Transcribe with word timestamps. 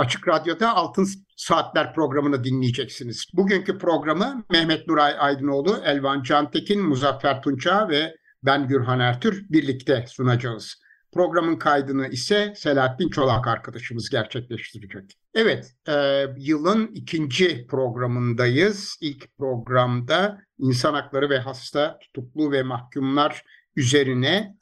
Açık 0.00 0.28
Radyo'da 0.28 0.76
Altın 0.76 1.08
Saatler 1.36 1.94
programını 1.94 2.44
dinleyeceksiniz. 2.44 3.26
Bugünkü 3.34 3.78
programı 3.78 4.44
Mehmet 4.50 4.88
Nuray 4.88 5.14
Aydınoğlu, 5.18 5.76
Elvan 5.84 6.22
Cantekin, 6.22 6.82
Muzaffer 6.82 7.42
Tunça 7.42 7.88
ve 7.88 8.16
ben 8.42 8.68
Gürhan 8.68 9.00
Ertür 9.00 9.46
birlikte 9.50 10.04
sunacağız. 10.08 10.82
Programın 11.12 11.56
kaydını 11.56 12.08
ise 12.08 12.52
Selahattin 12.56 13.08
Çolak 13.08 13.46
arkadaşımız 13.46 14.10
gerçekleştirecek. 14.10 15.18
Evet, 15.34 15.74
e, 15.88 16.26
yılın 16.36 16.90
ikinci 16.94 17.66
programındayız. 17.66 18.98
İlk 19.00 19.38
programda 19.38 20.38
insan 20.58 20.94
hakları 20.94 21.30
ve 21.30 21.38
hasta, 21.38 21.98
tutuklu 21.98 22.52
ve 22.52 22.62
mahkumlar 22.62 23.44
üzerine 23.76 24.56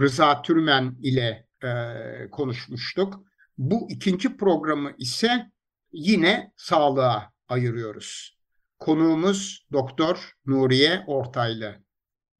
Rıza 0.00 0.42
Türmen 0.42 0.96
ile 1.02 1.46
e, 1.64 1.70
konuşmuştuk. 2.30 3.24
Bu 3.58 3.90
ikinci 3.90 4.36
programı 4.36 4.92
ise 4.98 5.50
yine 5.92 6.52
sağlığa 6.56 7.32
ayırıyoruz. 7.48 8.38
Konuğumuz 8.78 9.66
Doktor 9.72 10.32
Nuriye 10.46 11.04
Ortaylı. 11.06 11.74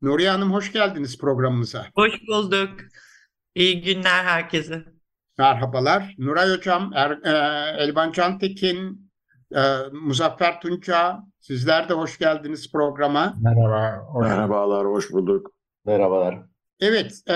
Nuriye 0.02 0.30
Hanım 0.30 0.52
hoş 0.52 0.72
geldiniz 0.72 1.18
programımıza. 1.18 1.86
Hoş 1.94 2.12
bulduk. 2.28 2.70
İyi 3.54 3.82
günler 3.82 4.24
herkese. 4.24 4.84
Merhabalar. 5.38 6.14
Nuray 6.18 6.56
Hocam, 6.56 6.92
er, 6.94 7.10
e, 7.10 7.30
Elvan 7.82 8.12
Cantekin, 8.12 9.10
e, 9.56 9.60
Muzaffer 9.92 10.60
Tunça, 10.60 11.20
sizler 11.40 11.88
de 11.88 11.94
hoş 11.94 12.18
geldiniz 12.18 12.72
programa. 12.72 13.34
Merhaba. 13.42 14.06
Merhabalar, 14.20 14.86
hoş 14.86 15.12
bulduk. 15.12 15.50
Merhabalar. 15.84 16.53
Evet, 16.80 17.22
e, 17.27 17.34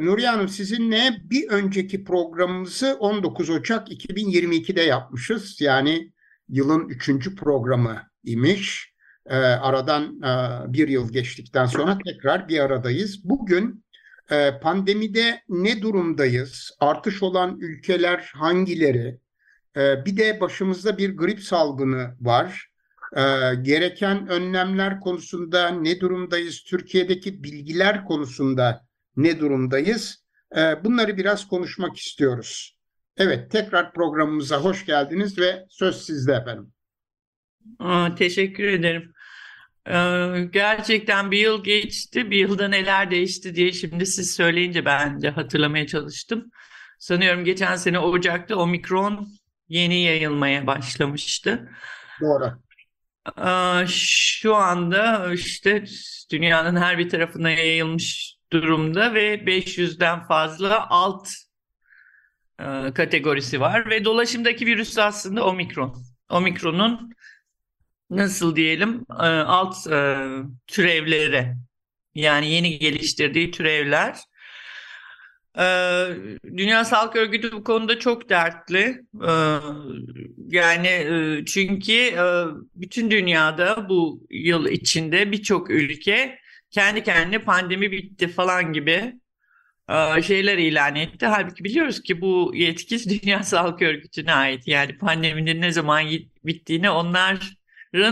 Nuriye 0.00 0.28
Hanım 0.28 0.48
sizinle 0.48 1.16
bir 1.24 1.48
önceki 1.48 2.04
programımızı 2.04 2.96
19 3.00 3.50
Ocak 3.50 3.88
2022'de 3.88 4.82
yapmışız. 4.82 5.60
Yani 5.60 6.12
yılın 6.48 6.88
üçüncü 6.88 7.36
programı 7.36 8.02
imiş. 8.24 8.94
E, 9.26 9.36
aradan 9.36 10.22
e, 10.22 10.72
bir 10.72 10.88
yıl 10.88 11.12
geçtikten 11.12 11.66
sonra 11.66 11.98
tekrar 12.04 12.48
bir 12.48 12.60
aradayız. 12.60 13.28
Bugün 13.28 13.84
e, 14.30 14.58
pandemide 14.62 15.42
ne 15.48 15.82
durumdayız? 15.82 16.76
Artış 16.80 17.22
olan 17.22 17.58
ülkeler 17.60 18.30
hangileri? 18.34 19.18
E, 19.76 20.04
bir 20.04 20.16
de 20.16 20.40
başımızda 20.40 20.98
bir 20.98 21.16
grip 21.16 21.40
salgını 21.40 22.16
var. 22.20 22.68
E, 23.12 23.22
gereken 23.62 24.28
önlemler 24.28 25.00
konusunda 25.00 25.70
ne 25.70 26.00
durumdayız? 26.00 26.64
Türkiye'deki 26.64 27.44
bilgiler 27.44 28.04
konusunda 28.04 28.86
ne 29.16 29.40
durumdayız? 29.40 30.24
E, 30.56 30.84
bunları 30.84 31.16
biraz 31.16 31.48
konuşmak 31.48 31.96
istiyoruz. 31.96 32.76
Evet, 33.16 33.50
tekrar 33.50 33.92
programımıza 33.92 34.56
hoş 34.56 34.86
geldiniz 34.86 35.38
ve 35.38 35.64
söz 35.68 35.96
sizde 36.02 36.32
efendim. 36.32 36.72
Aa, 37.78 38.14
teşekkür 38.14 38.64
ederim. 38.64 39.12
Ee, 39.88 40.48
gerçekten 40.52 41.30
bir 41.30 41.38
yıl 41.38 41.64
geçti. 41.64 42.30
Bir 42.30 42.36
yılda 42.36 42.68
neler 42.68 43.10
değişti 43.10 43.54
diye 43.54 43.72
şimdi 43.72 44.06
siz 44.06 44.34
söyleyince 44.34 44.84
ben 44.84 45.22
de 45.22 45.30
hatırlamaya 45.30 45.86
çalıştım. 45.86 46.50
Sanıyorum 46.98 47.44
geçen 47.44 47.76
sene 47.76 47.98
Ocak'ta 47.98 48.56
omikron 48.56 49.28
yeni 49.68 50.02
yayılmaya 50.02 50.66
başlamıştı. 50.66 51.68
Doğru. 52.20 52.65
Şu 53.88 54.54
anda 54.54 55.32
işte 55.34 55.84
dünyanın 56.30 56.76
her 56.76 56.98
bir 56.98 57.08
tarafına 57.08 57.50
yayılmış 57.50 58.36
durumda 58.52 59.14
ve 59.14 59.34
500'den 59.34 60.26
fazla 60.26 60.90
alt 60.90 61.28
e, 62.60 62.92
kategorisi 62.94 63.60
var 63.60 63.90
ve 63.90 64.04
dolaşımdaki 64.04 64.66
virüs 64.66 64.98
aslında 64.98 65.46
omikron. 65.46 65.96
Omikronun 66.30 67.12
nasıl 68.10 68.56
diyelim 68.56 69.06
e, 69.10 69.22
alt 69.24 69.86
e, 69.86 70.16
türevleri 70.66 71.54
yani 72.14 72.50
yeni 72.50 72.78
geliştirdiği 72.78 73.50
türevler. 73.50 74.16
E, 75.58 75.64
Dünya 76.56 76.84
Sağlık 76.84 77.16
Örgütü 77.16 77.52
bu 77.52 77.64
konuda 77.64 77.98
çok 77.98 78.28
dertli. 78.28 79.02
Yani 80.48 80.88
çünkü 81.46 82.14
bütün 82.74 83.10
dünyada 83.10 83.88
bu 83.88 84.26
yıl 84.30 84.66
içinde 84.66 85.32
birçok 85.32 85.70
ülke 85.70 86.38
kendi 86.70 87.02
kendine 87.02 87.38
pandemi 87.38 87.92
bitti 87.92 88.28
falan 88.28 88.72
gibi 88.72 89.14
şeyler 90.22 90.58
ilan 90.58 90.96
etti. 90.96 91.26
Halbuki 91.26 91.64
biliyoruz 91.64 92.02
ki 92.02 92.20
bu 92.20 92.52
yetki 92.54 93.10
Dünya 93.22 93.42
Sağlık 93.42 93.82
Örgütü'ne 93.82 94.32
ait. 94.32 94.68
Yani 94.68 94.98
pandeminin 94.98 95.60
ne 95.60 95.72
zaman 95.72 96.06
bittiğini 96.44 96.90
onlar 96.90 97.56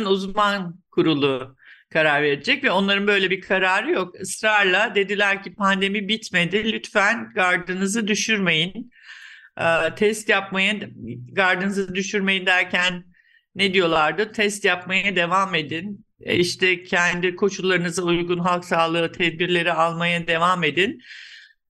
uzman 0.05 0.81
kurulu 0.91 1.57
karar 1.95 2.23
verecek 2.23 2.65
ve 2.65 2.71
onların 2.71 3.07
böyle 3.07 3.31
bir 3.31 3.41
kararı 3.41 3.91
yok. 3.91 4.21
Israrla 4.21 4.95
dediler 4.95 5.43
ki 5.43 5.55
pandemi 5.55 6.09
bitmedi. 6.09 6.73
Lütfen 6.73 7.33
gardınızı 7.35 8.09
düşürmeyin. 8.09 8.91
Ee, 9.61 9.95
test 9.97 10.29
yapmayın, 10.29 10.95
gardınızı 11.33 11.95
düşürmeyin 11.95 12.47
derken 12.47 13.05
ne 13.55 13.75
diyorlardı? 13.75 14.33
Test 14.33 14.65
yapmaya 14.65 15.17
devam 15.17 15.55
edin. 15.55 16.07
E 16.21 16.37
işte 16.37 16.85
kendi 16.85 17.37
koşullarınıza 17.37 18.03
uygun 18.03 18.39
halk 18.39 18.65
sağlığı 18.65 19.13
tedbirleri 19.13 19.73
almaya 19.73 20.27
devam 20.27 20.65
edin. 20.65 21.01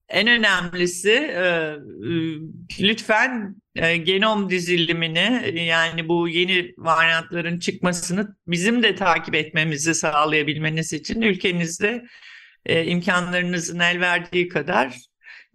En 0.09 0.27
önemlisi 0.27 1.11
e, 1.11 1.75
lütfen 2.79 3.55
e, 3.75 3.97
genom 3.97 4.49
dizilimini 4.49 5.53
yani 5.65 6.07
bu 6.07 6.29
yeni 6.29 6.73
varyantların 6.77 7.59
çıkmasını 7.59 8.35
bizim 8.47 8.83
de 8.83 8.95
takip 8.95 9.35
etmemizi 9.35 9.95
sağlayabilmeniz 9.95 10.93
için 10.93 11.21
ülkenizde 11.21 12.05
e, 12.65 12.85
imkanlarınızın 12.85 13.79
el 13.79 13.99
verdiği 13.99 14.47
kadar 14.47 14.97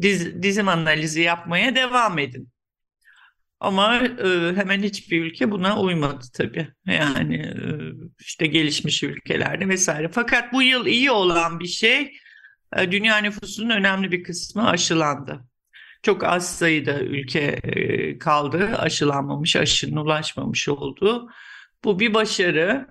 diz, 0.03 0.43
dizim 0.43 0.69
analizi 0.69 1.21
yapmaya 1.21 1.77
devam 1.77 2.19
edin. 2.19 2.49
Ama 3.61 3.97
e, 3.97 4.57
hemen 4.57 4.83
hiçbir 4.83 5.25
ülke 5.25 5.51
buna 5.51 5.81
uymadı 5.81 6.25
tabii. 6.35 6.69
Yani 6.87 7.37
e, 7.37 7.59
işte 8.21 8.47
gelişmiş 8.47 9.03
ülkelerde 9.03 9.69
vesaire. 9.69 10.09
Fakat 10.09 10.53
bu 10.53 10.63
yıl 10.63 10.87
iyi 10.87 11.11
olan 11.11 11.61
bir 11.61 11.67
şey 11.67 12.01
e, 12.01 12.13
dünya 12.91 13.19
nüfusunun 13.19 13.71
önemli 13.71 14.13
bir 14.13 14.23
kısmı 14.23 14.69
aşılandı. 14.69 15.41
Çok 16.03 16.25
az 16.25 16.59
sayıda 16.59 17.01
ülke 17.01 17.41
e, 17.63 18.19
kaldı 18.19 18.77
aşılanmamış, 18.79 19.57
aşının 19.57 19.97
ulaşmamış 19.97 20.69
olduğu. 20.69 21.29
Bu 21.85 22.01
bir 22.01 22.15
başarı. 22.15 22.87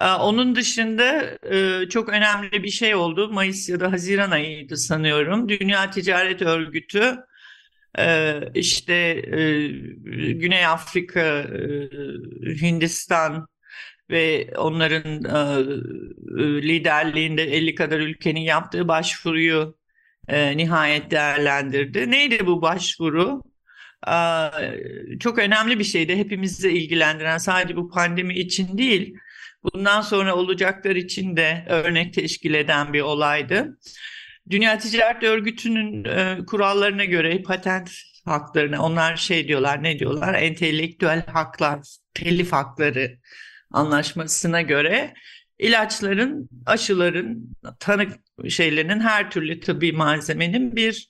E, 0.00 0.06
onun 0.06 0.54
dışında 0.56 1.38
çok 1.88 2.08
önemli 2.08 2.62
bir 2.62 2.70
şey 2.70 2.94
oldu. 2.94 3.32
Mayıs 3.32 3.68
ya 3.68 3.80
da 3.80 3.92
Haziran 3.92 4.30
ayıydı 4.30 4.76
sanıyorum. 4.76 5.48
Dünya 5.48 5.90
Ticaret 5.90 6.42
Örgütü 6.42 7.16
işte 8.54 9.14
Güney 10.34 10.66
Afrika, 10.66 11.46
Hindistan, 12.62 13.48
ve 14.10 14.50
onların 14.56 15.24
e, 15.24 15.64
liderliğinde 16.62 17.42
50 17.42 17.74
kadar 17.74 18.00
ülkenin 18.00 18.40
yaptığı 18.40 18.88
başvuruyu 18.88 19.76
e, 20.28 20.56
nihayet 20.56 21.10
değerlendirdi. 21.10 22.10
Neydi 22.10 22.46
bu 22.46 22.62
başvuru? 22.62 23.42
E, 24.08 24.16
çok 25.20 25.38
önemli 25.38 25.78
bir 25.78 25.84
şeydi. 25.84 26.16
Hepimizi 26.16 26.70
ilgilendiren 26.70 27.38
sadece 27.38 27.76
bu 27.76 27.90
pandemi 27.90 28.34
için 28.34 28.78
değil, 28.78 29.14
bundan 29.62 30.00
sonra 30.00 30.34
olacaklar 30.36 30.96
için 30.96 31.36
de 31.36 31.66
örnek 31.68 32.14
teşkil 32.14 32.54
eden 32.54 32.92
bir 32.92 33.00
olaydı. 33.00 33.78
Dünya 34.50 34.78
Ticaret 34.78 35.22
Örgütü'nün 35.22 36.04
e, 36.04 36.38
kurallarına 36.46 37.04
göre 37.04 37.42
patent 37.42 37.90
haklarına 38.24 38.82
onlar 38.82 39.16
şey 39.16 39.48
diyorlar 39.48 39.82
ne 39.82 39.98
diyorlar 39.98 40.34
entelektüel 40.34 41.26
haklar 41.26 41.80
telif 42.14 42.52
hakları 42.52 43.18
anlaşmasına 43.74 44.62
göre 44.62 45.14
ilaçların, 45.58 46.48
aşıların, 46.66 47.56
tanı 47.80 48.06
şeylerinin 48.48 49.00
her 49.00 49.30
türlü 49.30 49.60
tıbbi 49.60 49.92
malzemenin 49.92 50.76
bir 50.76 51.08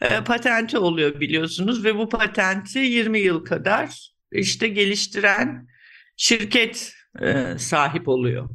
e, 0.00 0.24
patenti 0.24 0.78
oluyor 0.78 1.20
biliyorsunuz 1.20 1.84
ve 1.84 1.96
bu 1.96 2.08
patenti 2.08 2.78
20 2.78 3.18
yıl 3.18 3.44
kadar 3.44 4.12
işte 4.32 4.68
geliştiren 4.68 5.68
şirket 6.16 6.92
e, 7.20 7.58
sahip 7.58 8.08
oluyor. 8.08 8.48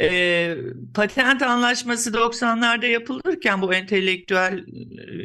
E, 0.00 0.56
patent 0.94 1.42
anlaşması 1.42 2.10
90'larda 2.10 2.86
yapılırken 2.86 3.62
bu 3.62 3.74
entelektüel 3.74 4.64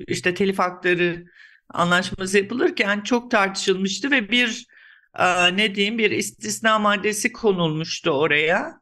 işte 0.07 0.33
telif 0.33 0.59
hakları 0.59 1.25
anlaşması 1.69 2.37
yapılırken 2.37 3.01
çok 3.01 3.31
tartışılmıştı 3.31 4.11
ve 4.11 4.31
bir 4.31 4.68
e, 5.19 5.57
ne 5.57 5.75
diyeyim 5.75 5.97
bir 5.97 6.11
istisna 6.11 6.79
maddesi 6.79 7.31
konulmuştu 7.31 8.11
oraya. 8.11 8.81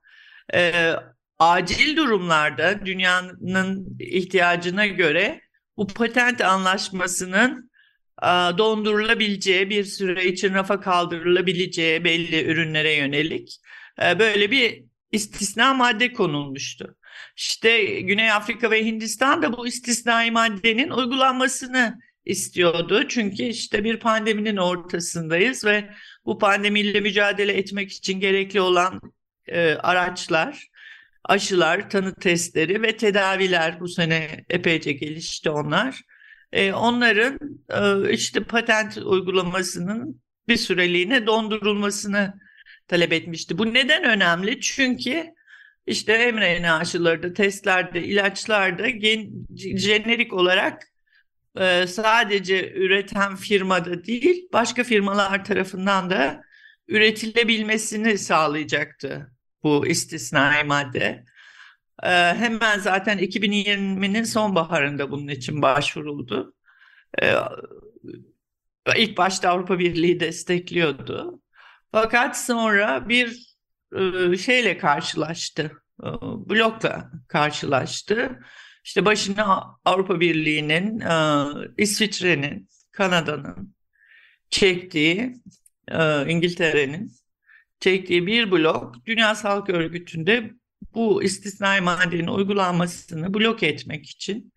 E, 0.54 0.94
acil 1.40 1.96
durumlarda 1.98 2.86
dünyanın 2.86 3.98
ihtiyacına 4.00 4.86
göre 4.88 5.42
bu 5.78 5.88
patent 5.88 6.42
anlaşmasının 6.42 7.72
e, 8.24 8.28
dondurulabileceği 8.58 9.70
bir 9.70 9.84
süre 9.84 10.26
için 10.26 10.54
rafa 10.54 10.80
kaldırılabileceği 10.80 12.04
belli 12.04 12.44
ürünlere 12.44 12.94
yönelik 12.94 13.60
e, 14.04 14.20
böyle 14.20 14.52
bir 14.52 14.84
istisna 15.12 15.74
madde 15.74 16.14
konulmuştu. 16.14 16.96
İşte 17.36 18.02
Güney 18.02 18.32
Afrika 18.32 18.72
ve 18.72 18.86
Hindistan 18.86 19.42
da 19.42 19.58
bu 19.58 19.68
istisnai 19.68 20.32
maddenin 20.32 20.90
uygulanmasını 20.90 22.00
istiyordu. 22.26 23.08
Çünkü 23.08 23.44
işte 23.44 23.84
bir 23.84 24.00
pandeminin 24.00 24.58
ortasındayız 24.58 25.66
ve 25.66 25.90
bu 26.28 26.38
pandemiyle 26.38 27.00
mücadele 27.00 27.54
etmek 27.54 27.92
için 27.92 28.20
gerekli 28.20 28.62
olan 28.62 29.02
e, 29.48 29.74
araçlar, 29.74 30.68
aşılar, 31.24 31.90
tanı 31.90 32.16
testleri 32.16 32.82
ve 32.82 32.98
tedaviler 32.98 33.80
bu 33.80 33.88
sene 33.88 34.46
epeyce 34.50 34.92
gelişti 34.92 35.50
onlar. 35.50 36.02
E, 36.52 36.74
onların 36.74 37.40
e, 37.70 38.14
işte 38.14 38.44
patent 38.44 38.98
uygulamasının 38.98 40.22
bir 40.48 40.58
süreliğine 40.58 41.28
dondurulmasını 41.28 42.34
talep 42.88 43.14
etmişti. 43.14 43.58
Bu 43.58 43.74
neden 43.74 44.04
önemli? 44.04 44.62
Çünkü 44.62 45.26
işte 45.88 46.32
mRNA 46.32 46.78
aşıları 46.78 47.34
testlerde, 47.34 48.04
ilaçlarda 48.04 48.90
gen, 48.90 49.30
jenerik 49.56 50.34
olarak 50.34 50.84
e, 51.60 51.88
sadece 51.88 52.74
üreten 52.74 53.36
firmada 53.36 54.04
değil, 54.04 54.50
başka 54.54 54.84
firmalar 54.84 55.46
tarafından 55.46 56.10
da 56.10 56.42
üretilebilmesini 56.88 58.18
sağlayacaktı 58.18 59.32
bu 59.64 59.88
istisnai 59.88 60.64
madde. 60.64 61.26
E, 62.04 62.10
hemen 62.34 62.80
zaten 62.80 63.18
2020'nin 63.20 64.24
sonbaharında 64.24 65.12
bunun 65.12 65.28
için 65.28 65.62
başvuruldu. 65.62 66.54
E, 67.22 67.34
ilk 68.98 69.18
başta 69.18 69.50
Avrupa 69.50 69.80
Birliği 69.80 70.20
destekliyordu. 70.20 71.42
Fakat 71.92 72.40
sonra 72.40 73.10
bir 73.10 73.56
e, 74.34 74.38
şeyle 74.38 74.78
karşılaştı, 74.78 75.72
e, 76.04 76.08
blokla 76.22 77.12
karşılaştı. 77.28 78.40
İşte 78.88 79.06
başına 79.06 79.78
Avrupa 79.86 80.20
Birliği'nin, 80.20 81.00
e, 81.00 81.14
İsviçre'nin, 81.78 82.70
Kanada'nın 82.92 83.76
çektiği, 84.50 85.34
İngiltere'nin 86.28 87.12
çektiği 87.80 88.28
bir 88.28 88.52
blok 88.52 89.06
Dünya 89.06 89.36
Sağlık 89.36 89.70
Örgütü'nde 89.70 90.52
bu 90.94 91.24
istisnai 91.24 91.82
maddenin 91.82 92.28
uygulanmasını 92.28 93.34
blok 93.34 93.64
etmek 93.64 94.10
için 94.10 94.54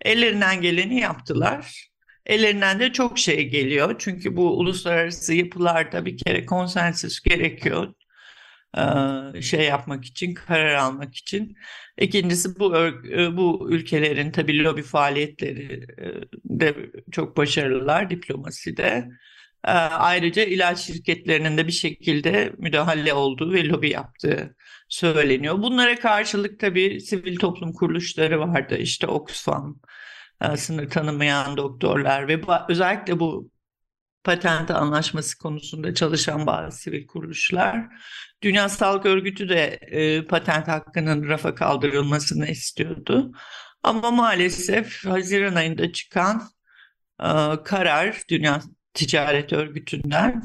ellerinden 0.00 0.60
geleni 0.60 1.00
yaptılar. 1.00 1.88
Ellerinden 2.26 2.80
de 2.80 2.92
çok 2.92 3.18
şey 3.18 3.48
geliyor. 3.48 3.94
Çünkü 3.98 4.36
bu 4.36 4.58
uluslararası 4.58 5.34
yapılarda 5.34 6.06
bir 6.06 6.18
kere 6.18 6.46
konsensüs 6.46 7.20
gerekiyor. 7.20 7.94
Şey 9.40 9.64
yapmak 9.64 10.04
için, 10.04 10.34
karar 10.34 10.74
almak 10.74 11.14
için. 11.14 11.56
İkincisi 11.98 12.58
bu 12.58 12.74
bu 13.36 13.68
ülkelerin 13.70 14.30
tabii 14.30 14.64
lobi 14.64 14.82
faaliyetleri 14.82 15.86
de 16.44 16.74
çok 17.12 17.36
başarılılar 17.36 18.10
diplomaside. 18.10 19.08
Ayrıca 19.90 20.44
ilaç 20.44 20.78
şirketlerinin 20.78 21.58
de 21.58 21.66
bir 21.66 21.72
şekilde 21.72 22.52
müdahale 22.58 23.14
olduğu 23.14 23.52
ve 23.52 23.68
lobi 23.68 23.90
yaptığı 23.90 24.56
söyleniyor. 24.88 25.62
Bunlara 25.62 25.98
karşılık 25.98 26.60
tabii 26.60 27.00
sivil 27.00 27.36
toplum 27.36 27.72
kuruluşları 27.72 28.40
vardı. 28.40 28.76
İşte 28.78 29.06
Oxfam, 29.06 29.80
sınır 30.56 30.90
tanımayan 30.90 31.56
doktorlar 31.56 32.28
ve 32.28 32.40
özellikle 32.68 33.20
bu 33.20 33.50
patent 34.24 34.70
anlaşması 34.70 35.38
konusunda 35.38 35.94
çalışan 35.94 36.46
bazı 36.46 36.78
sivil 36.78 37.06
kuruluşlar. 37.06 37.86
Dünya 38.42 38.68
Sağlık 38.68 39.06
Örgütü 39.06 39.48
de 39.48 39.64
e, 39.80 40.26
patent 40.26 40.68
hakkının 40.68 41.28
rafa 41.28 41.54
kaldırılmasını 41.54 42.46
istiyordu. 42.48 43.32
Ama 43.82 44.10
maalesef 44.10 45.06
Haziran 45.06 45.54
ayında 45.54 45.92
çıkan 45.92 46.42
e, 47.20 47.28
karar 47.64 48.22
Dünya 48.28 48.60
Ticaret 48.94 49.52
Örgütü'nden 49.52 50.42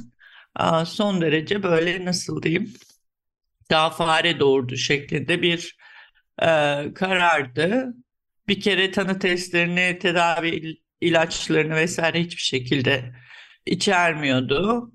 e, 0.59 0.85
son 0.85 1.21
derece 1.21 1.63
böyle 1.63 2.05
nasıl 2.05 2.43
diyeyim 2.43 2.73
daha 3.71 3.89
fare 3.89 4.39
doğurdu 4.39 4.75
şeklinde 4.75 5.41
bir 5.41 5.77
e, 6.41 6.45
karardı 6.95 7.93
bir 8.47 8.61
kere 8.61 8.91
tanı 8.91 9.19
testlerini, 9.19 9.99
tedavi 9.99 10.77
ilaçlarını 11.01 11.75
vesaire 11.75 12.21
hiçbir 12.21 12.41
şekilde 12.41 13.13
içermiyordu. 13.65 14.91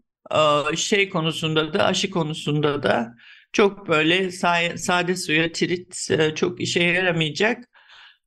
Şey 0.76 1.08
konusunda 1.08 1.75
da 1.75 1.84
aşı 1.84 2.11
konusunda 2.11 2.82
da 2.82 3.14
çok 3.52 3.88
böyle 3.88 4.31
sade 4.78 5.16
suya 5.16 5.52
trit 5.52 6.11
e, 6.11 6.34
çok 6.34 6.61
işe 6.61 6.82
yaramayacak 6.82 7.64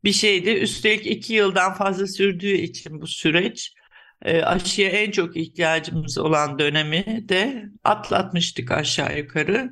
bir 0.04 0.14
şeydi. 0.14 0.50
Üstelik 0.50 1.08
iki 1.08 1.34
yıldan 1.34 1.74
fazla 1.74 2.08
sürdüğü 2.08 2.54
için 2.54 3.02
bu 3.02 3.08
süreç 3.08 3.74
e, 4.26 4.42
aşıya 4.42 4.90
en 4.90 5.12
çok 5.12 5.38
ihtiyacımız 5.38 6.18
olan 6.18 6.60
dönemi 6.60 7.30
de 7.30 7.66
atlatmıştık 7.84 8.72
aşağı 8.72 9.18
yukarı. 9.18 9.72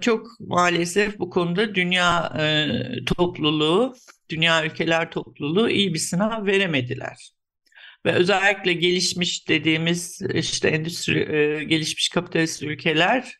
Çok 0.00 0.26
maalesef 0.40 1.18
bu 1.18 1.30
konuda 1.30 1.74
dünya 1.74 2.32
e, 2.38 3.04
topluluğu, 3.04 3.94
dünya 4.30 4.66
ülkeler 4.66 5.10
topluluğu 5.10 5.70
iyi 5.70 5.94
bir 5.94 5.98
sınav 5.98 6.46
veremediler. 6.46 7.30
Ve 8.06 8.12
özellikle 8.12 8.72
gelişmiş 8.72 9.48
dediğimiz 9.48 10.22
işte 10.34 10.68
endüstri 10.68 11.36
e, 11.36 11.64
gelişmiş 11.64 12.08
kapitalist 12.08 12.62
ülkeler 12.62 13.38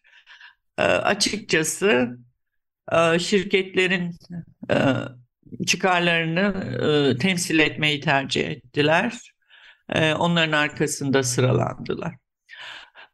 e, 0.78 0.82
açıkçası 0.82 2.18
şirketlerin 3.18 4.16
çıkarlarını 5.66 7.18
temsil 7.18 7.58
etmeyi 7.58 8.00
tercih 8.00 8.46
ettiler. 8.46 9.32
Onların 10.18 10.52
arkasında 10.52 11.22
sıralandılar. 11.22 12.14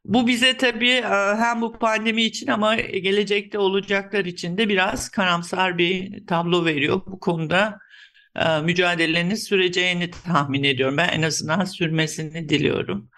Bu 0.04 0.26
bize 0.26 0.56
tabii 0.56 0.90
e, 0.90 1.36
hem 1.36 1.60
bu 1.60 1.72
pandemi 1.72 2.22
için 2.22 2.46
ama 2.46 2.74
gelecekte 2.76 3.58
olacaklar 3.58 4.24
için 4.24 4.58
de 4.58 4.68
biraz 4.68 5.08
karamsar 5.08 5.78
bir 5.78 6.26
tablo 6.26 6.64
veriyor. 6.64 7.00
Bu 7.06 7.20
konuda 7.20 7.78
e, 8.40 8.60
mücadelenin 8.60 9.34
süreceğini 9.34 10.10
tahmin 10.10 10.64
ediyorum. 10.64 10.96
Ben 10.96 11.08
en 11.08 11.22
azından 11.22 11.64
sürmesini 11.64 12.48
diliyorum. 12.48 13.10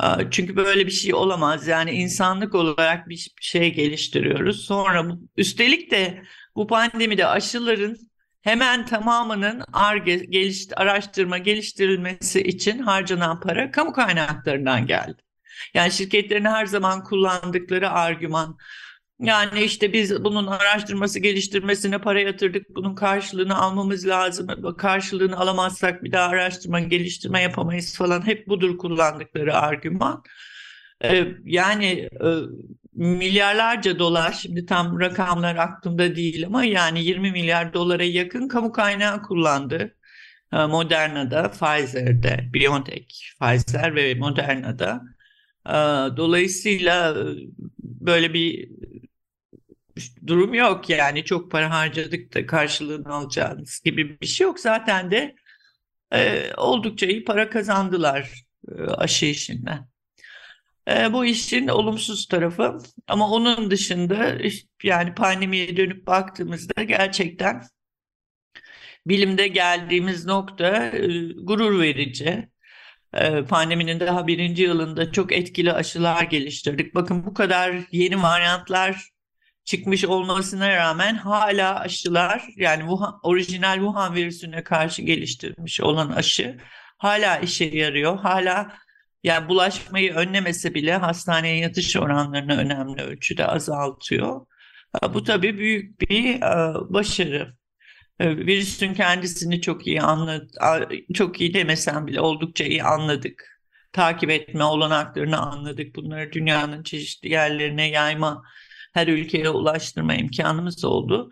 E, 0.00 0.06
çünkü 0.30 0.56
böyle 0.56 0.86
bir 0.86 0.90
şey 0.90 1.14
olamaz. 1.14 1.66
Yani 1.66 1.90
insanlık 1.90 2.54
olarak 2.54 3.08
bir 3.08 3.30
şey 3.40 3.74
geliştiriyoruz. 3.74 4.64
Sonra 4.64 5.06
üstelik 5.36 5.90
de 5.90 6.22
bu 6.56 6.66
pandemide 6.66 7.26
aşıların 7.26 7.96
hemen 8.42 8.86
tamamının 8.86 9.62
ARGE, 9.72 10.16
geliş, 10.16 10.66
araştırma 10.76 11.38
geliştirilmesi 11.38 12.42
için 12.42 12.78
harcanan 12.78 13.40
para 13.40 13.70
kamu 13.70 13.92
kaynaklarından 13.92 14.86
geldi. 14.86 15.22
Yani 15.74 15.92
şirketlerin 15.92 16.44
her 16.44 16.66
zaman 16.66 17.04
kullandıkları 17.04 17.90
argüman 17.90 18.58
yani 19.20 19.60
işte 19.64 19.92
biz 19.92 20.24
bunun 20.24 20.46
araştırması 20.46 21.18
geliştirmesine 21.20 21.98
para 21.98 22.20
yatırdık. 22.20 22.76
Bunun 22.76 22.94
karşılığını 22.94 23.58
almamız 23.58 24.06
lazım. 24.06 24.76
Karşılığını 24.78 25.36
alamazsak 25.38 26.04
bir 26.04 26.12
daha 26.12 26.28
araştırma 26.28 26.80
geliştirme 26.80 27.42
yapamayız 27.42 27.96
falan. 27.96 28.26
Hep 28.26 28.48
budur 28.48 28.78
kullandıkları 28.78 29.56
argüman. 29.56 30.22
Ee, 31.04 31.26
yani 31.44 32.08
e, 32.24 32.28
milyarlarca 32.92 33.98
dolar 33.98 34.32
şimdi 34.32 34.66
tam 34.66 35.00
rakamlar 35.00 35.56
aklımda 35.56 36.16
değil 36.16 36.46
ama 36.46 36.64
yani 36.64 37.04
20 37.04 37.30
milyar 37.30 37.74
dolara 37.74 38.04
yakın 38.04 38.48
kamu 38.48 38.72
kaynağı 38.72 39.22
kullandı. 39.22 39.96
Ee, 40.52 40.66
Moderna'da, 40.66 41.50
Pfizer'de, 41.50 42.50
BioNTech, 42.54 43.08
Pfizer 43.40 43.94
ve 43.94 44.14
Moderna'da 44.14 45.02
Dolayısıyla 46.16 47.16
böyle 47.78 48.34
bir 48.34 48.68
durum 50.26 50.54
yok 50.54 50.90
yani 50.90 51.24
çok 51.24 51.50
para 51.50 51.70
harcadık 51.70 52.34
da 52.34 52.46
karşılığını 52.46 53.14
alacağınız 53.14 53.80
gibi 53.84 54.20
bir 54.20 54.26
şey 54.26 54.44
yok. 54.44 54.60
Zaten 54.60 55.10
de 55.10 55.34
e, 56.12 56.50
oldukça 56.56 57.06
iyi 57.06 57.24
para 57.24 57.50
kazandılar 57.50 58.44
e, 58.68 58.82
aşı 58.82 59.26
işinden. 59.26 59.88
E, 60.88 61.12
bu 61.12 61.24
işin 61.24 61.68
olumsuz 61.68 62.28
tarafı 62.28 62.78
ama 63.08 63.30
onun 63.30 63.70
dışında 63.70 64.38
yani 64.82 65.14
pandemiye 65.14 65.76
dönüp 65.76 66.06
baktığımızda 66.06 66.82
gerçekten 66.82 67.62
bilimde 69.06 69.48
geldiğimiz 69.48 70.26
nokta 70.26 70.86
e, 70.86 71.08
gurur 71.32 71.80
verici. 71.80 72.48
E, 73.14 73.44
pandeminin 73.44 74.00
daha 74.00 74.26
birinci 74.26 74.62
yılında 74.62 75.12
çok 75.12 75.32
etkili 75.32 75.72
aşılar 75.72 76.22
geliştirdik. 76.22 76.94
Bakın 76.94 77.26
bu 77.26 77.34
kadar 77.34 77.76
yeni 77.92 78.22
varyantlar 78.22 79.15
çıkmış 79.66 80.04
olmasına 80.04 80.76
rağmen 80.76 81.14
hala 81.14 81.80
aşılar 81.80 82.44
yani 82.56 82.80
Wuhan, 82.80 83.20
orijinal 83.22 83.76
Wuhan 83.76 84.14
virüsüne 84.14 84.64
karşı 84.64 85.02
geliştirilmiş 85.02 85.80
olan 85.80 86.10
aşı 86.10 86.58
hala 86.98 87.38
işe 87.38 87.64
yarıyor. 87.64 88.18
Hala 88.18 88.72
yani 89.24 89.48
bulaşmayı 89.48 90.14
önlemese 90.14 90.74
bile 90.74 90.96
hastaneye 90.96 91.58
yatış 91.58 91.96
oranlarını 91.96 92.56
önemli 92.58 93.02
ölçüde 93.02 93.46
azaltıyor. 93.46 94.46
Bu 95.14 95.24
tabii 95.24 95.58
büyük 95.58 96.00
bir 96.00 96.34
e, 96.36 96.74
başarı. 96.94 97.56
E, 98.20 98.36
virüsün 98.36 98.94
kendisini 98.94 99.60
çok 99.60 99.86
iyi 99.86 100.02
anladık, 100.02 100.50
çok 101.14 101.40
iyi 101.40 101.54
demesem 101.54 102.06
bile 102.06 102.20
oldukça 102.20 102.64
iyi 102.64 102.82
anladık. 102.82 103.60
Takip 103.92 104.30
etme 104.30 104.64
olanaklarını 104.64 105.38
anladık. 105.38 105.96
Bunları 105.96 106.32
dünyanın 106.32 106.82
çeşitli 106.82 107.28
yerlerine 107.28 107.88
yayma, 107.88 108.42
her 108.96 109.08
ülkeye 109.08 109.50
ulaştırma 109.50 110.14
imkanımız 110.14 110.84
oldu. 110.84 111.30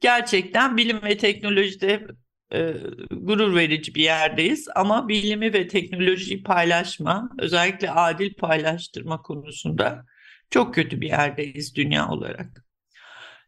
Gerçekten 0.00 0.76
bilim 0.76 1.02
ve 1.02 1.16
teknolojide 1.16 2.06
e, 2.52 2.74
gurur 3.10 3.54
verici 3.54 3.94
bir 3.94 4.02
yerdeyiz 4.02 4.68
ama 4.74 5.08
bilimi 5.08 5.52
ve 5.52 5.68
teknolojiyi 5.68 6.42
paylaşma, 6.42 7.30
özellikle 7.38 7.90
adil 7.90 8.34
paylaştırma 8.34 9.22
konusunda 9.22 10.04
çok 10.50 10.74
kötü 10.74 11.00
bir 11.00 11.08
yerdeyiz 11.08 11.76
dünya 11.76 12.08
olarak. 12.08 12.64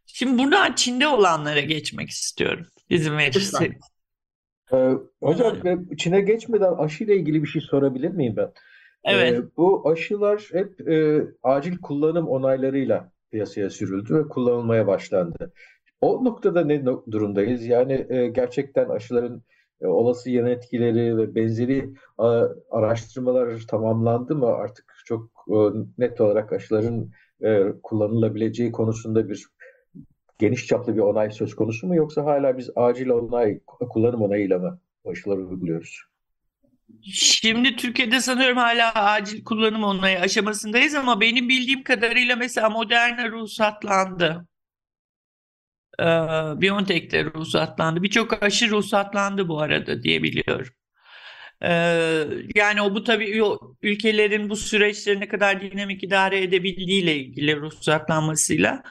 Şimdi 0.06 0.42
buradan 0.42 0.72
Çin'de 0.72 1.08
olanlara 1.08 1.60
geçmek 1.60 2.10
istiyorum 2.10 2.66
izin 2.90 3.18
verirseniz. 3.18 3.80
Ee, 4.72 4.90
hocam 5.22 5.56
Çin'e 5.98 6.20
geçmeden 6.20 6.72
aşıyla 6.72 7.14
ilgili 7.14 7.42
bir 7.42 7.48
şey 7.48 7.62
sorabilir 7.62 8.10
miyim 8.10 8.34
ben? 8.36 8.52
Evet. 9.04 9.38
Ee, 9.38 9.56
bu 9.56 9.90
aşılar 9.90 10.48
hep 10.52 10.88
e, 10.88 11.22
acil 11.42 11.78
kullanım 11.78 12.28
onaylarıyla 12.28 13.13
piyasaya 13.34 13.70
sürüldü 13.70 14.14
ve 14.14 14.28
kullanılmaya 14.28 14.86
başlandı. 14.86 15.52
O 16.00 16.24
noktada 16.24 16.64
ne 16.64 16.86
durumdayız? 16.86 17.66
Yani 17.66 18.06
e, 18.08 18.28
gerçekten 18.28 18.88
aşıların 18.88 19.42
e, 19.80 19.86
olası 19.86 20.30
yan 20.30 20.46
etkileri 20.46 21.16
ve 21.16 21.34
benzeri 21.34 21.94
a, 22.18 22.46
araştırmalar 22.70 23.60
tamamlandı 23.70 24.36
mı? 24.36 24.46
Artık 24.46 24.94
çok 25.04 25.30
e, 25.48 25.56
net 25.98 26.20
olarak 26.20 26.52
aşıların 26.52 27.10
e, 27.42 27.64
kullanılabileceği 27.82 28.72
konusunda 28.72 29.28
bir 29.28 29.46
geniş 30.38 30.66
çaplı 30.66 30.94
bir 30.94 31.00
onay 31.00 31.30
söz 31.30 31.56
konusu 31.56 31.86
mu 31.86 31.96
yoksa 31.96 32.24
hala 32.24 32.58
biz 32.58 32.70
acil 32.76 33.08
onay, 33.08 33.60
kullanım 33.66 34.22
onayıyla 34.22 34.58
mı 34.58 34.80
aşıları 35.04 35.40
uyguluyoruz? 35.40 36.13
Şimdi 37.12 37.76
Türkiye'de 37.76 38.20
sanıyorum 38.20 38.56
hala 38.56 38.94
acil 38.94 39.44
kullanım 39.44 39.84
onayı 39.84 40.20
aşamasındayız 40.20 40.94
ama 40.94 41.20
benim 41.20 41.48
bildiğim 41.48 41.82
kadarıyla 41.82 42.36
mesela 42.36 42.70
Moderna 42.70 43.30
ruhsatlandı. 43.30 44.46
Ee, 46.00 46.04
BioNTech'te 46.60 47.24
ruhsatlandı. 47.24 48.02
Birçok 48.02 48.42
aşı 48.42 48.70
ruhsatlandı 48.70 49.48
bu 49.48 49.60
arada 49.60 50.02
diye 50.02 50.22
biliyorum. 50.22 50.72
Ee, 51.62 52.24
yani 52.54 52.82
o 52.82 52.94
bu 52.94 53.04
tabii 53.04 53.42
ülkelerin 53.82 54.50
bu 54.50 54.56
süreçleri 54.56 55.20
ne 55.20 55.28
kadar 55.28 55.60
dinamik 55.60 56.04
idare 56.04 56.42
edebildiğiyle 56.42 57.16
ilgili 57.16 57.56
ruhsatlanmasıyla. 57.56 58.82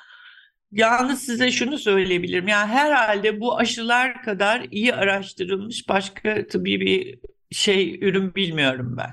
Yalnız 0.71 1.25
size 1.25 1.51
şunu 1.51 1.77
söyleyebilirim. 1.77 2.47
Yani 2.47 2.71
herhalde 2.71 3.39
bu 3.39 3.57
aşılar 3.57 4.23
kadar 4.23 4.67
iyi 4.71 4.95
araştırılmış 4.95 5.89
başka 5.89 6.47
tıbbi 6.47 6.81
bir 6.81 7.19
şey 7.53 8.00
ürün 8.01 8.36
bilmiyorum 8.36 8.95
ben. 8.98 9.12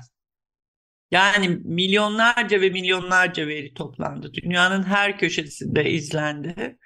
Yani 1.11 1.47
milyonlarca 1.49 2.61
ve 2.61 2.69
milyonlarca 2.69 3.47
veri 3.47 3.73
toplandı. 3.73 4.33
Dünyanın 4.33 4.83
her 4.83 5.17
köşesinde 5.19 5.91
izlendi. 5.91 6.77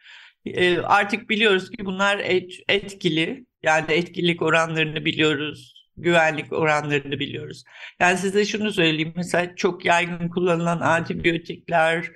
E, 0.46 0.78
artık 0.78 1.30
biliyoruz 1.30 1.70
ki 1.72 1.86
bunlar 1.86 2.20
et, 2.20 2.52
etkili. 2.70 3.46
Yani 3.64 3.86
etkilik 3.94 4.42
oranlarını 4.42 5.06
biliyoruz. 5.06 5.76
Güvenlik 5.98 6.54
oranlarını 6.54 7.20
biliyoruz. 7.20 7.64
Yani 8.00 8.18
size 8.18 8.46
şunu 8.46 8.72
söyleyeyim. 8.72 9.14
Mesela 9.16 9.56
çok 9.56 9.86
yaygın 9.86 10.30
kullanılan 10.30 10.80
antibiyotikler, 10.80 12.12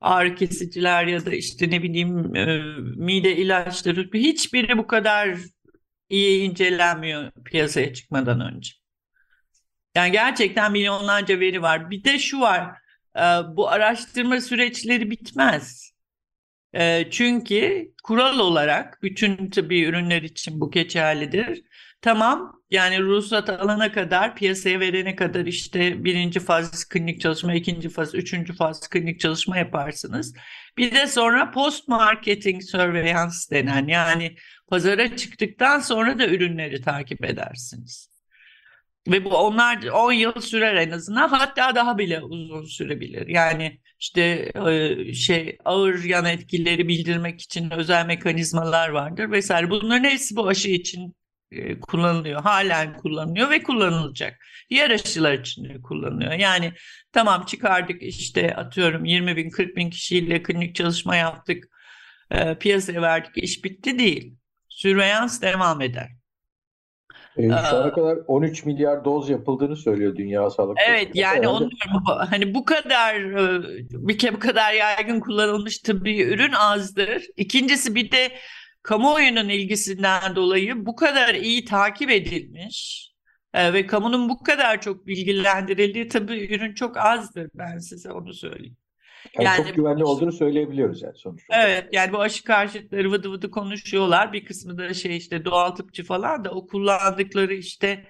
ağrı 0.00 0.34
kesiciler 0.34 1.06
ya 1.06 1.26
da 1.26 1.34
işte 1.34 1.70
ne 1.70 1.82
bileyim 1.82 2.36
e, 2.36 2.62
mide 2.96 3.36
ilaçları 3.36 4.10
hiçbiri 4.14 4.78
bu 4.78 4.86
kadar 4.86 5.38
iyi 6.12 6.50
incelenmiyor 6.50 7.32
piyasaya 7.44 7.94
çıkmadan 7.94 8.40
önce. 8.40 8.72
Yani 9.94 10.12
gerçekten 10.12 10.72
milyonlarca 10.72 11.40
veri 11.40 11.62
var. 11.62 11.90
Bir 11.90 12.04
de 12.04 12.18
şu 12.18 12.40
var, 12.40 12.76
e, 13.16 13.20
bu 13.56 13.68
araştırma 13.68 14.40
süreçleri 14.40 15.10
bitmez. 15.10 15.92
E, 16.74 17.10
çünkü 17.10 17.92
kural 18.04 18.38
olarak 18.38 19.02
bütün 19.02 19.50
tıbbi 19.50 19.82
ürünler 19.82 20.22
için 20.22 20.60
bu 20.60 20.70
geçerlidir. 20.70 21.62
Tamam 22.02 22.62
yani 22.70 23.02
ruhsat 23.02 23.50
alana 23.50 23.92
kadar 23.92 24.36
piyasaya 24.36 24.80
verene 24.80 25.16
kadar 25.16 25.46
işte 25.46 26.04
birinci 26.04 26.40
faz 26.40 26.84
klinik 26.88 27.20
çalışma, 27.20 27.54
ikinci 27.54 27.88
faz, 27.88 28.14
üçüncü 28.14 28.52
faz 28.52 28.88
klinik 28.88 29.20
çalışma 29.20 29.58
yaparsınız. 29.58 30.34
Bir 30.78 30.94
de 30.94 31.06
sonra 31.06 31.50
post 31.50 31.88
marketing 31.88 32.62
surveillance 32.62 33.36
denen 33.50 33.86
yani 33.86 34.36
pazara 34.72 35.16
çıktıktan 35.16 35.80
sonra 35.80 36.18
da 36.18 36.26
ürünleri 36.26 36.82
takip 36.82 37.24
edersiniz. 37.24 38.10
Ve 39.08 39.24
bu 39.24 39.36
onlar 39.36 39.82
10 39.82 40.12
yıl 40.12 40.40
sürer 40.40 40.74
en 40.74 40.90
azından 40.90 41.28
hatta 41.28 41.74
daha 41.74 41.98
bile 41.98 42.20
uzun 42.22 42.64
sürebilir. 42.64 43.26
Yani 43.26 43.80
işte 44.00 44.52
şey 45.14 45.58
ağır 45.64 46.04
yan 46.04 46.24
etkileri 46.24 46.88
bildirmek 46.88 47.40
için 47.40 47.70
özel 47.70 48.06
mekanizmalar 48.06 48.88
vardır 48.88 49.30
vesaire. 49.30 49.70
Bunların 49.70 50.04
hepsi 50.04 50.36
bu 50.36 50.48
aşı 50.48 50.70
için 50.70 51.16
kullanılıyor. 51.80 52.42
Halen 52.42 52.96
kullanılıyor 52.96 53.50
ve 53.50 53.62
kullanılacak. 53.62 54.38
Diğer 54.70 54.90
aşılar 54.90 55.32
için 55.32 55.64
de 55.64 55.82
kullanılıyor. 55.82 56.32
Yani 56.32 56.72
tamam 57.12 57.44
çıkardık 57.46 58.02
işte 58.02 58.54
atıyorum 58.56 59.04
20 59.04 59.36
bin 59.36 59.50
40 59.50 59.76
bin 59.76 59.90
kişiyle 59.90 60.42
klinik 60.42 60.74
çalışma 60.74 61.16
yaptık. 61.16 61.64
piyasaya 62.60 63.02
verdik 63.02 63.44
iş 63.44 63.64
bitti 63.64 63.98
değil. 63.98 64.41
Sürveyans 64.82 65.42
devam 65.42 65.80
eder. 65.80 66.08
E, 67.36 67.48
şu 67.48 67.76
ana 67.76 67.92
kadar 67.92 68.18
13 68.26 68.64
milyar 68.64 69.04
doz 69.04 69.30
yapıldığını 69.30 69.76
söylüyor 69.76 70.16
Dünya 70.16 70.50
Sağlık 70.50 70.78
Evet 70.88 71.10
yani 71.14 71.48
onu 71.48 71.70
diyorum. 71.70 72.02
Hani 72.30 72.54
bu 72.54 72.64
kadar 72.64 73.16
bir 73.90 74.18
kere 74.18 74.34
bu 74.34 74.38
kadar 74.38 74.72
yaygın 74.72 75.20
kullanılmış 75.20 75.78
tıbbi 75.78 76.22
ürün 76.22 76.52
azdır. 76.52 77.22
İkincisi 77.36 77.94
bir 77.94 78.10
de 78.10 78.32
kamuoyunun 78.82 79.48
ilgisinden 79.48 80.36
dolayı 80.36 80.86
bu 80.86 80.96
kadar 80.96 81.34
iyi 81.34 81.64
takip 81.64 82.10
edilmiş 82.10 83.08
e, 83.54 83.72
ve 83.72 83.86
kamunun 83.86 84.28
bu 84.28 84.42
kadar 84.42 84.80
çok 84.80 85.06
bilgilendirildiği 85.06 86.08
tabii 86.08 86.54
ürün 86.54 86.74
çok 86.74 86.96
azdır 86.96 87.50
ben 87.54 87.78
size 87.78 88.12
onu 88.12 88.34
söyleyeyim. 88.34 88.76
Yani, 89.38 89.46
yani 89.46 89.56
çok 89.56 89.76
güvenli 89.76 90.04
olduğunu 90.04 90.32
söyleyebiliyoruz 90.32 91.02
yani 91.02 91.16
sonuçta. 91.16 91.62
Evet 91.66 91.88
yani 91.92 92.12
bu 92.12 92.20
aşı 92.20 92.44
karşıtları 92.44 93.12
vıdı 93.12 93.30
vıdı 93.30 93.50
konuşuyorlar. 93.50 94.32
Bir 94.32 94.44
kısmı 94.44 94.78
da 94.78 94.94
şey 94.94 95.16
işte 95.16 95.44
doğal 95.44 95.70
tıpçı 95.70 96.04
falan 96.04 96.44
da 96.44 96.50
o 96.50 96.66
kullandıkları 96.66 97.54
işte 97.54 98.04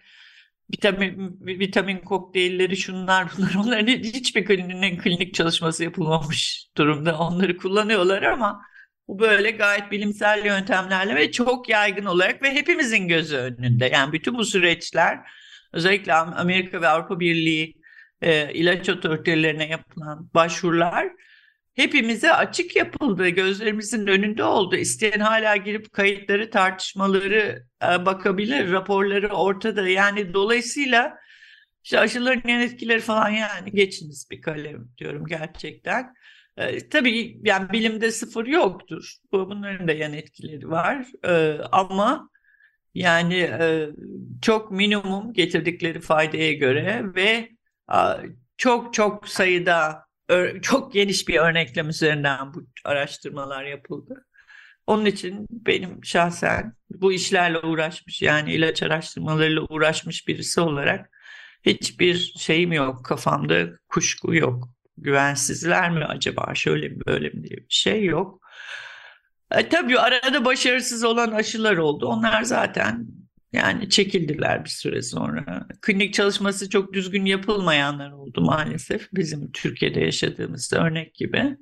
vitamin 0.72 1.38
vitamin 1.40 1.98
kokteylleri 1.98 2.76
şunlar 2.76 3.28
bunlar 3.36 3.54
onların 3.64 3.86
hiçbir 3.86 4.44
klinik, 4.44 5.02
klinik 5.02 5.34
çalışması 5.34 5.84
yapılmamış 5.84 6.66
durumda. 6.76 7.18
Onları 7.18 7.56
kullanıyorlar 7.56 8.22
ama 8.22 8.62
bu 9.08 9.18
böyle 9.18 9.50
gayet 9.50 9.90
bilimsel 9.90 10.46
yöntemlerle 10.46 11.14
ve 11.14 11.32
çok 11.32 11.68
yaygın 11.68 12.04
olarak 12.04 12.42
ve 12.42 12.54
hepimizin 12.54 13.08
gözü 13.08 13.36
önünde. 13.36 13.86
Yani 13.86 14.12
bütün 14.12 14.34
bu 14.34 14.44
süreçler 14.44 15.18
özellikle 15.72 16.14
Amerika 16.14 16.80
ve 16.80 16.88
Avrupa 16.88 17.20
Birliği 17.20 17.81
e, 18.22 18.52
ilaç 18.54 18.88
otoritelerine 18.88 19.68
yapılan 19.68 20.30
başvurular 20.34 21.08
hepimize 21.74 22.32
açık 22.32 22.76
yapıldı. 22.76 23.28
Gözlerimizin 23.28 24.06
önünde 24.06 24.44
oldu. 24.44 24.76
İsteyen 24.76 25.20
hala 25.20 25.56
girip 25.56 25.92
kayıtları, 25.92 26.50
tartışmaları 26.50 27.66
e, 27.82 28.06
bakabilir. 28.06 28.72
Raporları 28.72 29.28
ortada. 29.28 29.88
Yani 29.88 30.34
dolayısıyla 30.34 31.18
İşte 31.84 31.98
aşıların 31.98 32.48
yan 32.48 32.60
etkileri 32.60 33.00
falan 33.00 33.28
yani 33.30 33.72
geçiniz 33.72 34.28
bir 34.30 34.40
kalem 34.42 34.88
diyorum 34.98 35.26
gerçekten. 35.26 36.14
E, 36.56 36.88
tabii 36.88 37.40
yani 37.44 37.72
bilimde 37.72 38.10
sıfır 38.12 38.46
yoktur. 38.46 39.14
Bunların 39.32 39.88
da 39.88 39.92
yan 39.92 40.12
etkileri 40.12 40.70
var. 40.70 41.06
E, 41.24 41.60
ama 41.72 42.30
yani 42.94 43.34
e, 43.36 43.88
çok 44.42 44.70
minimum 44.70 45.32
getirdikleri 45.32 46.00
faydaya 46.00 46.52
göre 46.52 47.02
ve 47.16 47.48
çok 48.56 48.94
çok 48.94 49.28
sayıda 49.28 50.06
çok 50.62 50.92
geniş 50.92 51.28
bir 51.28 51.36
örneklem 51.36 51.88
üzerinden 51.88 52.54
bu 52.54 52.62
araştırmalar 52.84 53.64
yapıldı. 53.64 54.26
Onun 54.86 55.04
için 55.04 55.46
benim 55.50 56.04
şahsen 56.04 56.74
bu 56.90 57.12
işlerle 57.12 57.58
uğraşmış 57.58 58.22
yani 58.22 58.52
ilaç 58.54 58.82
araştırmalarıyla 58.82 59.62
uğraşmış 59.62 60.28
birisi 60.28 60.60
olarak 60.60 61.10
hiçbir 61.62 62.34
şeyim 62.38 62.72
yok 62.72 63.04
kafamda 63.04 63.66
kuşku 63.88 64.34
yok. 64.34 64.68
Güvensizler 64.96 65.90
mi 65.90 66.04
acaba 66.04 66.54
şöyle 66.54 66.88
mi 66.88 66.98
böyle 67.06 67.28
mi 67.28 67.44
diye 67.44 67.56
bir 67.56 67.66
şey 67.68 68.04
yok. 68.04 68.40
E, 69.50 69.68
tabii 69.68 69.98
arada 69.98 70.44
başarısız 70.44 71.04
olan 71.04 71.32
aşılar 71.32 71.76
oldu. 71.76 72.06
Onlar 72.06 72.42
zaten 72.42 73.06
yani 73.52 73.90
çekildiler 73.90 74.64
bir 74.64 74.70
süre 74.70 75.02
sonra. 75.02 75.66
Klinik 75.82 76.14
çalışması 76.14 76.70
çok 76.70 76.92
düzgün 76.92 77.24
yapılmayanlar 77.24 78.12
oldu 78.12 78.40
maalesef. 78.40 79.08
Bizim 79.12 79.52
Türkiye'de 79.52 80.00
yaşadığımız 80.00 80.72
örnek 80.72 81.14
gibi. 81.14 81.56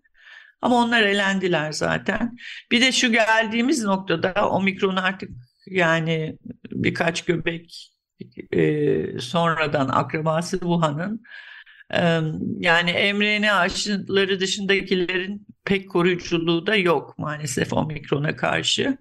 Ama 0.62 0.76
onlar 0.76 1.02
elendiler 1.02 1.73
zaten. 1.73 2.37
Bir 2.70 2.80
de 2.80 2.92
şu 2.92 3.12
geldiğimiz 3.12 3.85
noktada 3.85 4.49
omikron 4.50 4.97
artık 4.97 5.30
yani 5.66 6.38
birkaç 6.70 7.25
göbek 7.25 7.92
e, 8.52 9.18
sonradan 9.18 9.88
akrabası 9.88 10.59
Wuhan'ın 10.59 11.23
e, 11.94 12.20
yani 12.59 13.12
mRNA 13.14 13.54
aşıları 13.54 14.40
dışındakilerin 14.40 15.47
pek 15.64 15.90
koruyuculuğu 15.90 16.66
da 16.66 16.76
yok 16.76 17.18
maalesef 17.18 17.73
omikrona 17.73 18.37
karşı. 18.37 18.99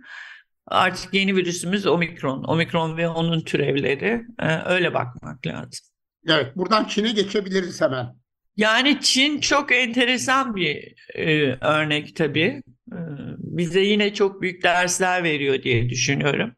Artık 0.69 1.13
yeni 1.13 1.35
virüsümüz 1.35 1.85
omikron. 1.85 2.43
Omikron 2.43 2.97
ve 2.97 3.07
onun 3.09 3.41
türevleri. 3.41 4.25
E, 4.39 4.55
öyle 4.65 4.93
bakmak 4.93 5.47
lazım. 5.47 5.85
Evet, 6.27 6.55
buradan 6.55 6.85
Çin'e 6.85 7.11
geçebiliriz 7.11 7.81
hemen. 7.81 8.15
Yani 8.57 9.01
Çin 9.01 9.39
çok 9.39 9.71
enteresan 9.71 10.55
bir 10.55 10.95
e, 11.15 11.57
örnek 11.61 12.15
tabii. 12.15 12.63
E, 12.91 12.97
bize 13.37 13.81
yine 13.81 14.13
çok 14.13 14.41
büyük 14.41 14.63
dersler 14.63 15.23
veriyor 15.23 15.63
diye 15.63 15.89
düşünüyorum. 15.89 16.53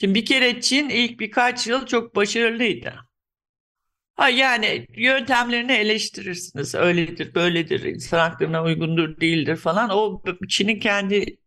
Şimdi 0.00 0.14
bir 0.14 0.24
kere 0.24 0.60
Çin 0.60 0.88
ilk 0.88 1.20
birkaç 1.20 1.66
yıl 1.66 1.86
çok 1.86 2.16
başarılıydı. 2.16 2.94
Ha 4.16 4.28
yani 4.28 4.86
yöntemlerini 4.96 5.72
eleştirirsiniz. 5.72 6.74
Öyledir, 6.74 7.34
böyledir, 7.34 7.82
insan 7.82 8.18
haklarına 8.18 8.64
uygundur, 8.64 9.20
değildir 9.20 9.56
falan. 9.56 9.90
O 9.90 10.22
Çin'in 10.48 10.80
kendi 10.80 11.38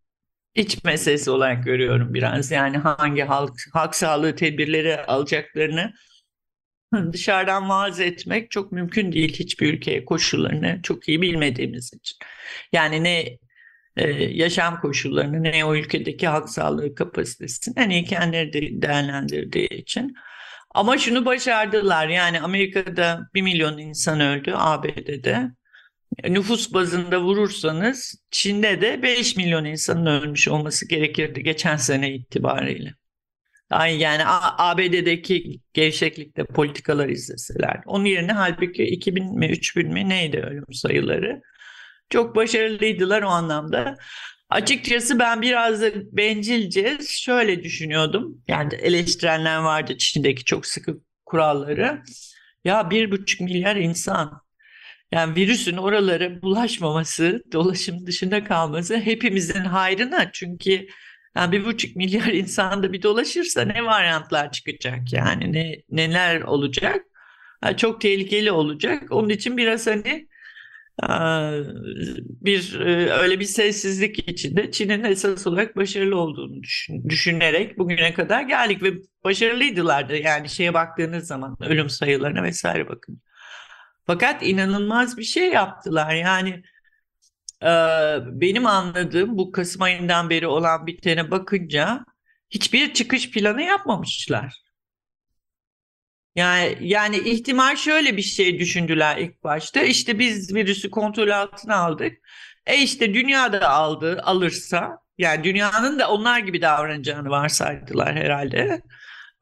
iç 0.59 0.83
meselesi 0.83 1.31
olarak 1.31 1.63
görüyorum 1.63 2.13
biraz. 2.13 2.51
Yani 2.51 2.77
hangi 2.77 3.21
halk, 3.21 3.53
halk 3.73 3.95
sağlığı 3.95 4.35
tedbirleri 4.35 4.97
alacaklarını 5.05 5.93
dışarıdan 7.13 7.69
vaaz 7.69 7.99
etmek 7.99 8.51
çok 8.51 8.71
mümkün 8.71 9.11
değil 9.11 9.33
hiçbir 9.33 9.73
ülkeye 9.73 10.05
koşullarını 10.05 10.79
çok 10.83 11.09
iyi 11.09 11.21
bilmediğimiz 11.21 11.93
için. 11.93 12.17
Yani 12.73 13.03
ne 13.03 13.39
e, 13.97 14.11
yaşam 14.23 14.81
koşullarını 14.81 15.43
ne 15.43 15.65
o 15.65 15.75
ülkedeki 15.75 16.27
halk 16.27 16.49
sağlığı 16.49 16.95
kapasitesini 16.95 17.93
iyi 17.93 18.05
kendileri 18.05 18.53
de 18.53 18.81
değerlendirdiği 18.81 19.69
için. 19.69 20.15
Ama 20.75 20.97
şunu 20.97 21.25
başardılar 21.25 22.07
yani 22.07 22.41
Amerika'da 22.41 23.29
bir 23.33 23.41
milyon 23.41 23.77
insan 23.77 24.19
öldü 24.19 24.53
ABD'de. 24.55 25.51
Nüfus 26.27 26.73
bazında 26.73 27.21
vurursanız 27.21 28.15
Çin'de 28.31 28.81
de 28.81 29.03
5 29.03 29.35
milyon 29.35 29.65
insanın 29.65 30.05
ölmüş 30.05 30.47
olması 30.47 30.87
gerekirdi 30.87 31.43
geçen 31.43 31.75
sene 31.77 32.13
itibariyle. 32.13 32.93
Yani 33.71 34.23
ABD'deki 34.57 35.59
gevşeklikte 35.73 36.43
politikalar 36.45 37.09
izleseler. 37.09 37.81
Onun 37.85 38.05
yerine 38.05 38.31
halbuki 38.31 38.83
2000 38.83 39.39
mi 39.39 39.47
3000 39.49 39.93
mi 39.93 40.09
neydi 40.09 40.37
ölüm 40.37 40.73
sayıları. 40.73 41.41
Çok 42.09 42.35
başarılıydılar 42.35 43.21
o 43.21 43.27
anlamda. 43.27 43.97
Açıkçası 44.49 45.19
ben 45.19 45.41
biraz 45.41 45.81
da 45.81 45.91
bencilce 46.17 46.97
şöyle 47.07 47.63
düşünüyordum. 47.63 48.43
Yani 48.47 48.73
eleştirenler 48.75 49.57
vardı 49.57 49.97
Çin'deki 49.97 50.43
çok 50.43 50.65
sıkı 50.65 51.01
kuralları. 51.25 52.03
Ya 52.63 52.89
bir 52.89 53.11
buçuk 53.11 53.41
milyar 53.41 53.75
insan. 53.75 54.41
Yani 55.11 55.35
virüsün 55.35 55.77
oralara 55.77 56.41
bulaşmaması, 56.41 57.43
dolaşım 57.53 58.07
dışında 58.07 58.43
kalması 58.43 58.97
hepimizin 58.97 59.61
hayrına. 59.65 60.31
Çünkü 60.33 60.87
yani 61.35 61.51
bir 61.51 61.65
buçuk 61.65 61.95
milyar 61.95 62.27
insan 62.33 62.83
da 62.83 62.93
bir 62.93 63.01
dolaşırsa 63.01 63.61
ne 63.61 63.85
varyantlar 63.85 64.51
çıkacak 64.51 65.13
yani 65.13 65.53
ne 65.53 65.75
neler 65.89 66.41
olacak? 66.41 67.05
Yani 67.63 67.77
çok 67.77 68.01
tehlikeli 68.01 68.51
olacak. 68.51 69.03
Onun 69.11 69.29
için 69.29 69.57
biraz 69.57 69.87
hani 69.87 70.27
bir 72.41 72.79
öyle 73.11 73.39
bir 73.39 73.45
sessizlik 73.45 74.29
içinde 74.29 74.71
Çin'in 74.71 75.03
esas 75.03 75.47
olarak 75.47 75.75
başarılı 75.75 76.15
olduğunu 76.15 76.63
düşün, 76.63 77.09
düşünerek 77.09 77.77
bugüne 77.77 78.13
kadar 78.13 78.41
geldik 78.41 78.83
ve 78.83 78.93
başarılıydılar 79.23 80.09
da 80.09 80.15
yani 80.15 80.49
şeye 80.49 80.73
baktığınız 80.73 81.27
zaman 81.27 81.57
ölüm 81.61 81.89
sayılarına 81.89 82.43
vesaire 82.43 82.87
bakın. 82.89 83.21
Fakat 84.09 84.43
inanılmaz 84.43 85.17
bir 85.17 85.23
şey 85.23 85.49
yaptılar 85.49 86.13
yani 86.15 86.63
benim 88.41 88.65
anladığım 88.65 89.37
bu 89.37 89.51
Kasım 89.51 89.81
ayından 89.81 90.29
beri 90.29 90.47
olan 90.47 90.87
bitene 90.87 91.31
bakınca 91.31 92.05
hiçbir 92.49 92.93
çıkış 92.93 93.31
planı 93.31 93.61
yapmamışlar. 93.61 94.53
Yani 96.35 96.77
yani 96.81 97.17
ihtimal 97.17 97.75
şöyle 97.75 98.17
bir 98.17 98.21
şey 98.21 98.59
düşündüler 98.59 99.17
ilk 99.17 99.43
başta. 99.43 99.81
İşte 99.81 100.19
biz 100.19 100.55
virüsü 100.55 100.89
kontrol 100.89 101.29
altına 101.29 101.75
aldık. 101.75 102.17
E 102.65 102.77
işte 102.77 103.13
dünya 103.13 103.53
da 103.53 103.69
aldı, 103.69 104.21
alırsa 104.23 104.97
yani 105.17 105.43
dünyanın 105.43 105.99
da 105.99 106.09
onlar 106.09 106.39
gibi 106.39 106.61
davranacağını 106.61 107.29
varsaydılar 107.29 108.15
herhalde. 108.15 108.81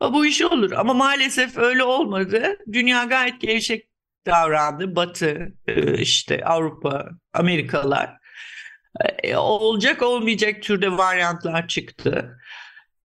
Bu 0.02 0.26
iş 0.26 0.42
olur 0.42 0.72
ama 0.72 0.94
maalesef 0.94 1.58
öyle 1.58 1.84
olmadı. 1.84 2.58
Dünya 2.72 3.04
gayet 3.04 3.42
gevşek 3.42 3.87
davrandı. 4.28 4.96
Batı, 4.96 5.54
e, 5.68 5.98
işte 6.02 6.46
Avrupa, 6.46 7.10
Amerikalılar. 7.34 8.18
E, 9.24 9.36
olacak 9.36 10.02
olmayacak 10.02 10.64
türde 10.64 10.98
varyantlar 10.98 11.68
çıktı. 11.68 12.38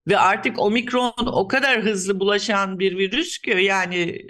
Ve 0.09 0.19
artık 0.19 0.59
omikron 0.59 1.15
o 1.27 1.49
kadar 1.49 1.83
hızlı 1.83 2.21
bulaşan 2.21 2.79
bir 2.79 2.99
virüs 2.99 3.39
ki 3.39 3.51
yani 3.51 4.27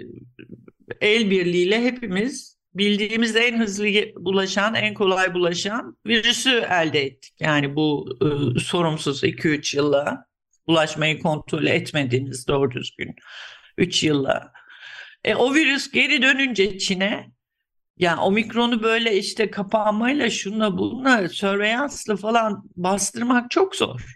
el 1.01 1.29
birliğiyle 1.29 1.83
hepimiz 1.83 2.57
bildiğimiz 2.75 3.35
en 3.35 3.59
hızlı 3.59 3.87
bulaşan, 4.15 4.75
en 4.75 4.93
kolay 4.93 5.33
bulaşan 5.33 5.97
virüsü 6.05 6.49
elde 6.49 7.01
ettik. 7.01 7.33
Yani 7.39 7.75
bu 7.75 8.17
e, 8.21 8.59
sorumsuz 8.59 9.23
2-3 9.23 9.77
yılla 9.77 10.25
bulaşmayı 10.67 11.19
kontrol 11.21 11.65
etmediğimiz 11.65 12.47
doğru 12.47 12.71
düzgün 12.71 13.15
3 13.77 14.03
yılla. 14.03 14.52
E, 15.23 15.35
o 15.35 15.53
virüs 15.53 15.91
geri 15.91 16.21
dönünce 16.21 16.77
Çin'e 16.77 17.31
yani 17.97 18.21
omikronu 18.21 18.83
böyle 18.83 19.17
işte 19.17 19.51
kapanmayla 19.51 20.29
şunla 20.29 20.77
bununla 20.77 21.29
surveillancela 21.29 22.17
falan 22.17 22.63
bastırmak 22.75 23.51
çok 23.51 23.75
zor. 23.75 24.15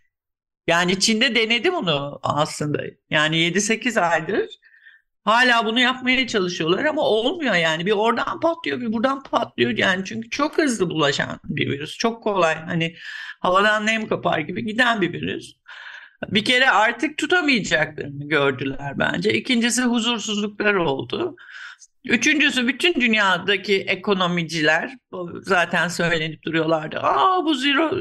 Yani 0.67 0.99
Çin'de 0.99 1.35
denedim 1.35 1.73
onu 1.73 2.19
aslında. 2.23 2.83
Yani 3.09 3.37
7-8 3.37 4.01
aydır 4.01 4.49
hala 5.27 5.65
bunu 5.65 5.79
yapmaya 5.79 6.27
çalışıyorlar 6.27 6.85
ama 6.85 7.01
olmuyor 7.01 7.55
yani. 7.55 7.85
Bir 7.85 7.91
oradan 7.91 8.39
patlıyor 8.39 8.81
bir 8.81 8.93
buradan 8.93 9.23
patlıyor 9.23 9.77
yani. 9.77 10.05
Çünkü 10.05 10.29
çok 10.29 10.57
hızlı 10.57 10.89
bulaşan 10.89 11.39
bir 11.43 11.69
virüs. 11.69 11.97
Çok 11.97 12.23
kolay 12.23 12.55
hani 12.55 12.95
havadan 13.39 13.85
nem 13.85 14.07
kapar 14.07 14.39
gibi 14.39 14.65
giden 14.65 15.01
bir 15.01 15.13
virüs. 15.13 15.53
Bir 16.23 16.45
kere 16.45 16.69
artık 16.69 17.17
tutamayacaklarını 17.17 18.29
gördüler 18.29 18.99
bence. 18.99 19.33
İkincisi 19.33 19.81
huzursuzluklar 19.81 20.73
oldu. 20.73 21.35
Üçüncüsü 22.05 22.67
bütün 22.67 22.93
dünyadaki 22.93 23.81
ekonomiciler 23.81 24.97
zaten 25.41 25.87
söylenip 25.87 26.43
duruyorlardı. 26.43 26.99
Aa 26.99 27.45
bu 27.45 27.53
zero 27.55 27.91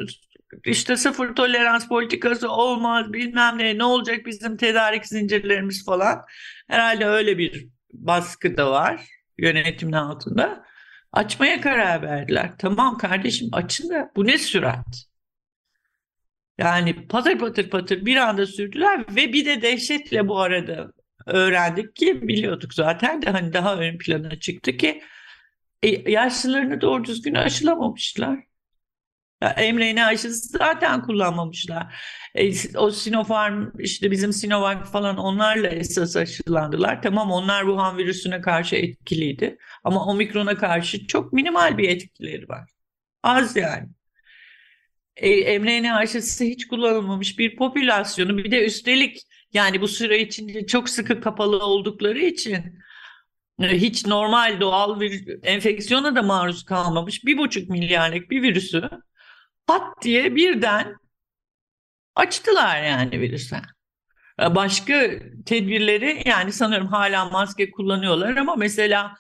işte 0.65 0.97
sıfır 0.97 1.35
tolerans 1.35 1.89
politikası 1.89 2.51
olmaz 2.51 3.13
bilmem 3.13 3.59
ne 3.59 3.79
ne 3.79 3.85
olacak 3.85 4.27
bizim 4.27 4.57
tedarik 4.57 5.07
zincirlerimiz 5.07 5.85
falan. 5.85 6.23
Herhalde 6.69 7.07
öyle 7.07 7.39
bir 7.39 7.67
baskı 7.93 8.57
da 8.57 8.71
var 8.71 9.01
yönetimin 9.39 9.93
altında. 9.93 10.65
Açmaya 11.13 11.61
karar 11.61 12.03
verdiler. 12.03 12.51
Tamam 12.59 12.99
kardeşim 12.99 13.49
açın 13.53 13.89
da 13.91 14.11
bu 14.17 14.27
ne 14.27 14.39
sürat? 14.39 15.07
Yani 16.59 17.09
patır 17.09 17.39
patır 17.39 17.71
patır 17.71 18.07
bir 18.07 18.17
anda 18.17 18.47
sürdüler 18.47 19.05
ve 19.17 19.33
bir 19.33 19.45
de 19.45 19.63
dehşetle 19.63 20.29
bu 20.29 20.41
arada 20.41 20.93
öğrendik 21.27 21.97
ki 21.97 22.29
biliyorduk 22.29 22.75
zaten 22.75 23.23
de 23.23 23.31
hani 23.31 23.53
daha 23.53 23.77
ön 23.77 23.99
plana 23.99 24.41
çıktı 24.41 24.77
ki 24.77 25.03
e, 25.83 26.11
yaşlılarını 26.11 26.81
doğru 26.81 27.05
düzgün 27.05 27.35
aşılamamışlar. 27.35 28.39
Ya 29.43 29.57
mRNA 29.73 30.07
aşısı 30.07 30.59
zaten 30.59 31.03
kullanmamışlar. 31.03 31.95
E, 32.35 32.79
o 32.79 32.91
Sinopharm 32.91 33.71
işte 33.79 34.11
bizim 34.11 34.33
Sinovac 34.33 34.85
falan 34.85 35.17
onlarla 35.17 35.69
esas 35.69 36.17
aşılandılar. 36.17 37.03
Tamam 37.03 37.31
onlar 37.31 37.61
Wuhan 37.63 37.99
virüsüne 37.99 38.41
karşı 38.41 38.77
etkiliydi. 38.77 39.59
Ama 39.85 40.07
omikrona 40.07 40.55
karşı 40.57 41.07
çok 41.07 41.33
minimal 41.33 41.79
bir 41.79 41.89
etkileri 41.89 42.49
var. 42.49 42.71
Az 43.23 43.57
yani. 43.57 43.89
E, 45.17 45.59
mRNA 45.59 45.97
aşısı 45.97 46.45
hiç 46.45 46.69
kullanılmamış 46.69 47.39
bir 47.39 47.57
popülasyonu 47.57 48.39
bir 48.39 48.51
de 48.51 48.67
üstelik 48.67 49.23
yani 49.53 49.81
bu 49.81 49.89
süre 49.89 50.21
içinde 50.21 50.67
çok 50.67 50.89
sıkı 50.89 51.21
kapalı 51.21 51.59
oldukları 51.65 52.19
için 52.19 52.79
e, 53.61 53.69
hiç 53.69 54.07
normal 54.07 54.61
doğal 54.61 55.01
bir 55.01 55.39
enfeksiyona 55.43 56.17
da 56.17 56.23
maruz 56.23 56.65
kalmamış 56.65 57.25
bir 57.25 57.39
buçuk 57.39 57.71
milyarlık 57.71 58.31
bir 58.31 58.43
virüsü 58.43 58.91
pat 59.67 60.03
diye 60.03 60.37
birden 60.37 60.97
açtılar 62.15 62.83
yani 62.83 63.21
virüse. 63.21 63.61
Başka 64.39 65.11
tedbirleri 65.47 66.23
yani 66.27 66.53
sanıyorum 66.53 66.89
hala 66.89 67.25
maske 67.25 67.71
kullanıyorlar 67.71 68.37
ama 68.37 68.57
mesela 68.57 69.15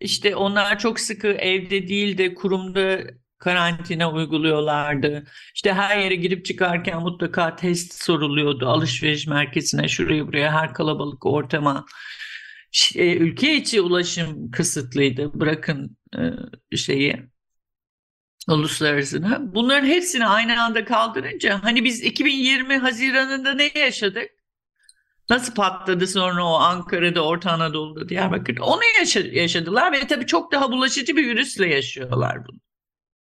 işte 0.00 0.36
onlar 0.36 0.78
çok 0.78 1.00
sıkı 1.00 1.28
evde 1.28 1.88
değil 1.88 2.18
de 2.18 2.34
kurumda 2.34 3.00
karantina 3.44 4.12
uyguluyorlardı. 4.12 5.24
İşte 5.54 5.72
her 5.72 5.98
yere 5.98 6.14
girip 6.14 6.44
çıkarken 6.44 7.02
mutlaka 7.02 7.56
test 7.56 8.02
soruluyordu. 8.04 8.68
Alışveriş 8.68 9.26
merkezine, 9.26 9.88
şuraya 9.88 10.26
buraya, 10.26 10.52
her 10.52 10.74
kalabalık 10.74 11.26
ortama. 11.26 11.86
E, 12.94 13.16
ülke 13.16 13.56
içi 13.56 13.80
ulaşım 13.80 14.50
kısıtlıydı. 14.50 15.40
Bırakın 15.40 15.96
e, 16.72 16.76
şeyi 16.76 17.22
uluslararasını. 18.48 19.54
Bunların 19.54 19.86
hepsini 19.86 20.26
aynı 20.26 20.62
anda 20.62 20.84
kaldırınca 20.84 21.64
hani 21.64 21.84
biz 21.84 22.02
2020 22.02 22.76
Haziran'ında 22.78 23.54
ne 23.54 23.70
yaşadık? 23.74 24.30
Nasıl 25.30 25.54
patladı 25.54 26.06
sonra 26.06 26.44
o 26.44 26.54
Ankara'da, 26.54 27.24
Orta 27.24 27.50
Anadolu'da, 27.50 28.08
Diyarbakır'da? 28.08 28.64
Onu 28.64 28.80
yaşadılar 29.32 29.92
ve 29.92 30.06
tabii 30.06 30.26
çok 30.26 30.52
daha 30.52 30.72
bulaşıcı 30.72 31.16
bir 31.16 31.26
virüsle 31.26 31.68
yaşıyorlar 31.74 32.46
bunu. 32.48 32.63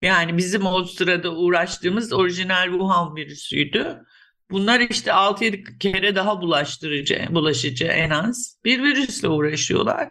Yani 0.04 0.38
bizim 0.38 0.66
o 0.66 0.84
sırada 0.84 1.36
uğraştığımız 1.36 2.13
orijinal 2.13 2.66
Wuhan 2.66 3.16
virüsüydü. 3.16 4.04
Bunlar 4.52 4.80
işte 4.80 5.12
6-7 5.12 5.78
kere 5.80 6.16
daha 6.16 6.42
bulaştırıcı, 6.42 7.28
bulaşıcı 7.30 7.86
en 7.86 8.10
az 8.10 8.60
bir 8.66 8.84
virüsle 8.84 9.28
uğraşıyorlar. 9.28 10.10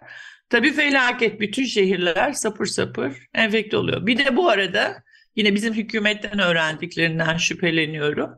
Tabii 0.49 0.73
felaket 0.73 1.41
bütün 1.41 1.65
şehirler 1.65 2.33
sapır 2.33 2.67
sapır 2.67 3.17
enfekte 3.35 3.77
oluyor. 3.77 4.07
Bir 4.07 4.19
de 4.19 4.37
bu 4.37 4.49
arada 4.49 5.03
yine 5.37 5.55
bizim 5.55 5.75
hükümetten 5.75 6.39
öğrendiklerinden 6.39 7.37
şüpheleniyorum. 7.37 8.31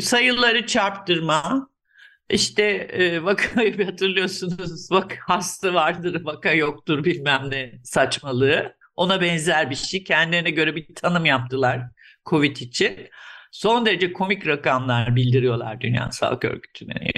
Sayıları 0.00 0.66
çarptırma, 0.66 1.68
işte 2.30 2.62
e, 2.92 3.22
vakayı 3.22 3.84
hatırlıyorsunuz 3.84 4.92
vaka 4.92 5.16
hasta 5.26 5.74
vardır 5.74 6.24
vaka 6.24 6.52
yoktur 6.52 7.04
bilmem 7.04 7.50
ne 7.50 7.72
saçmalığı. 7.84 8.81
Ona 9.02 9.20
benzer 9.20 9.70
bir 9.70 9.74
şey. 9.74 10.04
Kendilerine 10.04 10.50
göre 10.50 10.76
bir 10.76 10.94
tanım 10.94 11.24
yaptılar 11.24 11.80
Covid 12.26 12.56
için. 12.56 13.08
Son 13.50 13.86
derece 13.86 14.12
komik 14.12 14.46
rakamlar 14.46 15.16
bildiriyorlar 15.16 15.80
Dünya 15.80 16.12
Sağlık 16.12 16.44
Örgütü'ne. 16.44 17.12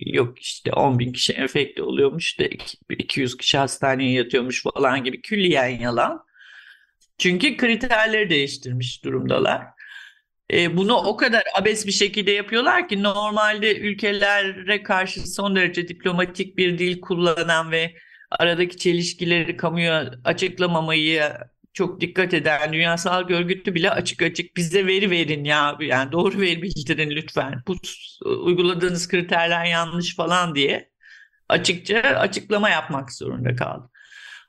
Yok 0.00 0.38
işte 0.38 0.72
10 0.72 0.98
bin 0.98 1.12
kişi 1.12 1.32
enfekte 1.32 1.82
oluyormuş 1.82 2.40
da 2.40 2.44
200 2.90 3.36
kişi 3.36 3.58
hastaneye 3.58 4.12
yatıyormuş 4.12 4.62
falan 4.62 5.04
gibi 5.04 5.20
külliyen 5.22 5.80
yalan. 5.80 6.24
Çünkü 7.18 7.56
kriterleri 7.56 8.30
değiştirmiş 8.30 9.04
durumdalar. 9.04 9.62
E, 10.52 10.76
bunu 10.76 10.96
o 10.96 11.16
kadar 11.16 11.42
abes 11.60 11.86
bir 11.86 11.92
şekilde 11.92 12.30
yapıyorlar 12.30 12.88
ki 12.88 13.02
normalde 13.02 13.78
ülkelere 13.78 14.82
karşı 14.82 15.32
son 15.32 15.56
derece 15.56 15.88
diplomatik 15.88 16.56
bir 16.56 16.78
dil 16.78 17.00
kullanan 17.00 17.70
ve 17.70 17.94
aradaki 18.30 18.76
çelişkileri 18.76 19.56
kamuya 19.56 20.10
açıklamamayı 20.24 21.22
çok 21.72 22.00
dikkat 22.00 22.34
eden 22.34 22.72
Dünya 22.72 22.98
Sağlık 22.98 23.30
Örgütü 23.30 23.74
bile 23.74 23.90
açık 23.90 24.22
açık 24.22 24.56
bize 24.56 24.86
veri 24.86 25.10
verin 25.10 25.44
ya 25.44 25.76
yani 25.80 26.12
doğru 26.12 26.40
veri 26.40 26.62
bildirin 26.62 27.10
lütfen. 27.10 27.62
Bu 27.66 27.76
uyguladığınız 28.24 29.08
kriterler 29.08 29.64
yanlış 29.64 30.16
falan 30.16 30.54
diye 30.54 30.90
açıkça 31.48 31.98
açıklama 31.98 32.70
yapmak 32.70 33.12
zorunda 33.12 33.56
kaldı. 33.56 33.90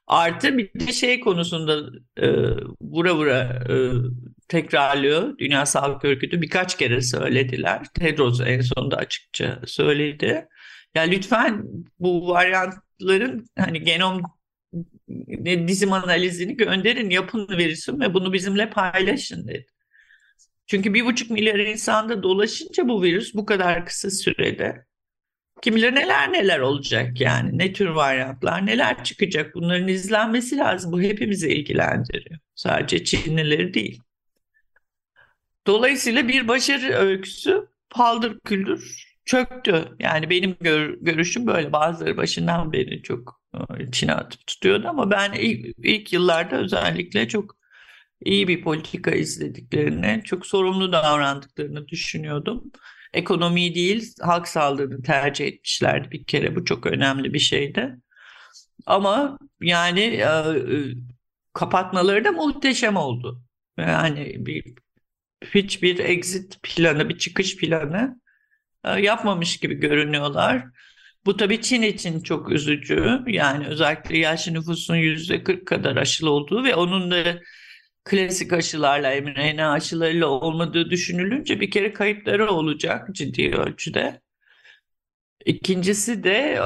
Artı 0.07 0.57
bir 0.57 0.79
de 0.79 0.93
şey 0.93 1.19
konusunda 1.19 1.89
e, 2.17 2.27
vura 2.81 3.15
vura 3.15 3.39
e, 3.69 3.75
tekrarlıyor 4.47 5.37
Dünya 5.37 5.65
Sağlık 5.65 6.05
Örgütü 6.05 6.41
birkaç 6.41 6.77
kere 6.77 7.01
söylediler. 7.01 7.85
Tedros 7.93 8.41
en 8.41 8.61
sonunda 8.61 8.97
açıkça 8.97 9.61
söyledi. 9.65 10.47
Ya 10.95 11.03
lütfen 11.03 11.63
bu 11.99 12.35
varyantların 13.01 13.49
hani 13.57 13.83
genom 13.83 14.23
dizim 15.67 15.93
analizini 15.93 16.57
gönderin, 16.57 17.09
yapın 17.09 17.47
verirsin 17.49 17.99
ve 17.99 18.13
bunu 18.13 18.33
bizimle 18.33 18.69
paylaşın 18.69 19.47
dedi. 19.47 19.65
Çünkü 20.67 20.93
bir 20.93 21.05
buçuk 21.05 21.31
milyar 21.31 21.59
insanda 21.59 22.23
dolaşınca 22.23 22.87
bu 22.87 23.03
virüs 23.03 23.33
bu 23.33 23.45
kadar 23.45 23.85
kısa 23.85 24.11
sürede 24.11 24.85
kim 25.61 25.75
bilir 25.75 25.95
neler 25.95 26.33
neler 26.33 26.59
olacak 26.59 27.21
yani 27.21 27.57
ne 27.57 27.73
tür 27.73 27.87
varyantlar 27.87 28.65
neler 28.65 29.03
çıkacak 29.03 29.55
bunların 29.55 29.87
izlenmesi 29.87 30.57
lazım 30.57 30.91
bu 30.91 31.01
hepimizi 31.01 31.49
ilgilendiriyor 31.49 32.39
sadece 32.55 33.03
Çinlileri 33.03 33.73
değil. 33.73 34.01
Dolayısıyla 35.67 36.27
bir 36.27 36.47
başarı 36.47 36.93
öyküsü 36.93 37.67
paldır 37.89 38.39
küldür 38.39 39.08
çöktü. 39.29 39.95
Yani 39.99 40.29
benim 40.29 40.55
gör, 40.61 40.97
görüşüm 41.01 41.47
böyle. 41.47 41.73
Bazıları 41.73 42.17
başından 42.17 42.73
beri 42.73 43.03
çok 43.03 43.41
e, 43.53 43.91
Çin'e 43.91 44.13
atıp 44.13 44.47
tutuyordu 44.47 44.87
ama 44.87 45.11
ben 45.11 45.33
ilk, 45.33 45.75
ilk 45.83 46.13
yıllarda 46.13 46.55
özellikle 46.55 47.27
çok 47.27 47.57
iyi 48.25 48.47
bir 48.47 48.61
politika 48.61 49.11
izlediklerini, 49.11 50.21
çok 50.25 50.45
sorumlu 50.45 50.91
davrandıklarını 50.91 51.87
düşünüyordum. 51.87 52.71
Ekonomiyi 53.13 53.75
değil, 53.75 54.13
halk 54.21 54.47
sağlığını 54.47 55.01
tercih 55.03 55.47
etmişlerdi 55.47 56.11
bir 56.11 56.23
kere. 56.23 56.55
Bu 56.55 56.65
çok 56.65 56.85
önemli 56.85 57.33
bir 57.33 57.39
şeydi. 57.39 57.95
Ama 58.85 59.39
yani 59.61 60.01
e, 60.01 60.23
e 60.23 60.55
kapatmaları 61.53 62.25
da 62.25 62.31
muhteşem 62.31 62.95
oldu. 62.95 63.43
Yani 63.77 64.35
bir 64.39 64.63
hiçbir 65.53 65.99
exit 65.99 66.63
planı, 66.63 67.09
bir 67.09 67.17
çıkış 67.17 67.57
planı 67.57 68.19
yapmamış 68.85 69.57
gibi 69.57 69.75
görünüyorlar. 69.75 70.65
Bu 71.25 71.37
tabii 71.37 71.61
Çin 71.61 71.81
için 71.81 72.21
çok 72.21 72.51
üzücü. 72.51 73.19
Yani 73.27 73.67
özellikle 73.67 74.17
yaşlı 74.17 74.53
nüfusun 74.53 74.95
yüzde 74.95 75.43
40 75.43 75.67
kadar 75.67 75.95
aşılı 75.95 76.29
olduğu 76.31 76.63
ve 76.63 76.75
onun 76.75 77.11
da 77.11 77.39
klasik 78.05 78.53
aşılarla, 78.53 79.21
mRNA 79.21 79.71
aşılarıyla 79.71 80.27
olmadığı 80.27 80.89
düşünülünce 80.89 81.61
bir 81.61 81.71
kere 81.71 81.93
kayıpları 81.93 82.51
olacak 82.51 83.07
ciddi 83.15 83.51
ölçüde. 83.55 84.21
İkincisi 85.45 86.23
de 86.23 86.59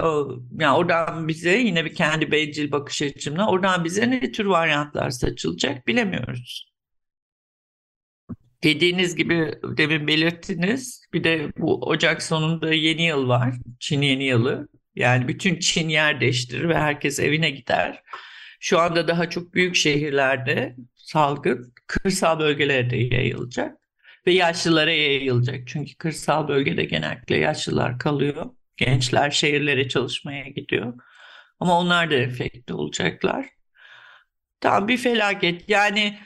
yani 0.59 0.77
oradan 0.77 1.27
bize 1.27 1.57
yine 1.57 1.85
bir 1.85 1.95
kendi 1.95 2.31
bencil 2.31 2.71
bakış 2.71 3.01
açımla 3.01 3.49
oradan 3.49 3.83
bize 3.85 4.09
ne 4.11 4.31
tür 4.31 4.45
varyantlar 4.45 5.09
saçılacak 5.09 5.87
bilemiyoruz. 5.87 6.72
Dediğiniz 8.63 9.15
gibi 9.15 9.53
demin 9.63 10.07
belirttiniz. 10.07 11.05
Bir 11.13 11.23
de 11.23 11.51
bu 11.57 11.87
Ocak 11.87 12.23
sonunda 12.23 12.73
yeni 12.73 13.05
yıl 13.05 13.27
var. 13.27 13.55
Çin 13.79 14.01
yeni 14.01 14.23
yılı. 14.23 14.67
Yani 14.95 15.27
bütün 15.27 15.59
Çin 15.59 15.89
yer 15.89 16.21
değiştirir 16.21 16.69
ve 16.69 16.77
herkes 16.77 17.19
evine 17.19 17.49
gider. 17.49 18.03
Şu 18.59 18.79
anda 18.79 19.07
daha 19.07 19.29
çok 19.29 19.53
büyük 19.53 19.75
şehirlerde 19.75 20.75
salgın 20.95 21.73
kırsal 21.87 22.39
bölgelere 22.39 22.89
de 22.89 22.97
yayılacak 22.97 23.77
ve 24.27 24.33
yaşlılara 24.33 24.91
yayılacak. 24.91 25.67
Çünkü 25.67 25.95
kırsal 25.95 26.47
bölgede 26.47 26.85
genellikle 26.85 27.37
yaşlılar 27.37 27.99
kalıyor. 27.99 28.45
Gençler 28.77 29.31
şehirlere 29.31 29.89
çalışmaya 29.89 30.43
gidiyor. 30.47 30.93
Ama 31.59 31.79
onlar 31.79 32.11
da 32.11 32.15
enfekte 32.15 32.73
olacaklar. 32.73 33.49
Tam 34.59 34.87
bir 34.87 34.97
felaket. 34.97 35.69
Yani 35.69 36.19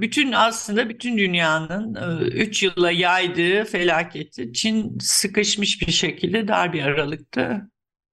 bütün 0.00 0.32
aslında 0.32 0.88
bütün 0.88 1.18
dünyanın 1.18 1.94
3 2.24 2.62
e, 2.62 2.66
yıla 2.66 2.90
yaydığı 2.90 3.64
felaketi 3.64 4.52
Çin 4.52 4.98
sıkışmış 5.00 5.86
bir 5.86 5.92
şekilde 5.92 6.48
dar 6.48 6.72
bir 6.72 6.82
aralıkta 6.82 7.68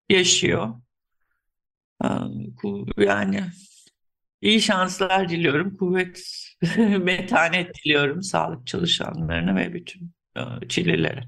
yaşıyor. 0.10 0.74
Ee, 2.04 2.08
yani 2.98 3.44
iyi 4.42 4.62
şanslar 4.62 5.30
diliyorum. 5.30 5.78
Kuvvet, 5.78 6.24
metanet 7.02 7.76
diliyorum 7.76 8.22
sağlık 8.22 8.68
çalışanlarına 8.68 9.56
ve 9.56 9.74
bütün 9.74 10.12
e, 10.38 10.42
Çinlilere. 10.70 11.24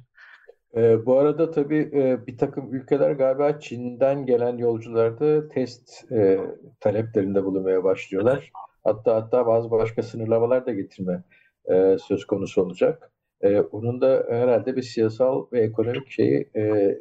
E, 0.76 1.06
bu 1.06 1.20
arada 1.20 1.52
tabii 1.52 1.90
e, 1.94 2.28
bir 2.28 2.38
takım 2.38 2.74
ülkeler 2.74 3.12
galiba 3.12 3.60
Çin'den 3.60 4.26
gelen 4.26 4.58
yolcularda 4.58 5.50
test 5.50 6.12
e, 6.12 6.40
taleplerinde 6.80 7.44
bulunmaya 7.44 7.84
başlıyorlar. 7.84 8.52
Hatta 8.88 9.16
hatta 9.16 9.48
bazı 9.48 9.72
başka 9.72 10.04
sınırlamalar 10.04 10.66
da 10.66 10.74
getirme 10.74 11.24
e, 11.66 11.98
söz 12.08 12.26
konusu 12.26 12.62
olacak. 12.62 13.12
E, 13.42 13.60
onun 13.60 14.02
da 14.02 14.26
herhalde 14.30 14.76
bir 14.76 14.82
siyasal 14.82 15.46
ve 15.52 15.62
ekonomik 15.62 16.12
şeyi 16.12 16.50
e, 16.54 16.62
e, 16.62 16.98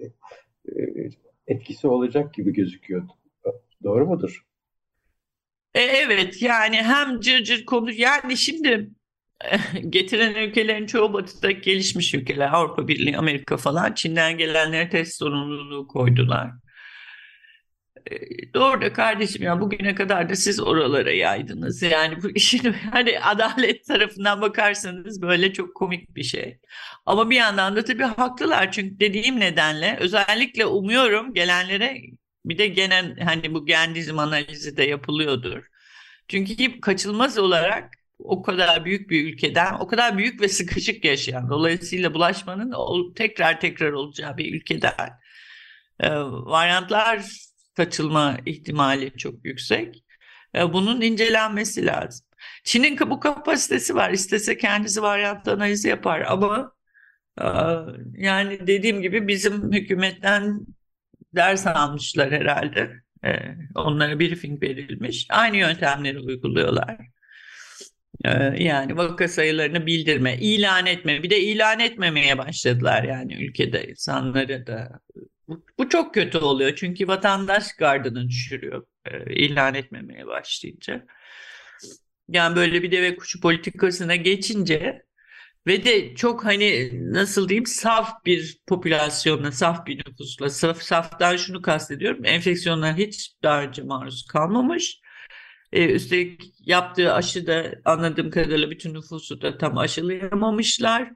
etkisi 1.46 1.88
olacak 1.88 2.35
gibi 2.35 2.53
gözüküyor. 2.53 3.03
Doğru 3.85 4.07
mudur? 4.07 4.46
E, 5.75 5.81
evet 5.81 6.42
yani 6.42 6.77
hem 6.77 7.20
cırcır 7.20 7.44
cır 7.44 7.64
konu 7.64 7.92
yani 7.92 8.37
şimdi 8.37 8.90
getiren 9.88 10.49
ülkelerin 10.49 10.87
çoğu 10.87 11.12
batıda 11.12 11.51
gelişmiş 11.51 12.14
ülkeler 12.14 12.51
Avrupa 12.53 12.88
Birliği, 12.88 13.18
Amerika 13.18 13.57
falan 13.57 13.92
Çin'den 13.92 14.38
gelenlere 14.38 14.90
test 14.90 15.18
sorumluluğu 15.18 15.88
koydular. 15.88 16.51
Doğru 18.55 18.81
da 18.81 18.92
kardeşim 18.92 19.42
ya 19.42 19.61
bugüne 19.61 19.95
kadar 19.95 20.29
da 20.29 20.37
siz 20.37 20.61
oralara 20.61 21.11
yaydınız. 21.11 21.83
Yani 21.83 22.23
bu 22.23 22.31
işin 22.31 22.73
hani 22.92 23.21
adalet 23.21 23.87
tarafından 23.87 24.40
bakarsanız 24.40 25.23
böyle 25.23 25.53
çok 25.53 25.75
komik 25.75 26.16
bir 26.16 26.23
şey. 26.23 26.59
Ama 27.07 27.31
bir 27.31 27.37
yandan 27.37 27.77
da 27.77 27.85
tabii 27.85 28.03
haklılar 28.03 28.73
çünkü 28.73 29.01
dediğim 29.01 29.40
nedenle 29.40 29.97
özellikle 30.01 30.66
umuyorum 30.66 31.35
gelenlere 31.35 31.97
bir 32.45 32.59
de 32.59 32.66
genel 32.66 33.21
hani 33.21 33.55
bu 33.55 33.66
gendizm 33.66 34.19
analizi 34.19 34.77
de 34.77 34.85
yapılıyordur. 34.85 35.64
Çünkü 36.29 36.81
kaçılmaz 36.81 37.38
olarak 37.38 37.95
o 38.19 38.42
kadar 38.42 38.85
büyük 38.85 39.11
bir 39.11 39.33
ülkeden, 39.33 39.75
o 39.75 39.87
kadar 39.87 40.19
büyük 40.19 40.40
ve 40.40 40.49
sıkışık 40.49 41.05
yaşayan, 41.05 41.51
dolayısıyla 41.51 42.14
bulaşmanın 42.14 43.14
tekrar 43.14 43.61
tekrar 43.61 43.92
olacağı 43.92 44.37
bir 44.37 44.55
ülkeden 44.55 45.11
e, 46.01 46.11
varyantlar 46.25 47.46
kaçılma 47.77 48.39
ihtimali 48.47 49.12
çok 49.17 49.45
yüksek. 49.45 50.05
E, 50.55 50.73
bunun 50.73 51.01
incelenmesi 51.01 51.87
lazım. 51.87 52.27
Çin'in 52.65 52.99
bu 53.01 53.21
kapasitesi 53.21 53.95
var. 53.95 54.11
İstese 54.11 54.59
kendisi 54.59 55.03
varyant 55.03 55.49
analizi 55.49 55.89
yapar 55.89 56.21
ama 56.21 56.73
e, 57.41 57.47
yani 58.15 58.67
dediğim 58.67 59.03
gibi 59.03 59.29
bizim 59.29 59.73
hükümetten 59.73 60.67
ders 61.35 61.67
almışlar 61.67 62.31
herhalde. 62.33 62.91
E, 63.25 63.31
onlara 63.75 64.21
briefing 64.21 64.62
verilmiş. 64.62 65.27
Aynı 65.31 65.57
yöntemleri 65.57 66.19
uyguluyorlar. 66.21 66.97
Yani 68.59 68.97
vaka 68.97 69.29
sayılarını 69.29 69.87
bildirme, 69.87 70.37
ilan 70.37 70.87
etme. 70.87 71.23
Bir 71.23 71.31
de 71.31 71.41
ilan 71.41 71.81
etmemeye 71.81 72.39
başladılar 72.39 73.03
yani 73.05 73.35
ülkede 73.35 73.89
insanları 73.89 74.67
da 74.67 75.01
bu 75.79 75.89
çok 75.89 76.15
kötü 76.15 76.39
oluyor 76.39 76.75
çünkü 76.77 77.09
vatandaş 77.09 77.73
gardını 77.79 78.29
düşürüyor 78.29 78.87
e, 79.05 79.35
ilan 79.35 79.75
etmemeye 79.75 80.27
başlayınca. 80.27 81.07
Yani 82.29 82.57
böyle 82.57 82.83
bir 82.83 82.93
deve 82.93 83.17
kuşu 83.17 83.41
politikasına 83.41 84.17
geçince 84.17 85.07
ve 85.67 85.85
de 85.85 86.15
çok 86.15 86.45
hani 86.45 86.91
nasıl 87.13 87.49
diyeyim 87.49 87.67
saf 87.67 88.25
bir 88.25 88.59
popülasyonla, 88.67 89.53
saf 89.53 89.87
bir 89.87 89.99
nüfusla, 89.99 90.51
saf, 90.51 90.83
saftan 90.83 91.37
şunu 91.37 91.63
kastediyorum. 91.63 92.25
Enfeksiyonlar 92.25 92.97
hiç 92.97 93.35
daha 93.43 93.63
önce 93.63 93.83
maruz 93.83 94.27
kalmamış. 94.27 95.01
Ee, 95.73 95.87
üstelik 95.93 96.43
yaptığı 96.61 97.13
aşı 97.13 97.47
da 97.47 97.73
anladığım 97.85 98.31
kadarıyla 98.31 98.71
bütün 98.71 98.95
nüfusu 98.95 99.43
da 99.43 99.59
tam 99.59 99.79
aşılayamamışlar 99.79 101.11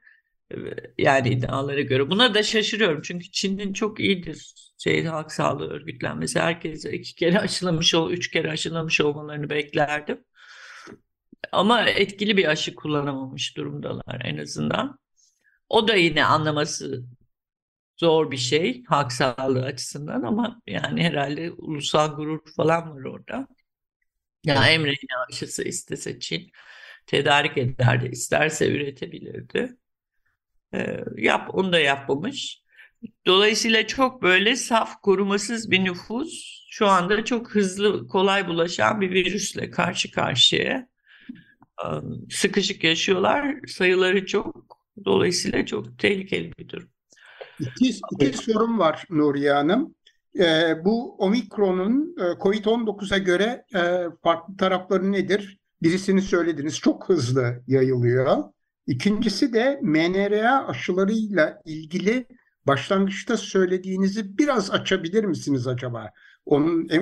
yani 0.99 1.29
iddialara 1.29 1.81
göre. 1.81 2.11
Buna 2.11 2.35
da 2.35 2.43
şaşırıyorum 2.43 3.03
çünkü 3.03 3.31
Çin'in 3.31 3.73
çok 3.73 4.01
iyidir 4.01 4.55
şey 4.79 5.05
halk 5.05 5.33
sağlığı 5.33 5.71
örgütlenmesi. 5.71 6.41
Herkese 6.41 6.93
iki 6.93 7.15
kere 7.15 7.39
aşılamış 7.39 7.95
ol, 7.95 8.11
üç 8.11 8.31
kere 8.31 8.51
aşılamış 8.51 9.01
olmalarını 9.01 9.51
beklerdim. 9.51 10.25
Ama 11.53 11.83
etkili 11.89 12.37
bir 12.37 12.45
aşı 12.49 12.75
kullanamamış 12.75 13.57
durumdalar 13.57 14.23
en 14.25 14.39
azından. 14.39 14.99
O 15.69 15.89
da 15.89 15.95
yine 15.95 16.25
anlaması 16.25 17.05
zor 17.97 18.31
bir 18.31 18.37
şey 18.37 18.85
halk 18.85 19.13
sağlığı 19.13 19.65
açısından 19.65 20.23
ama 20.23 20.63
yani 20.67 21.05
herhalde 21.05 21.53
ulusal 21.53 22.17
gurur 22.17 22.41
falan 22.57 22.97
var 22.97 23.05
orada. 23.05 23.49
Ya 24.45 24.55
yani 24.55 24.79
mRNA 24.79 25.27
aşısı 25.31 25.65
istese 25.65 26.21
Çin 26.21 26.51
tedarik 27.07 27.59
ederdi, 27.59 28.09
isterse 28.13 28.69
üretebilirdi. 28.71 29.77
E, 30.75 31.05
yap, 31.17 31.49
onu 31.53 31.73
da 31.73 31.79
yapmamış. 31.79 32.63
Dolayısıyla 33.27 33.87
çok 33.87 34.23
böyle 34.23 34.57
saf, 34.57 35.03
korumasız 35.03 35.71
bir 35.71 35.85
nüfus 35.85 36.61
şu 36.71 36.87
anda 36.87 37.25
çok 37.25 37.55
hızlı, 37.55 38.09
kolay 38.09 38.49
bulaşan 38.49 39.01
bir 39.01 39.11
virüsle 39.11 39.71
karşı 39.71 40.11
karşıya. 40.11 40.89
Sıkışık 42.31 42.85
yaşıyorlar, 42.85 43.57
sayıları 43.67 44.27
çok. 44.27 44.81
Dolayısıyla 45.05 45.67
çok 45.67 45.99
tehlikeli 45.99 46.53
bir 46.59 46.69
durum. 46.69 46.89
İki, 47.61 48.01
iki 48.21 48.39
sorum 48.39 48.79
var 48.79 49.05
Nuriye 49.11 49.53
Hanım. 49.53 49.95
Ee, 50.39 50.85
bu 50.85 51.17
omikronun 51.17 52.17
e, 52.19 52.39
COVID-19'a 52.41 53.19
göre 53.19 53.65
e, 53.75 53.81
farklı 54.23 54.57
tarafları 54.57 55.13
nedir? 55.13 55.59
Birisini 55.83 56.23
söylediniz, 56.23 56.79
çok 56.79 57.09
hızlı 57.09 57.63
yayılıyor. 57.67 58.45
İkincisi 58.87 59.53
de 59.53 59.79
mRNA 59.83 60.67
aşılarıyla 60.67 61.63
ilgili 61.65 62.27
başlangıçta 62.67 63.37
söylediğinizi 63.37 64.39
biraz 64.39 64.71
açabilir 64.71 65.25
misiniz 65.25 65.67
acaba? 65.67 66.11
Onun 66.47 66.89
e, 66.89 66.97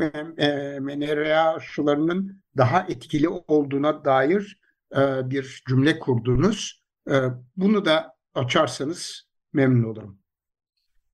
e, 0.44 0.80
mRNA 0.80 1.54
aşılarının 1.54 2.42
daha 2.56 2.80
etkili 2.88 3.28
olduğuna 3.28 4.04
dair 4.04 4.60
e, 4.96 5.30
bir 5.30 5.62
cümle 5.68 5.98
kurdunuz. 5.98 6.82
E, 7.10 7.14
bunu 7.56 7.84
da 7.84 8.14
açarsanız 8.34 9.28
memnun 9.52 9.84
olurum. 9.84 10.17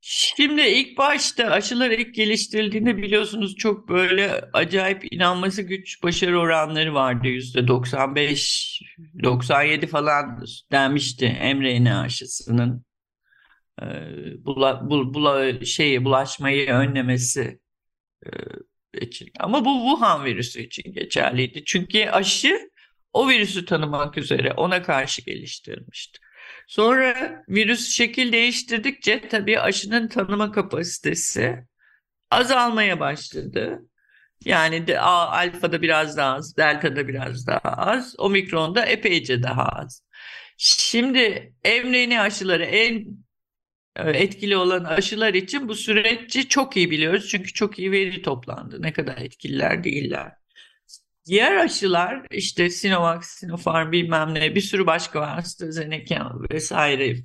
Şimdi 0.06 0.62
ilk 0.62 0.98
başta 0.98 1.44
aşılar 1.44 1.90
ilk 1.90 2.14
geliştirildiğinde 2.14 2.96
biliyorsunuz 2.96 3.56
çok 3.56 3.88
böyle 3.88 4.50
acayip 4.52 5.12
inanması 5.14 5.62
güç 5.62 6.02
başarı 6.02 6.40
oranları 6.40 6.94
vardı. 6.94 7.28
Yüzde 7.28 7.68
95, 7.68 8.82
97 9.22 9.86
falan 9.86 10.44
denmişti 10.72 11.28
mRNA 11.54 12.00
aşısının 12.00 12.84
e, 13.82 13.86
bula, 14.44 14.90
bul, 14.90 15.14
bula, 15.14 15.64
şeyi, 15.64 16.04
bulaşmayı 16.04 16.70
önlemesi 16.70 17.60
e, 18.26 18.30
için. 19.00 19.28
Ama 19.40 19.64
bu 19.64 19.74
Wuhan 19.90 20.24
virüsü 20.24 20.62
için 20.62 20.92
geçerliydi. 20.92 21.64
Çünkü 21.66 22.04
aşı 22.04 22.70
o 23.12 23.28
virüsü 23.28 23.64
tanımak 23.64 24.18
üzere 24.18 24.52
ona 24.52 24.82
karşı 24.82 25.22
geliştirilmişti. 25.22 26.23
Sonra 26.66 27.44
virüs 27.48 27.88
şekil 27.88 28.33
değiştirdikçe 28.33 29.29
tabii 29.29 29.61
aşının 29.61 30.09
tanıma 30.09 30.53
kapasitesi 30.53 31.64
azalmaya 32.31 33.00
başladı. 33.00 33.81
Yani 34.44 34.87
de, 34.87 35.00
alfada 35.00 35.83
biraz 35.83 36.16
daha 36.16 36.35
az, 36.35 36.57
delta'da 36.57 37.09
biraz 37.09 37.46
daha 37.46 37.61
az, 37.61 38.14
omikronda 38.18 38.87
epeyce 38.87 39.42
daha 39.42 39.64
az. 39.68 40.03
Şimdi 40.57 41.55
mRNA 41.64 42.22
aşıları 42.22 42.64
en 42.64 43.07
e, 43.96 44.11
etkili 44.11 44.57
olan 44.57 44.85
aşılar 44.85 45.35
için 45.35 45.68
bu 45.68 45.74
süreci 45.74 46.48
çok 46.48 46.77
iyi 46.77 46.90
biliyoruz. 46.90 47.29
Çünkü 47.31 47.53
çok 47.53 47.79
iyi 47.79 47.92
veri 47.92 48.22
toplandı. 48.22 48.83
Ne 48.83 48.92
kadar 48.92 49.16
etkililer 49.18 49.85
değiller. 49.85 50.33
Diğer 51.26 51.56
aşılar 51.56 52.26
işte 52.30 52.70
Sinovac, 52.70 53.24
Sinopharm 53.24 53.92
bilmem 53.92 54.34
ne 54.34 54.54
bir 54.54 54.60
sürü 54.60 54.87
başka 54.87 55.20
var 55.20 55.38
AstraZeneca 55.38 56.30
vesaire. 56.52 57.16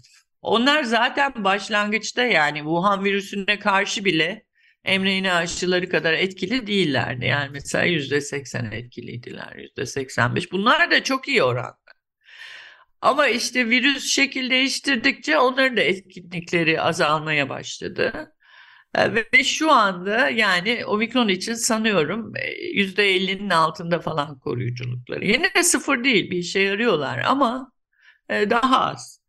Onlar 0.41 0.83
zaten 0.83 1.43
başlangıçta 1.43 2.23
yani 2.23 2.57
Wuhan 2.57 3.03
virüsüne 3.03 3.59
karşı 3.59 4.05
bile 4.05 4.45
mRNA 4.85 5.35
aşıları 5.35 5.89
kadar 5.89 6.13
etkili 6.13 6.67
değillerdi. 6.67 7.25
Yani 7.25 7.49
mesela 7.51 7.83
yüzde 7.83 8.21
seksen 8.21 8.71
etkiliydiler, 8.71 9.55
yüzde 9.55 9.85
seksen 9.85 10.35
beş. 10.35 10.51
Bunlar 10.51 10.91
da 10.91 11.03
çok 11.03 11.27
iyi 11.27 11.43
oranda. 11.43 11.77
Ama 13.01 13.27
işte 13.27 13.69
virüs 13.69 14.07
şekil 14.07 14.49
değiştirdikçe 14.49 15.39
onların 15.39 15.77
da 15.77 15.81
etkinlikleri 15.81 16.81
azalmaya 16.81 17.49
başladı. 17.49 18.33
Ee, 18.95 19.13
ve 19.15 19.43
şu 19.43 19.71
anda 19.71 20.29
yani 20.29 20.85
omikron 20.85 21.27
için 21.27 21.53
sanıyorum 21.53 22.33
%50'nin 22.73 23.49
e, 23.49 23.53
altında 23.55 23.99
falan 23.99 24.39
koruyuculukları. 24.39 25.25
Yine 25.25 25.53
de 25.55 25.63
sıfır 25.63 26.03
değil 26.03 26.31
bir 26.31 26.37
işe 26.37 26.59
yarıyorlar 26.59 27.19
ama 27.19 27.71
e, 28.29 28.49
daha 28.49 28.81
az. 28.91 29.21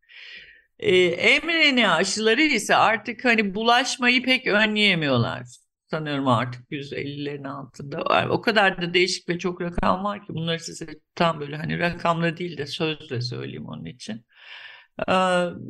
E, 0.79 1.39
mRNA 1.39 1.95
aşıları 1.95 2.41
ise 2.41 2.75
artık 2.75 3.25
hani 3.25 3.55
bulaşmayı 3.55 4.23
pek 4.23 4.47
önleyemiyorlar. 4.47 5.47
Sanıyorum 5.91 6.27
artık 6.27 6.71
%50'lerin 6.71 7.43
altında. 7.47 8.27
O 8.29 8.41
kadar 8.41 8.81
da 8.81 8.93
değişik 8.93 9.29
ve 9.29 9.39
çok 9.39 9.61
rakam 9.61 10.03
var 10.03 10.27
ki 10.27 10.33
bunları 10.33 10.59
size 10.59 10.87
tam 11.15 11.39
böyle 11.39 11.57
hani 11.57 11.79
rakamla 11.79 12.37
değil 12.37 12.57
de 12.57 12.65
sözle 12.67 13.21
söyleyeyim 13.21 13.65
onun 13.67 13.85
için. 13.85 14.25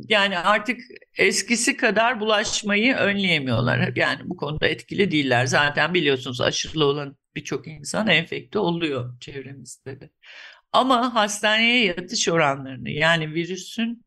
Yani 0.09 0.37
artık 0.39 0.79
eskisi 1.17 1.77
kadar 1.77 2.19
bulaşmayı 2.19 2.95
önleyemiyorlar. 2.95 3.91
Yani 3.95 4.21
bu 4.25 4.37
konuda 4.37 4.67
etkili 4.67 5.11
değiller. 5.11 5.45
Zaten 5.45 5.93
biliyorsunuz 5.93 6.41
aşırı 6.41 6.85
olan 6.85 7.17
birçok 7.35 7.67
insan 7.67 8.07
enfekte 8.07 8.59
oluyor 8.59 9.19
çevremizde 9.19 9.99
de. 9.99 10.09
Ama 10.71 11.15
hastaneye 11.15 11.85
yatış 11.85 12.29
oranlarını 12.29 12.89
yani 12.89 13.33
virüsün 13.33 14.05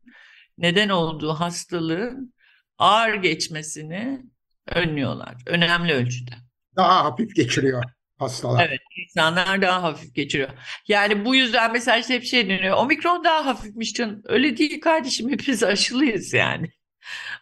neden 0.57 0.89
olduğu 0.89 1.33
hastalığın 1.33 2.33
ağır 2.77 3.13
geçmesini 3.13 4.21
önlüyorlar. 4.67 5.35
Önemli 5.45 5.93
ölçüde. 5.93 6.31
Daha 6.75 7.05
hafif 7.05 7.35
geçiriyor 7.35 7.83
hastalar. 8.17 8.67
Evet, 8.69 8.79
insanlar 8.97 9.61
daha 9.61 9.83
hafif 9.83 10.15
geçiriyor. 10.15 10.49
Yani 10.87 11.25
bu 11.25 11.35
yüzden 11.35 11.71
mesela 11.71 11.97
işte 11.97 12.13
hep 12.13 12.23
şey 12.23 12.49
deniyor. 12.49 12.77
Omikron 12.77 13.23
daha 13.23 13.45
hafifmiş 13.45 13.93
canım. 13.93 14.21
Öyle 14.25 14.57
değil 14.57 14.81
kardeşim. 14.81 15.29
Hepimiz 15.31 15.63
aşılıyız 15.63 16.33
yani. 16.33 16.71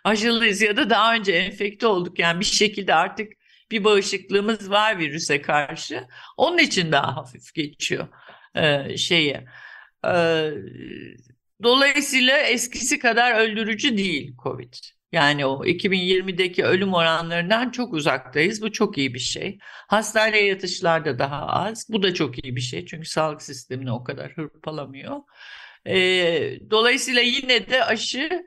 Aşılıyız 0.03 0.61
ya 0.61 0.77
da 0.77 0.89
daha 0.89 1.13
önce 1.15 1.31
enfekte 1.31 1.87
olduk. 1.87 2.19
Yani 2.19 2.39
bir 2.39 2.45
şekilde 2.45 2.93
artık 2.93 3.33
bir 3.71 3.83
bağışıklığımız 3.83 4.69
var 4.69 4.99
virüse 4.99 5.41
karşı. 5.41 6.07
Onun 6.37 6.57
için 6.57 6.91
daha 6.91 7.15
hafif 7.15 7.53
geçiyor 7.53 8.07
e, 8.55 8.97
şeye. 8.97 9.45
E, 10.07 10.11
dolayısıyla 11.63 12.37
eskisi 12.37 12.99
kadar 12.99 13.35
öldürücü 13.35 13.97
değil 13.97 14.35
Covid. 14.43 14.73
Yani 15.13 15.45
o 15.45 15.65
2020'deki 15.65 16.65
ölüm 16.65 16.93
oranlarından 16.93 17.69
çok 17.69 17.93
uzaktayız. 17.93 18.61
Bu 18.61 18.71
çok 18.71 18.97
iyi 18.97 19.13
bir 19.13 19.19
şey. 19.19 19.57
Hastaneye 19.87 20.45
yatışlar 20.45 21.05
da 21.05 21.19
daha 21.19 21.47
az. 21.47 21.87
Bu 21.89 22.03
da 22.03 22.13
çok 22.13 22.43
iyi 22.43 22.55
bir 22.55 22.61
şey. 22.61 22.85
Çünkü 22.85 23.09
sağlık 23.09 23.41
sistemini 23.41 23.91
o 23.91 24.03
kadar 24.03 24.31
hırpalamıyor. 24.31 25.17
E, 25.85 25.95
dolayısıyla 26.71 27.21
yine 27.21 27.69
de 27.69 27.83
aşı 27.83 28.43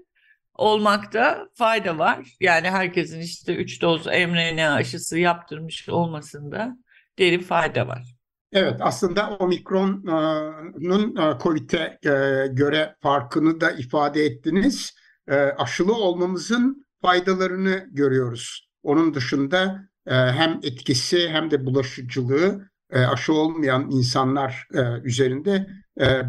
olmakta 0.55 1.49
fayda 1.55 1.99
var. 1.99 2.29
Yani 2.41 2.71
herkesin 2.71 3.21
işte 3.21 3.55
3 3.55 3.83
doz 3.83 4.07
mRNA 4.07 4.75
aşısı 4.75 5.19
yaptırmış 5.19 5.89
olmasında 5.89 6.77
derin 7.19 7.43
fayda 7.43 7.89
var. 7.89 8.17
Evet 8.53 8.77
aslında 8.81 9.37
omikronun 9.37 11.17
e, 11.17 11.39
COVID'e 11.43 11.99
e, 12.05 12.47
göre 12.47 12.97
farkını 13.03 13.61
da 13.61 13.71
ifade 13.71 14.25
ettiniz. 14.25 14.95
E, 15.29 15.35
aşılı 15.35 15.95
olmamızın 15.95 16.87
faydalarını 17.03 17.87
görüyoruz. 17.91 18.69
Onun 18.83 19.15
dışında 19.15 19.89
hem 20.09 20.61
etkisi 20.63 21.29
hem 21.29 21.51
de 21.51 21.67
bulaşıcılığı 21.67 22.71
aşı 22.93 23.33
olmayan 23.33 23.91
insanlar 23.91 24.69
üzerinde 25.05 25.67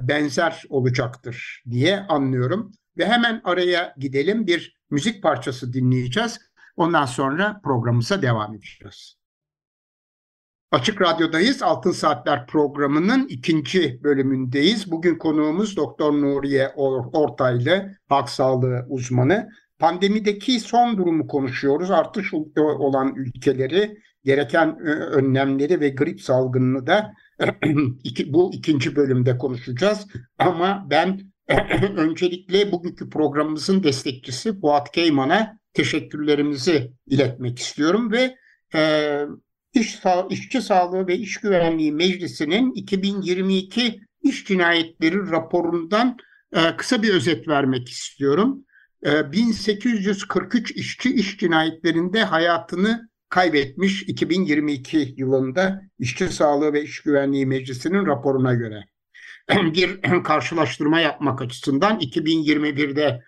benzer 0.04 0.64
olacaktır 0.70 1.64
diye 1.70 2.00
anlıyorum. 2.00 2.72
Ve 2.98 3.06
hemen 3.06 3.42
araya 3.44 3.94
gidelim 3.98 4.48
bir 4.48 4.78
müzik 4.90 5.24
parçası 5.24 5.74
dinleyeceğiz. 5.74 6.40
Ondan 6.76 7.06
sonra 7.06 7.62
programımıza 7.64 8.22
devam 8.22 8.56
edeceğiz. 8.56 9.17
Açık 10.72 11.02
Radyo'dayız. 11.02 11.64
Altın 11.64 11.92
Saatler 11.92 12.48
programının 12.48 13.28
ikinci 13.28 14.04
bölümündeyiz. 14.04 14.92
Bugün 14.92 15.18
konuğumuz 15.18 15.78
Doktor 15.78 16.14
Nuriye 16.14 16.70
Ortaylı, 17.14 17.98
halk 18.10 18.30
sağlığı 18.30 18.86
uzmanı. 18.90 19.50
Pandemideki 19.80 20.60
son 20.60 20.98
durumu 20.98 21.28
konuşuyoruz. 21.28 21.92
Artış 21.92 22.34
olan 22.58 23.16
ülkeleri, 23.16 23.98
gereken 24.24 24.68
e, 24.68 24.90
önlemleri 24.90 25.80
ve 25.80 25.90
grip 25.90 26.22
salgınını 26.22 26.88
da 26.88 27.14
bu 28.28 28.54
ikinci 28.54 28.96
bölümde 28.96 29.38
konuşacağız. 29.38 30.08
Ama 30.38 30.88
ben 30.90 31.20
öncelikle 31.98 32.72
bugünkü 32.72 33.10
programımızın 33.10 33.84
destekçisi 33.84 34.60
Fuat 34.60 34.92
Keyman'a 34.92 35.60
teşekkürlerimizi 35.74 36.92
iletmek 37.06 37.60
istiyorum 37.60 38.12
ve 38.12 38.36
e, 38.76 39.22
İş 39.80 40.00
İşçi 40.30 40.62
Sağlığı 40.62 41.08
ve 41.08 41.18
İş 41.18 41.38
Güvenliği 41.38 41.92
Meclisi'nin 41.92 42.74
2022 42.74 44.02
iş 44.22 44.46
cinayetleri 44.46 45.32
raporundan 45.32 46.18
e, 46.54 46.76
kısa 46.78 47.04
bir 47.04 47.14
özet 47.14 47.48
vermek 47.48 47.90
istiyorum. 47.90 48.66
E, 49.06 49.32
1843 49.32 50.72
işçi 50.72 51.16
iş 51.16 51.38
cinayetlerinde 51.38 52.24
hayatını 52.24 53.10
kaybetmiş 53.30 54.04
2022 54.04 55.14
yılında 55.18 55.82
İşçi 56.00 56.30
Sağlığı 56.30 56.74
ve 56.74 56.84
İş 56.84 57.02
Güvenliği 57.02 57.46
Meclisi'nin 57.46 58.06
raporuna 58.06 58.54
göre. 58.54 58.84
Bir 59.74 60.02
karşılaştırma 60.24 61.00
yapmak 61.00 61.42
açısından 61.42 62.00
2021'de 62.00 63.24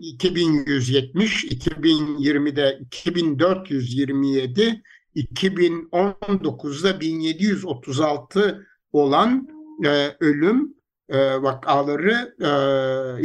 2170, 0.00 1.44
2020'de 1.44 2.78
2427, 2.80 4.82
2019'da 5.16 7.00
1736 7.00 8.66
olan 8.92 9.48
e, 9.84 10.16
ölüm 10.20 10.74
e, 11.08 11.42
vakaları 11.42 12.34
e, 12.40 12.44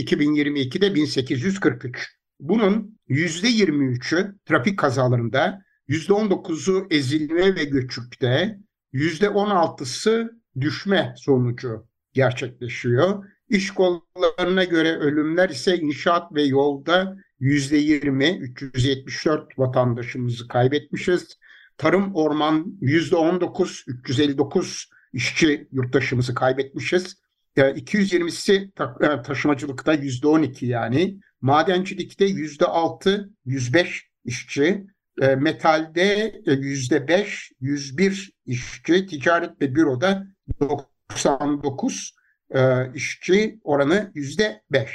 2022'de 0.03 0.95
1843. 0.95 2.17
Bunun 2.39 2.99
%23'ü 3.09 4.35
trafik 4.45 4.79
kazalarında, 4.79 5.61
%19'u 5.89 6.87
ezilme 6.89 7.55
ve 7.55 7.63
göçükte, 7.63 8.57
%16'sı 8.93 10.31
düşme 10.59 11.13
sonucu 11.17 11.87
gerçekleşiyor. 12.13 13.25
İş 13.49 13.71
kollarına 13.71 14.63
göre 14.63 14.97
ölümler 14.97 15.49
ise 15.49 15.77
inşaat 15.77 16.33
ve 16.33 16.43
yolda 16.43 17.15
%20, 17.39 18.37
374 18.39 19.59
vatandaşımızı 19.59 20.47
kaybetmişiz. 20.47 21.37
Tarım 21.77 22.15
orman 22.15 22.77
%19, 22.81 23.83
359 23.87 24.89
işçi 25.13 25.67
yurttaşımızı 25.71 26.33
kaybetmişiz. 26.33 27.17
220'si 27.57 28.71
e, 29.01 29.21
taşımacılıkta 29.21 29.95
%12 29.95 30.65
yani. 30.65 31.19
Madencilikte 31.41 32.25
%6, 32.25 33.29
105 33.45 34.09
işçi. 34.25 34.87
E, 35.21 35.35
metalde 35.35 36.41
%5, 36.45 37.51
101 37.59 38.31
işçi. 38.45 39.05
Ticaret 39.05 39.61
ve 39.61 39.75
büroda 39.75 40.27
99 40.59 42.15
e, 42.49 42.93
işçi 42.93 43.59
oranı 43.63 44.11
%5. 44.15 44.87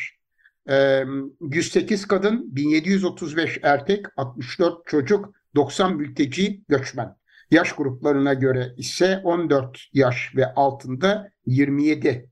108 1.41 2.07
kadın, 2.07 2.57
1735 2.57 3.59
erkek, 3.63 4.07
64 4.17 4.87
çocuk, 4.87 5.35
90 5.55 5.97
mülteci 5.97 6.63
göçmen. 6.69 7.17
Yaş 7.51 7.73
gruplarına 7.73 8.35
göre 8.35 8.75
ise 8.77 9.21
14 9.25 9.81
yaş 9.93 10.37
ve 10.37 10.55
altında 10.55 11.31
27, 11.47 12.31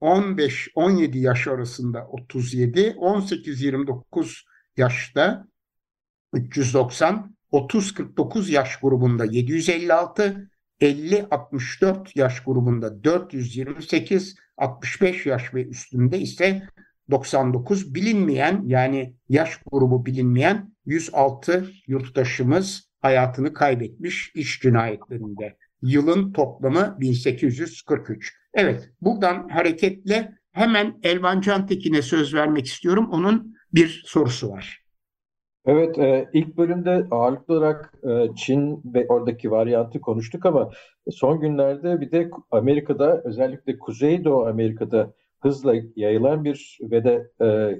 15-17 0.00 1.18
yaş 1.18 1.46
arasında 1.46 2.06
37, 2.06 2.80
18-29 2.80 4.44
yaşta 4.76 5.46
390, 6.32 7.36
30-49 7.52 8.50
yaş 8.50 8.76
grubunda 8.76 9.24
756, 9.24 10.50
50-64 10.80 12.18
yaş 12.18 12.40
grubunda 12.40 13.04
428, 13.04 14.36
65 14.56 15.26
yaş 15.26 15.54
ve 15.54 15.66
üstünde 15.66 16.18
ise 16.18 16.68
99 17.10 17.94
bilinmeyen 17.94 18.62
yani 18.66 19.14
yaş 19.28 19.56
grubu 19.72 20.06
bilinmeyen 20.06 20.75
106 20.86 21.66
yurttaşımız 21.86 22.90
hayatını 23.00 23.52
kaybetmiş 23.52 24.32
iş 24.34 24.60
cinayetlerinde. 24.60 25.56
Yılın 25.82 26.32
toplamı 26.32 26.96
1843. 27.00 28.34
Evet 28.54 28.90
buradan 29.00 29.48
hareketle 29.48 30.32
hemen 30.52 30.98
Elvan 31.02 31.40
Cantekin'e 31.40 32.02
söz 32.02 32.34
vermek 32.34 32.66
istiyorum. 32.66 33.08
Onun 33.12 33.56
bir 33.72 34.02
sorusu 34.06 34.50
var. 34.50 34.86
Evet, 35.66 35.98
e, 35.98 36.28
ilk 36.32 36.56
bölümde 36.56 37.06
ağırlıklı 37.10 37.54
olarak 37.54 37.94
e, 38.02 38.34
Çin 38.36 38.82
ve 38.94 39.06
oradaki 39.08 39.50
varyantı 39.50 40.00
konuştuk 40.00 40.46
ama 40.46 40.70
son 41.10 41.40
günlerde 41.40 42.00
bir 42.00 42.10
de 42.10 42.30
Amerika'da 42.50 43.22
özellikle 43.24 43.78
Kuzeydoğu 43.78 44.46
Amerika'da 44.46 45.14
hızla 45.40 45.74
yayılan 45.96 46.44
bir 46.44 46.78
ve 46.82 47.04
de 47.04 47.30
e, 47.40 47.76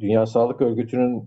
Dünya 0.00 0.26
Sağlık 0.26 0.60
Örgütü'nün 0.60 1.24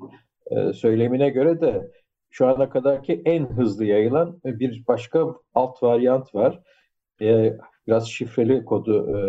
e, 0.51 0.73
söylemine 0.73 1.29
göre 1.29 1.61
de 1.61 1.91
şu 2.29 2.47
ana 2.47 2.69
kadarki 2.69 3.21
en 3.25 3.45
hızlı 3.45 3.85
yayılan 3.85 4.41
bir 4.45 4.83
başka 4.87 5.35
alt 5.53 5.83
varyant 5.83 6.35
var. 6.35 6.59
E, 7.21 7.57
biraz 7.87 8.09
şifreli 8.09 8.65
kodu 8.65 9.17
e, 9.17 9.19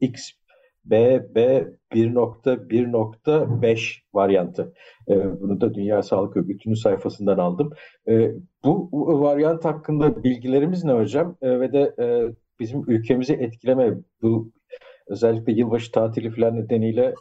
XBB 0.00 1.36
1.1.5 1.92 4.00
varyantı. 4.14 4.74
E, 5.08 5.40
bunu 5.40 5.60
da 5.60 5.74
Dünya 5.74 6.02
Sağlık 6.02 6.36
Örgütü'nün 6.36 6.74
sayfasından 6.74 7.38
aldım. 7.38 7.72
Bu, 8.64 8.92
bu 8.92 9.20
varyant 9.20 9.64
hakkında 9.64 10.24
bilgilerimiz 10.24 10.84
ne 10.84 10.92
hocam? 10.92 11.36
Ve 11.42 11.72
de 11.72 11.94
bizim 12.60 12.90
ülkemizi 12.90 13.32
etkileme 13.32 13.94
bu 14.22 14.52
özellikle 15.06 15.52
yılbaşı 15.52 15.92
tatili 15.92 16.30
falan 16.30 16.56
nedeniyle 16.56 17.14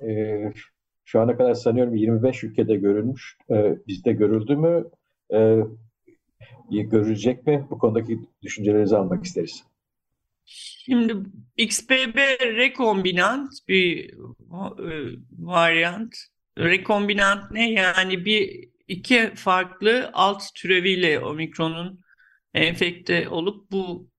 Şu 1.05 1.21
ana 1.21 1.37
kadar 1.37 1.53
sanıyorum 1.53 1.95
25 1.95 2.43
ülkede 2.43 2.75
görülmüş. 2.75 3.37
E, 3.49 3.77
bizde 3.87 4.13
görüldü 4.13 4.55
mü? 4.55 4.85
E, 5.33 5.59
görülecek 6.71 7.47
mi? 7.47 7.67
Bu 7.69 7.77
konudaki 7.77 8.19
düşüncelerinizi 8.41 8.97
almak 8.97 9.25
isteriz. 9.25 9.63
Şimdi 10.45 11.15
XBB 11.57 12.17
rekombinant 12.57 13.51
bir 13.67 14.13
e, 14.13 14.17
varyant. 15.39 16.15
Rekombinant 16.57 17.51
ne? 17.51 17.71
Yani 17.71 18.25
bir 18.25 18.69
iki 18.87 19.31
farklı 19.35 20.09
alt 20.13 20.43
türeviyle 20.55 21.19
omikronun 21.19 21.99
enfekte 22.53 23.29
olup 23.29 23.71
bu 23.71 24.09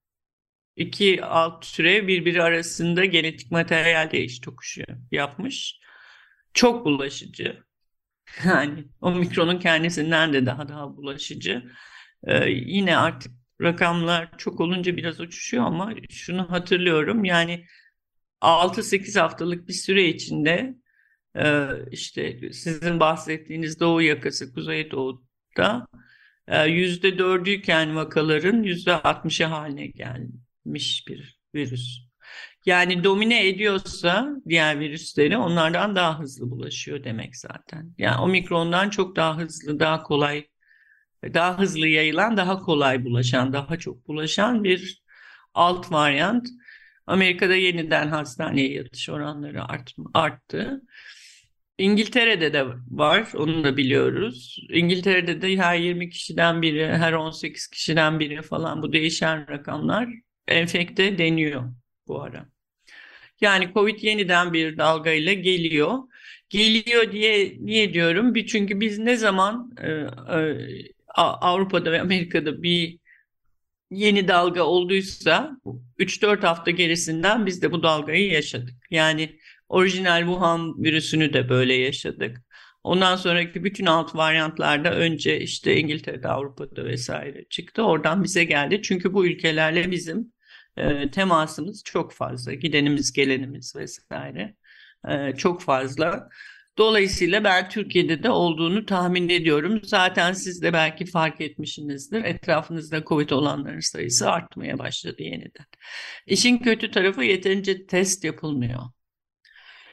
iki 0.76 1.24
alt 1.24 1.74
türev 1.76 2.07
birbiri 2.07 2.43
arasında 2.43 3.05
genetik 3.05 3.51
materyal 3.51 4.11
değiş 4.11 4.41
tokuşu 4.41 4.82
yapmış. 5.11 5.80
Çok 6.55 6.84
bulaşıcı. 6.86 7.62
Yani 8.44 8.84
omikronun 9.00 9.59
kendisinden 9.59 10.32
de 10.32 10.46
daha 10.46 10.68
daha 10.68 10.96
bulaşıcı. 10.96 11.64
Ee, 12.26 12.50
yine 12.50 12.96
artık 12.96 13.32
rakamlar 13.61 14.38
çok 14.38 14.61
olunca 14.61 14.96
biraz 14.96 15.20
uçuşuyor 15.20 15.64
ama 15.64 15.94
şunu 16.11 16.50
hatırlıyorum 16.50 17.24
yani 17.24 17.66
6-8 18.40 19.20
haftalık 19.20 19.68
bir 19.68 19.72
süre 19.72 20.09
içinde 20.09 20.74
e, 21.36 21.68
işte 21.90 22.52
sizin 22.52 23.00
bahsettiğiniz 23.00 23.80
Doğu 23.80 24.02
yakası, 24.02 24.55
Kuzey 24.55 24.90
Doğu'da 24.90 25.86
e, 26.48 26.66
yüzde 26.66 27.18
dördüyken 27.18 27.96
vakaların 27.96 28.62
yüzde 28.62 28.92
altmışı 28.92 29.44
haline 29.44 29.86
gelmiş 29.86 31.05
bir 31.09 31.40
virüs. 31.55 32.03
Yani 32.66 33.04
domine 33.04 33.48
ediyorsa 33.48 34.28
diğer 34.48 34.80
virüsleri 34.80 35.36
onlardan 35.36 35.96
daha 35.96 36.20
hızlı 36.20 36.50
bulaşıyor 36.50 37.04
demek 37.04 37.36
zaten. 37.36 37.94
Yani 37.98 38.20
omikrondan 38.20 38.90
çok 38.90 39.16
daha 39.16 39.38
hızlı, 39.38 39.80
daha 39.80 40.02
kolay 40.02 40.46
daha 41.34 41.58
hızlı 41.58 41.86
yayılan, 41.86 42.36
daha 42.36 42.60
kolay 42.60 43.04
bulaşan, 43.04 43.52
daha 43.52 43.76
çok 43.78 44.08
bulaşan 44.08 44.64
bir 44.64 45.02
alt 45.54 45.92
varyant. 45.92 46.48
Amerika'da 47.06 47.54
yeniden 47.54 48.08
hastaneye 48.08 48.72
yatış 48.72 49.08
oranları 49.08 49.64
art, 49.64 49.94
arttı. 50.14 50.82
İngiltere'de 51.78 52.52
de 52.52 52.66
var, 52.90 53.28
onu 53.34 53.64
da 53.64 53.76
biliyoruz. 53.76 54.58
İngiltere'de 54.70 55.42
de 55.42 55.56
her 55.56 55.76
20 55.76 56.10
kişiden 56.10 56.62
biri, 56.62 56.86
her 56.86 57.12
18 57.12 57.68
kişiden 57.68 58.20
biri 58.20 58.42
falan 58.42 58.82
bu 58.82 58.92
değişen 58.92 59.48
rakamlar 59.48 60.08
enfekte 60.48 61.18
deniyor 61.18 61.72
bu 62.06 62.22
ara. 62.22 62.53
Yani 63.41 63.70
Covid 63.74 64.03
yeniden 64.03 64.53
bir 64.53 64.78
dalga 64.78 65.11
ile 65.11 65.35
geliyor. 65.35 65.99
Geliyor 66.49 67.12
diye 67.12 67.57
niye 67.61 67.95
diyorum? 67.95 68.35
Bir 68.35 68.47
çünkü 68.47 68.80
biz 68.80 68.99
ne 68.99 69.16
zaman 69.16 69.72
e, 69.82 69.89
e, 69.91 70.57
Avrupa'da 71.16 71.93
ve 71.93 72.01
Amerika'da 72.01 72.62
bir 72.62 72.99
yeni 73.91 74.28
dalga 74.28 74.62
olduysa 74.62 75.57
3-4 75.99 76.41
hafta 76.47 76.70
gerisinden 76.70 77.47
biz 77.47 77.62
de 77.62 77.72
bu 77.72 77.82
dalgayı 77.82 78.32
yaşadık. 78.32 78.74
Yani 78.91 79.39
orijinal 79.68 80.20
Wuhan 80.20 80.82
virüsünü 80.85 81.32
de 81.32 81.49
böyle 81.49 81.74
yaşadık. 81.74 82.43
Ondan 82.85 83.16
sonraki 83.16 83.64
bütün 83.64 83.87
alt 83.87 84.14
varyantlarda 84.16 84.95
önce 84.95 85.41
işte 85.41 85.76
İngiltere'de, 85.76 86.28
Avrupa'da 86.28 86.85
vesaire 86.85 87.45
çıktı. 87.51 87.82
Oradan 87.82 88.24
bize 88.24 88.45
geldi. 88.45 88.82
Çünkü 88.82 89.12
bu 89.12 89.26
ülkelerle 89.26 89.91
bizim 89.91 90.32
e, 90.77 91.11
temasımız 91.11 91.83
çok 91.85 92.12
fazla. 92.12 92.55
Gidenimiz, 92.55 93.12
gelenimiz 93.12 93.77
vesaire 93.77 94.55
e, 95.09 95.33
çok 95.37 95.62
fazla. 95.62 96.29
Dolayısıyla 96.79 97.45
ben 97.45 97.68
Türkiye'de 97.68 98.22
de 98.22 98.31
olduğunu 98.31 98.87
tahmin 98.87 99.29
ediyorum. 99.29 99.81
Zaten 99.85 100.33
siz 100.33 100.62
de 100.62 100.72
belki 100.72 101.07
fark 101.07 101.41
etmişsinizdir. 101.41 102.25
Etrafınızda 102.25 103.05
COVID 103.05 103.31
olanların 103.31 103.81
sayısı 103.81 104.31
artmaya 104.31 104.79
başladı 104.79 105.22
yeniden. 105.22 105.66
İşin 106.27 106.59
kötü 106.59 106.91
tarafı 106.91 107.25
yeterince 107.25 107.87
test 107.87 108.25
yapılmıyor. 108.25 108.81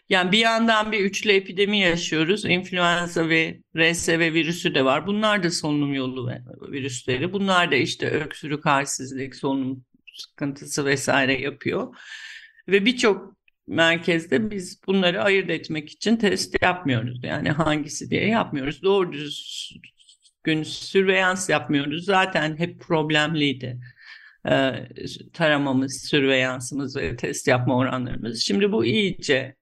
Yani 0.10 0.32
bir 0.32 0.38
yandan 0.38 0.92
bir 0.92 1.00
üçlü 1.00 1.32
epidemi 1.32 1.80
yaşıyoruz. 1.80 2.46
İnfluenza 2.46 3.30
ve 3.30 3.60
RSV 3.78 4.20
virüsü 4.20 4.76
de 4.76 4.86
var. 4.86 5.08
Bunlar 5.08 5.44
da 5.44 5.52
solunum 5.52 5.94
yolu 5.94 6.32
virüsleri. 6.72 7.34
Bunlar 7.34 7.72
da 7.72 7.76
işte 7.76 8.10
öksürük, 8.10 8.66
halsizlik, 8.66 9.36
solunum 9.36 9.86
sıkıntısı 10.30 10.86
vesaire 10.86 11.42
yapıyor. 11.42 11.96
Ve 12.68 12.86
birçok 12.86 13.36
merkezde 13.68 14.52
biz 14.52 14.82
bunları 14.88 15.24
ayırt 15.24 15.50
etmek 15.50 15.90
için 15.90 16.18
test 16.18 16.62
yapmıyoruz. 16.62 17.20
Yani 17.24 17.50
hangisi 17.50 18.10
diye 18.10 18.28
yapmıyoruz. 18.28 18.84
Doğru 18.84 19.14
düzgün 19.14 20.64
sürveyans 20.64 21.50
yapmıyoruz. 21.50 22.06
Zaten 22.06 22.58
hep 22.58 22.82
problemliydi. 22.82 23.80
Ee, 24.50 24.88
taramamız, 25.34 26.06
sürveyansımız 26.10 26.98
ve 26.98 27.16
test 27.16 27.48
yapma 27.48 27.78
oranlarımız. 27.78 28.42
Şimdi 28.42 28.72
bu 28.72 28.86
iyice 28.86 29.56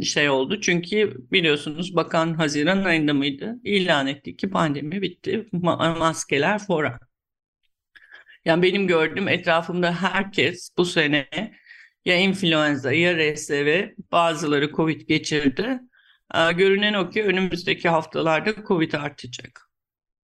e, 0.00 0.04
şey 0.04 0.30
oldu. 0.30 0.60
Çünkü 0.60 1.16
biliyorsunuz 1.32 1.96
bakan 1.96 2.34
Haziran 2.34 2.84
ayında 2.84 3.14
mıydı? 3.14 3.56
İlan 3.64 4.06
etti 4.06 4.36
ki 4.36 4.50
pandemi 4.50 5.02
bitti. 5.02 5.48
Ma 5.52 5.94
maskeler 5.98 6.58
fora. 6.66 6.98
Yani 8.44 8.62
benim 8.62 8.86
gördüğüm 8.86 9.28
etrafımda 9.28 10.02
herkes 10.02 10.70
bu 10.78 10.84
sene 10.84 11.28
ya 12.04 12.16
influenza 12.16 12.92
ya 12.92 13.16
RSV 13.18 13.88
bazıları 14.12 14.72
COVID 14.72 15.00
geçirdi. 15.08 15.80
Görünen 16.56 16.94
o 16.94 17.10
ki 17.10 17.24
önümüzdeki 17.24 17.88
haftalarda 17.88 18.54
COVID 18.68 18.92
artacak. 18.92 19.70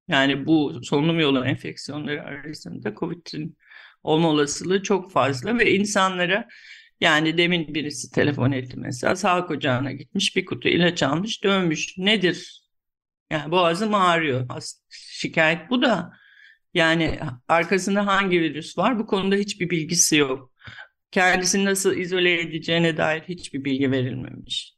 Yani 0.07 0.45
bu 0.45 0.83
solunum 0.83 1.19
yolu 1.19 1.45
enfeksiyonları 1.45 2.23
arasında 2.23 2.95
COVID'in 2.95 3.57
olma 4.03 4.29
olasılığı 4.29 4.83
çok 4.83 5.11
fazla 5.11 5.59
ve 5.59 5.71
insanlara 5.75 6.47
yani 7.01 7.37
demin 7.37 7.73
birisi 7.75 8.11
telefon 8.11 8.51
etti 8.51 8.79
mesela 8.79 9.15
sağlık 9.15 9.51
ocağına 9.51 9.91
gitmiş 9.91 10.35
bir 10.35 10.45
kutu 10.45 10.69
ilaç 10.69 11.03
almış 11.03 11.43
dönmüş. 11.43 11.97
Nedir? 11.97 12.61
Yani 13.31 13.51
boğazım 13.51 13.95
ağrıyor. 13.95 14.47
Şikayet 14.89 15.69
bu 15.69 15.81
da 15.81 16.11
yani 16.75 17.19
arkasında 17.47 18.07
hangi 18.07 18.41
virüs 18.41 18.77
var 18.77 18.99
bu 18.99 19.05
konuda 19.05 19.35
hiçbir 19.35 19.69
bilgisi 19.69 20.15
yok 20.15 20.55
kendisini 21.15 21.65
nasıl 21.65 21.97
izole 21.97 22.41
edeceğine 22.41 22.97
dair 22.97 23.21
hiçbir 23.21 23.65
bilgi 23.65 23.91
verilmemiş. 23.91 24.75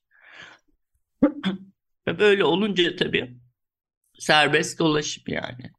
Ve 2.08 2.20
böyle 2.20 2.44
olunca 2.44 2.96
tabii 2.96 3.38
serbest 4.20 4.80
dolaşım 4.80 5.24
yani 5.28 5.72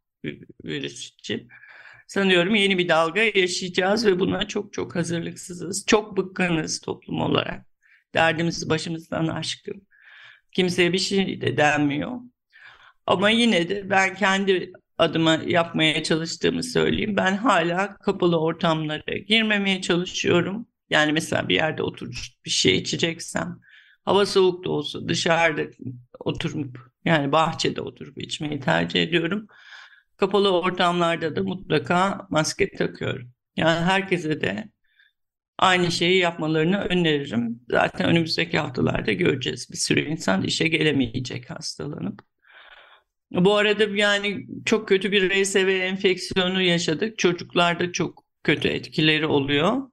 virüs 0.64 1.10
için. 1.12 1.48
Sanıyorum 2.06 2.54
yeni 2.54 2.78
bir 2.78 2.88
dalga 2.88 3.20
yaşayacağız 3.22 4.06
ve 4.06 4.18
buna 4.18 4.48
çok 4.48 4.72
çok 4.72 4.94
hazırlıksızız. 4.94 5.86
Çok 5.86 6.16
bıkkınız 6.16 6.80
toplum 6.80 7.20
olarak. 7.20 7.66
Derdimizi 8.14 8.70
başımızdan 8.70 9.26
aşkın. 9.26 9.88
Kimseye 10.52 10.92
bir 10.92 10.98
şey 10.98 11.40
de 11.40 11.56
denmiyor. 11.56 12.20
Ama 13.06 13.30
yine 13.30 13.68
de 13.68 13.90
ben 13.90 14.14
kendi 14.14 14.72
adıma 14.98 15.34
yapmaya 15.46 16.02
çalıştığımı 16.02 16.62
söyleyeyim. 16.62 17.16
Ben 17.16 17.36
hala 17.36 17.96
kapalı 17.98 18.40
ortamlara 18.40 19.18
girmemeye 19.28 19.80
çalışıyorum. 19.82 20.66
Yani 20.90 21.12
mesela 21.12 21.48
bir 21.48 21.54
yerde 21.54 21.82
oturup 21.82 22.14
bir 22.44 22.50
şey 22.50 22.76
içeceksem 22.76 23.60
hava 24.08 24.26
soğuk 24.26 24.64
da 24.64 24.70
olsa 24.70 25.08
dışarıda 25.08 25.62
oturup 26.20 26.78
yani 27.04 27.32
bahçede 27.32 27.80
oturup 27.80 28.18
içmeyi 28.18 28.60
tercih 28.60 29.02
ediyorum. 29.02 29.46
Kapalı 30.16 30.60
ortamlarda 30.60 31.36
da 31.36 31.42
mutlaka 31.42 32.26
maske 32.30 32.70
takıyorum. 32.76 33.32
Yani 33.56 33.80
herkese 33.84 34.40
de 34.40 34.70
aynı 35.58 35.92
şeyi 35.92 36.18
yapmalarını 36.18 36.78
öneririm. 36.80 37.60
Zaten 37.70 38.08
önümüzdeki 38.08 38.58
haftalarda 38.58 39.12
göreceğiz. 39.12 39.68
Bir 39.72 39.76
sürü 39.76 40.00
insan 40.00 40.42
işe 40.42 40.68
gelemeyecek 40.68 41.50
hastalanıp. 41.50 42.22
Bu 43.30 43.56
arada 43.56 43.84
yani 43.84 44.46
çok 44.64 44.88
kötü 44.88 45.12
bir 45.12 45.30
RSV 45.30 45.68
enfeksiyonu 45.68 46.62
yaşadık. 46.62 47.18
Çocuklarda 47.18 47.92
çok 47.92 48.24
kötü 48.42 48.68
etkileri 48.68 49.26
oluyor. 49.26 49.90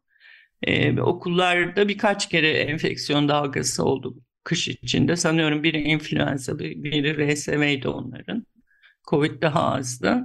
Ee, 0.63 1.01
okullarda 1.01 1.87
birkaç 1.87 2.29
kere 2.29 2.51
enfeksiyon 2.51 3.29
dalgası 3.29 3.83
oldu 3.85 4.15
kış 4.43 4.67
içinde. 4.67 5.15
Sanıyorum 5.15 5.63
biri 5.63 5.81
influenza, 5.81 6.59
biri 6.59 7.35
RSV'ydi 7.35 7.87
onların. 7.87 8.45
Covid 9.09 9.41
daha 9.41 9.73
azdı. 9.73 10.23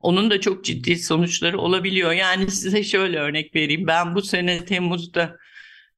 Onun 0.00 0.30
da 0.30 0.40
çok 0.40 0.64
ciddi 0.64 0.96
sonuçları 0.96 1.58
olabiliyor. 1.58 2.12
Yani 2.12 2.50
size 2.50 2.82
şöyle 2.84 3.18
örnek 3.18 3.54
vereyim. 3.56 3.86
Ben 3.86 4.14
bu 4.14 4.22
sene 4.22 4.64
Temmuz'da 4.64 5.36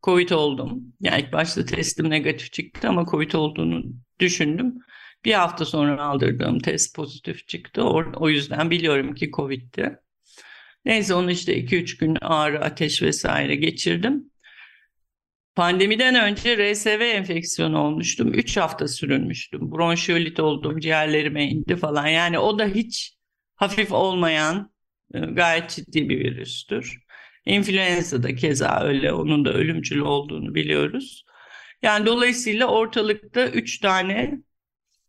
Covid 0.02 0.30
oldum. 0.30 0.94
Yani 1.00 1.22
ilk 1.22 1.32
başta 1.32 1.64
testim 1.64 2.10
negatif 2.10 2.52
çıktı 2.52 2.88
ama 2.88 3.06
Covid 3.06 3.32
olduğunu 3.32 3.84
düşündüm. 4.20 4.74
Bir 5.24 5.32
hafta 5.34 5.64
sonra 5.64 6.04
aldırdığım 6.04 6.58
test 6.58 6.96
pozitif 6.96 7.48
çıktı. 7.48 7.84
O, 7.84 8.04
o 8.16 8.28
yüzden 8.28 8.70
biliyorum 8.70 9.14
ki 9.14 9.30
Covid'ti. 9.30 9.98
Neyse 10.84 11.14
onu 11.14 11.30
işte 11.30 11.56
2-3 11.56 11.98
gün 11.98 12.18
ağrı, 12.20 12.60
ateş 12.64 13.02
vesaire 13.02 13.54
geçirdim. 13.56 14.30
Pandemiden 15.54 16.14
önce 16.14 16.72
RSV 16.72 17.00
enfeksiyonu 17.00 17.78
olmuştum. 17.78 18.34
3 18.34 18.56
hafta 18.56 18.88
sürünmüştüm. 18.88 19.72
Bronşiolit 19.72 20.40
oldum, 20.40 20.80
ciğerlerime 20.80 21.44
indi 21.44 21.76
falan. 21.76 22.06
Yani 22.06 22.38
o 22.38 22.58
da 22.58 22.66
hiç 22.66 23.16
hafif 23.54 23.92
olmayan 23.92 24.72
e, 25.14 25.18
gayet 25.20 25.70
ciddi 25.70 26.08
bir 26.08 26.18
virüstür. 26.18 26.98
İnfluenza 27.46 28.22
da 28.22 28.34
keza 28.34 28.80
öyle. 28.80 29.12
Onun 29.12 29.44
da 29.44 29.52
ölümcül 29.52 29.98
olduğunu 29.98 30.54
biliyoruz. 30.54 31.24
Yani 31.82 32.06
dolayısıyla 32.06 32.66
ortalıkta 32.66 33.48
3 33.48 33.78
tane 33.80 34.38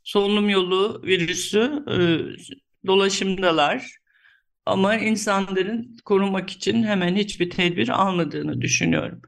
solunum 0.04 0.50
yolu 0.50 1.02
virüsü 1.06 1.84
e, 1.90 1.98
dolaşımdalar. 2.88 3.98
Ama 4.66 4.96
insanların 4.96 5.98
korunmak 6.06 6.50
için 6.50 6.84
hemen 6.84 7.16
hiçbir 7.16 7.50
tedbir 7.50 7.90
almadığını 7.90 8.62
düşünüyorum. 8.62 9.22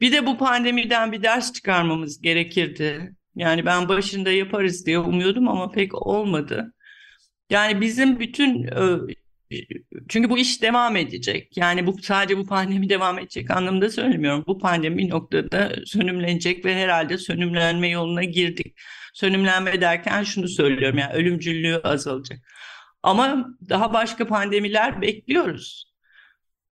Bir 0.00 0.12
de 0.12 0.26
bu 0.26 0.38
pandemiden 0.38 1.12
bir 1.12 1.22
ders 1.22 1.52
çıkarmamız 1.52 2.22
gerekirdi. 2.22 3.14
Yani 3.36 3.66
ben 3.66 3.88
başında 3.88 4.30
yaparız 4.30 4.86
diye 4.86 4.98
umuyordum 4.98 5.48
ama 5.48 5.70
pek 5.70 6.06
olmadı. 6.06 6.74
Yani 7.50 7.80
bizim 7.80 8.20
bütün 8.20 8.62
e, 8.62 8.98
çünkü 10.08 10.30
bu 10.30 10.38
iş 10.38 10.62
devam 10.62 10.96
edecek. 10.96 11.56
Yani 11.56 11.86
bu 11.86 11.98
sadece 12.02 12.38
bu 12.38 12.46
pandemi 12.46 12.88
devam 12.88 13.18
edecek 13.18 13.50
anlamında 13.50 13.90
söylemiyorum. 13.90 14.44
Bu 14.46 14.58
pandemi 14.58 15.08
noktada 15.08 15.72
sönümlenecek 15.86 16.64
ve 16.64 16.74
herhalde 16.74 17.18
sönümlenme 17.18 17.88
yoluna 17.88 18.24
girdik. 18.24 18.74
Sönümlenme 19.16 19.80
derken 19.80 20.22
şunu 20.22 20.48
söylüyorum 20.48 20.98
yani 20.98 21.12
ölümcüllüğü 21.12 21.76
azalacak. 21.84 22.38
Ama 23.02 23.46
daha 23.68 23.92
başka 23.92 24.26
pandemiler 24.26 25.02
bekliyoruz. 25.02 25.92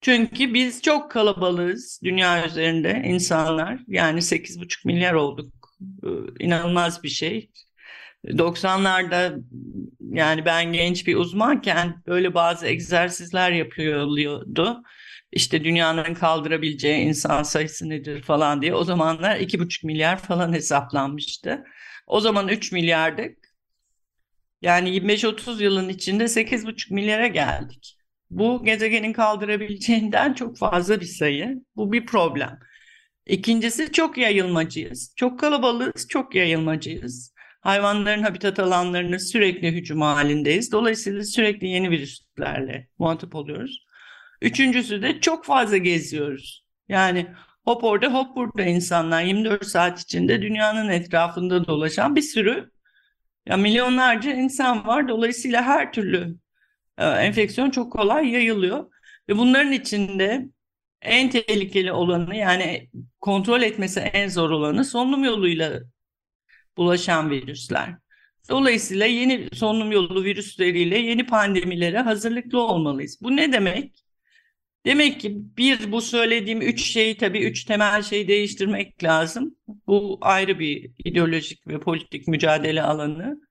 Çünkü 0.02 0.54
biz 0.54 0.82
çok 0.82 1.12
kalabalığız 1.12 2.00
dünya 2.04 2.48
üzerinde 2.48 3.02
insanlar. 3.06 3.80
Yani 3.88 4.22
8,5 4.22 4.88
milyar 4.88 5.14
olduk. 5.14 5.54
Ee, 6.04 6.08
inanılmaz 6.46 7.04
bir 7.04 7.10
şey. 7.10 7.52
90'larda 8.26 9.44
yani 10.00 10.46
ben 10.46 10.74
genç 10.74 11.08
bir 11.08 11.16
uzmanken 11.16 12.04
böyle 12.08 12.34
bazı 12.34 12.68
egzersizler 12.68 13.52
yapıyordu. 13.52 14.84
İşte 15.32 15.64
dünyanın 15.64 16.14
kaldırabileceği 16.14 17.02
insan 17.02 17.44
sayısı 17.44 17.90
nedir 17.90 18.22
falan 18.24 18.62
diye. 18.62 18.74
O 18.74 18.84
zamanlar 18.84 19.36
2,5 19.36 19.86
milyar 19.86 20.18
falan 20.18 20.54
hesaplanmıştı. 20.54 21.64
O 22.12 22.20
zaman 22.20 22.48
3 22.48 22.72
milyardık. 22.72 23.38
Yani 24.62 24.90
25-30 24.90 25.64
yılın 25.64 25.90
içinde 25.90 26.24
8,5 26.24 26.94
milyara 26.94 27.28
geldik. 27.28 27.98
Bu 28.30 28.64
gezegenin 28.66 29.14
kaldırabileceğinden 29.14 30.34
çok 30.34 30.58
fazla 30.58 31.02
bir 31.02 31.06
sayı. 31.06 31.64
Bu 31.76 31.92
bir 31.92 32.06
problem. 32.06 32.60
İkincisi 33.26 33.92
çok 33.92 34.18
yayılmacıyız. 34.18 35.14
Çok 35.16 35.40
kalabalığız, 35.40 36.08
çok 36.10 36.36
yayılmacıyız. 36.36 37.34
Hayvanların 37.62 38.24
habitat 38.24 38.60
alanlarını 38.60 39.20
sürekli 39.20 39.72
hücum 39.72 40.02
halindeyiz. 40.02 40.72
Dolayısıyla 40.72 41.24
sürekli 41.24 41.68
yeni 41.68 41.90
virüslerle 41.90 42.88
muhatap 43.00 43.36
oluyoruz. 43.36 43.86
Üçüncüsü 44.42 45.02
de 45.02 45.20
çok 45.20 45.46
fazla 45.46 45.78
geziyoruz. 45.78 46.66
Yani 46.90 47.28
hop 47.66 47.84
orada 47.84 48.14
hop 48.14 48.36
burada 48.36 48.64
insanlar 48.64 49.24
24 49.24 49.66
saat 49.66 50.00
içinde 50.00 50.42
dünyanın 50.42 50.90
etrafında 50.90 51.68
dolaşan 51.68 52.16
bir 52.16 52.22
sürü 52.22 52.72
ya 53.46 53.58
milyonlarca 53.58 54.34
insan 54.34 54.88
var. 54.88 55.08
Dolayısıyla 55.08 55.64
her 55.64 55.94
türlü 55.94 56.36
e, 56.98 57.06
enfeksiyon 57.06 57.70
çok 57.70 57.94
kolay 57.94 58.30
yayılıyor. 58.30 58.92
Ve 59.30 59.38
bunların 59.38 59.72
içinde 59.72 60.50
en 61.02 61.30
tehlikeli 61.30 61.92
olanı 61.92 62.36
yani 62.36 62.90
kontrol 63.22 63.62
etmesi 63.62 64.00
en 64.00 64.28
zor 64.30 64.50
olanı 64.50 64.86
solunum 64.86 65.24
yoluyla 65.24 65.80
bulaşan 66.78 67.30
virüsler. 67.30 67.96
Dolayısıyla 68.50 69.06
yeni 69.06 69.50
solunum 69.54 69.92
yolu 69.92 70.24
virüsleriyle 70.24 70.98
yeni 70.98 71.26
pandemilere 71.26 72.00
hazırlıklı 72.00 72.62
olmalıyız. 72.62 73.18
Bu 73.22 73.36
ne 73.36 73.54
demek? 73.54 74.01
Demek 74.86 75.20
ki 75.22 75.58
bir 75.58 75.92
bu 75.92 76.02
söylediğim 76.02 76.62
üç 76.62 76.84
şeyi 76.84 77.18
tabii 77.18 77.40
üç 77.40 77.66
temel 77.66 78.04
şeyi 78.04 78.28
değiştirmek 78.28 79.04
lazım. 79.04 79.56
Bu 79.88 80.18
ayrı 80.22 80.60
bir 80.60 80.92
ideolojik 81.06 81.68
ve 81.68 81.80
politik 81.80 82.28
mücadele 82.28 82.84
alanı. 82.84 83.42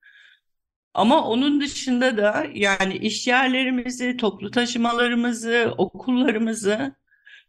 Ama 0.94 1.28
onun 1.28 1.60
dışında 1.60 2.16
da 2.16 2.46
yani 2.54 2.96
iş 2.96 3.26
yerlerimizi, 3.26 4.16
toplu 4.16 4.50
taşımalarımızı, 4.50 5.74
okullarımızı 5.78 6.94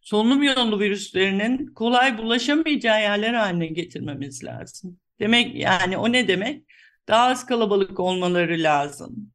solunum 0.01 0.43
yolu 0.43 0.79
virüslerinin 0.79 1.73
kolay 1.73 2.17
bulaşamayacağı 2.17 3.01
yerler 3.01 3.33
haline 3.33 3.67
getirmemiz 3.67 4.43
lazım. 4.43 4.99
Demek 5.19 5.55
yani 5.55 5.97
o 5.97 6.11
ne 6.11 6.27
demek? 6.27 6.65
Daha 7.07 7.27
az 7.27 7.45
kalabalık 7.45 7.99
olmaları 7.99 8.55
lazım. 8.59 9.31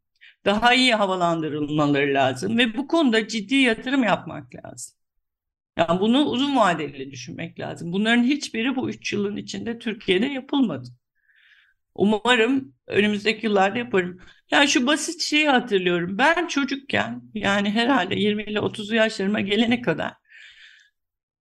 Daha 0.47 0.74
iyi 0.74 0.94
havalandırılmaları 0.94 2.14
lazım 2.14 2.59
ve 2.59 2.76
bu 2.76 2.88
konuda 2.88 3.28
ciddi 3.28 3.55
yatırım 3.55 4.05
yapmak 4.05 4.55
lazım. 4.55 4.99
Yani 5.78 6.01
bunu 6.01 6.24
uzun 6.24 6.57
vadeli 6.57 7.11
düşünmek 7.11 7.61
lazım. 7.61 7.92
Bunların 7.92 8.24
hiçbiri 8.24 8.76
bu 8.76 8.90
üç 8.90 9.12
yılın 9.12 9.36
içinde 9.36 9.78
Türkiye'de 9.78 10.26
yapılmadı. 10.26 10.88
Umarım 11.94 12.74
önümüzdeki 12.86 13.47
yıllarda 13.47 13.78
yaparım. 13.78 14.20
Yani 14.51 14.68
şu 14.68 14.86
basit 14.86 15.22
şeyi 15.22 15.49
hatırlıyorum. 15.49 16.18
Ben 16.18 16.47
çocukken 16.47 17.22
yani 17.34 17.70
herhalde 17.70 18.14
20 18.14 18.42
ile 18.44 18.61
30 18.61 18.92
yaşlarıma 18.92 19.40
gelene 19.40 19.82
kadar 19.82 20.12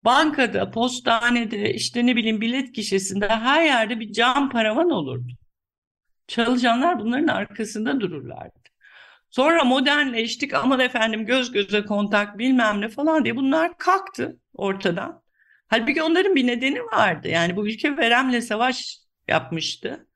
bankada, 0.04 0.70
postanede, 0.70 1.74
işte 1.74 2.06
ne 2.06 2.16
bileyim 2.16 2.40
bilet 2.40 2.72
kişisinde 2.72 3.28
her 3.28 3.64
yerde 3.64 4.00
bir 4.00 4.12
cam 4.12 4.50
paravan 4.50 4.90
olurdu. 4.90 5.32
Çalışanlar 6.28 7.00
bunların 7.00 7.26
arkasında 7.28 8.00
dururlardı. 8.00 8.69
Sonra 9.30 9.64
modernleştik 9.64 10.54
aman 10.54 10.80
efendim 10.80 11.26
göz 11.26 11.52
göze 11.52 11.84
kontak 11.84 12.38
bilmem 12.38 12.80
ne 12.80 12.88
falan 12.88 13.24
diye 13.24 13.36
bunlar 13.36 13.78
kalktı 13.78 14.38
ortadan. 14.54 15.22
Halbuki 15.68 16.02
onların 16.02 16.34
bir 16.34 16.46
nedeni 16.46 16.82
vardı. 16.82 17.28
Yani 17.28 17.56
bu 17.56 17.68
ülke 17.68 17.96
veremle 17.96 18.40
savaş 18.40 18.98
yapmıştı. 19.28 20.06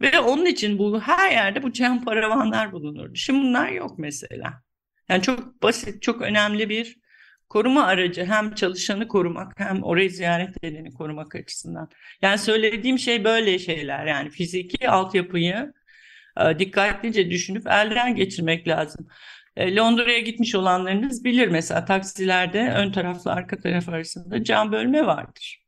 Ve 0.00 0.20
onun 0.20 0.46
için 0.46 0.78
bu 0.78 1.00
her 1.00 1.30
yerde 1.30 1.62
bu 1.62 1.72
cam 1.72 2.04
paravanlar 2.04 2.72
bulunurdu. 2.72 3.14
Şimdi 3.14 3.40
bunlar 3.40 3.68
yok 3.68 3.98
mesela. 3.98 4.62
Yani 5.08 5.22
çok 5.22 5.62
basit, 5.62 6.02
çok 6.02 6.22
önemli 6.22 6.68
bir 6.68 6.96
koruma 7.48 7.84
aracı 7.84 8.24
hem 8.24 8.54
çalışanı 8.54 9.08
korumak 9.08 9.52
hem 9.60 9.82
orayı 9.82 10.10
ziyaret 10.10 10.64
edeni 10.64 10.92
korumak 10.94 11.34
açısından. 11.34 11.88
Yani 12.22 12.38
söylediğim 12.38 12.98
şey 12.98 13.24
böyle 13.24 13.58
şeyler 13.58 14.06
yani 14.06 14.30
fiziki 14.30 14.88
altyapıyı 14.90 15.72
dikkatlice 16.58 17.30
düşünüp 17.30 17.66
elden 17.66 18.14
geçirmek 18.14 18.68
lazım. 18.68 19.08
E, 19.56 19.76
Londra'ya 19.76 20.18
gitmiş 20.18 20.54
olanlarınız 20.54 21.24
bilir 21.24 21.48
mesela 21.48 21.84
taksilerde 21.84 22.72
ön 22.76 22.92
tarafla 22.92 23.32
arka 23.32 23.60
taraf 23.60 23.88
arasında 23.88 24.44
cam 24.44 24.72
bölme 24.72 25.06
vardır. 25.06 25.60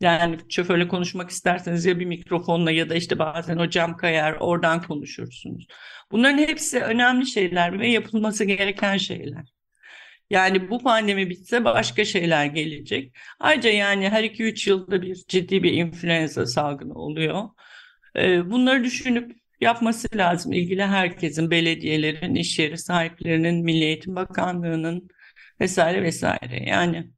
Yani 0.00 0.38
şoförle 0.48 0.88
konuşmak 0.88 1.30
isterseniz 1.30 1.84
ya 1.86 2.00
bir 2.00 2.06
mikrofonla 2.06 2.70
ya 2.70 2.88
da 2.90 2.94
işte 2.94 3.18
bazen 3.18 3.58
o 3.58 3.70
cam 3.70 3.96
kayar 3.96 4.36
oradan 4.40 4.82
konuşursunuz. 4.82 5.66
Bunların 6.12 6.38
hepsi 6.38 6.80
önemli 6.80 7.26
şeyler 7.26 7.80
ve 7.80 7.88
yapılması 7.88 8.44
gereken 8.44 8.96
şeyler. 8.96 9.44
Yani 10.30 10.70
bu 10.70 10.82
pandemi 10.82 11.30
bitse 11.30 11.64
başka 11.64 12.04
şeyler 12.04 12.46
gelecek. 12.46 13.16
Ayrıca 13.40 13.70
yani 13.70 14.08
her 14.08 14.24
2-3 14.24 14.68
yılda 14.70 15.02
bir 15.02 15.14
ciddi 15.28 15.62
bir 15.62 15.72
influenza 15.72 16.46
salgını 16.46 16.94
oluyor. 16.94 17.48
Ee, 18.16 18.50
bunları 18.50 18.84
düşünüp 18.84 19.43
yapması 19.60 20.08
lazım. 20.14 20.52
İlgili 20.52 20.84
herkesin, 20.84 21.50
belediyelerin, 21.50 22.34
iş 22.34 22.58
yeri 22.58 22.78
sahiplerinin, 22.78 23.64
Milli 23.64 23.84
Eğitim 23.84 24.16
Bakanlığı'nın 24.16 25.08
vesaire 25.60 26.02
vesaire. 26.02 26.64
Yani 26.70 27.10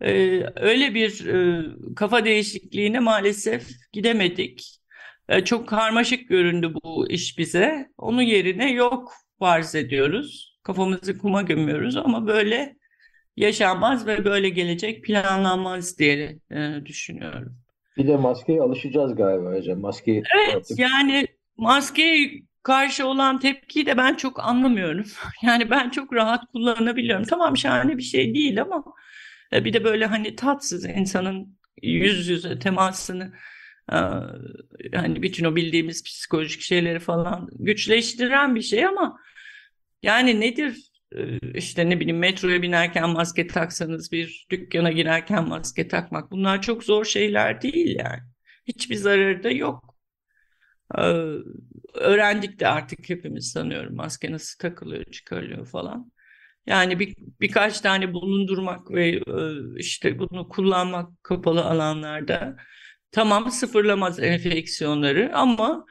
e, 0.00 0.12
öyle 0.56 0.94
bir 0.94 1.26
e, 1.26 1.64
kafa 1.96 2.24
değişikliğine 2.24 3.00
maalesef 3.00 3.68
gidemedik. 3.92 4.78
E, 5.28 5.44
çok 5.44 5.68
karmaşık 5.68 6.28
göründü 6.28 6.74
bu 6.74 7.10
iş 7.10 7.38
bize. 7.38 7.88
Onun 7.98 8.22
yerine 8.22 8.72
yok 8.72 9.12
farz 9.38 9.74
ediyoruz 9.74 10.58
kafamızı 10.68 11.18
kuma 11.18 11.42
gömüyoruz 11.42 11.96
ama 11.96 12.26
böyle 12.26 12.76
yaşanmaz 13.36 14.06
ve 14.06 14.24
böyle 14.24 14.48
gelecek 14.48 15.04
planlanmaz 15.04 15.98
diye 15.98 16.38
e, 16.50 16.86
düşünüyorum. 16.86 17.56
Bir 17.96 18.08
de 18.08 18.16
maskeye 18.16 18.62
alışacağız 18.62 19.14
galiba 19.14 19.52
hocam. 19.52 19.80
Maskeyi 19.80 20.22
Evet 20.36 20.56
artık... 20.56 20.78
yani 20.78 21.26
maskeye 21.58 22.42
karşı 22.62 23.06
olan 23.06 23.38
tepkiyi 23.40 23.86
de 23.86 23.96
ben 23.96 24.14
çok 24.14 24.40
anlamıyorum. 24.40 25.04
Yani 25.42 25.70
ben 25.70 25.90
çok 25.90 26.12
rahat 26.12 26.44
kullanabiliyorum. 26.52 27.24
Tamam 27.24 27.56
şahane 27.56 27.98
bir 27.98 28.02
şey 28.02 28.34
değil 28.34 28.62
ama 28.62 28.84
e, 29.52 29.64
bir 29.64 29.72
de 29.72 29.84
böyle 29.84 30.06
hani 30.06 30.36
tatsız 30.36 30.84
insanın 30.84 31.58
yüz 31.82 32.28
yüze 32.28 32.58
temasını 32.58 33.32
yani 34.92 35.22
bütün 35.22 35.44
o 35.44 35.56
bildiğimiz 35.56 36.04
psikolojik 36.04 36.60
şeyleri 36.60 37.00
falan 37.00 37.48
güçleştiren 37.52 38.54
bir 38.54 38.62
şey 38.62 38.86
ama 38.86 39.18
yani 40.02 40.40
nedir 40.40 40.90
e, 41.16 41.38
işte 41.54 41.90
ne 41.90 42.00
bileyim 42.00 42.18
metroya 42.18 42.62
binerken 42.62 43.10
maske 43.10 43.46
taksanız 43.46 44.12
bir 44.12 44.46
dükkana 44.50 44.92
girerken 44.92 45.48
maske 45.48 45.88
takmak 45.88 46.30
bunlar 46.30 46.62
çok 46.62 46.84
zor 46.84 47.04
şeyler 47.04 47.62
değil 47.62 47.96
yani. 47.98 48.20
Hiçbir 48.66 48.94
zararı 48.96 49.42
da 49.42 49.50
yok. 49.50 49.97
Ee, 50.98 51.02
öğrendik 51.94 52.60
de 52.60 52.68
artık 52.68 53.08
hepimiz 53.10 53.50
sanıyorum 53.50 53.96
maske 53.96 54.32
nasıl 54.32 54.58
takılıyor 54.58 55.04
çıkarılıyor 55.04 55.66
falan. 55.66 56.12
Yani 56.66 56.98
bir, 56.98 57.14
birkaç 57.40 57.80
tane 57.80 58.12
bulundurmak 58.12 58.90
ve 58.90 59.08
e, 59.08 59.22
işte 59.76 60.18
bunu 60.18 60.48
kullanmak 60.48 61.24
kapalı 61.24 61.64
alanlarda 61.64 62.56
tamam 63.12 63.50
sıfırlamaz 63.50 64.20
enfeksiyonları 64.20 65.30
ama 65.34 65.84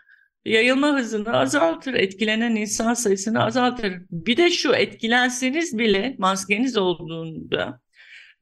yayılma 0.46 0.94
hızını 0.98 1.38
azaltır, 1.38 1.94
etkilenen 1.94 2.56
insan 2.56 2.94
sayısını 2.94 3.44
azaltır. 3.44 3.94
Bir 4.12 4.38
de 4.38 4.50
şu 4.50 4.74
etkilenseniz 4.74 5.78
bile 5.78 6.16
maskeniz 6.18 6.78
olduğunda 6.78 7.82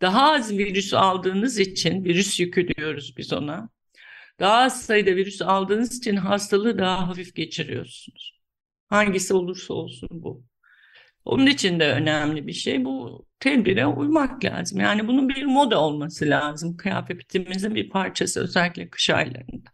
daha 0.02 0.32
az 0.32 0.52
virüs 0.58 0.94
aldığınız 0.94 1.60
için 1.60 2.04
virüs 2.04 2.40
yükü 2.40 2.68
diyoruz 2.68 3.14
biz 3.18 3.34
ona. 3.34 3.70
Daha 4.40 4.58
az 4.58 4.82
sayıda 4.86 5.16
virüs 5.16 5.42
aldığınız 5.42 5.98
için 5.98 6.16
hastalığı 6.16 6.78
daha 6.78 7.08
hafif 7.08 7.36
geçiriyorsunuz. 7.36 8.40
Hangisi 8.90 9.34
olursa 9.34 9.74
olsun 9.74 10.10
bu. 10.12 10.44
Onun 11.26 11.46
için 11.46 11.80
de 11.80 11.92
önemli 11.92 12.48
bir 12.48 12.54
şey 12.54 12.86
bu 12.86 13.26
tedbire 13.40 13.86
uymak 13.86 14.46
lazım. 14.46 14.80
Yani 14.80 15.08
bunun 15.08 15.30
bir 15.30 15.46
moda 15.46 15.82
olması 15.82 16.26
lazım. 16.26 16.78
Kıyafetimizin 16.78 17.76
bir 17.76 17.90
parçası 17.90 18.42
özellikle 18.42 18.90
kış 18.90 19.10
aylarında. 19.10 19.70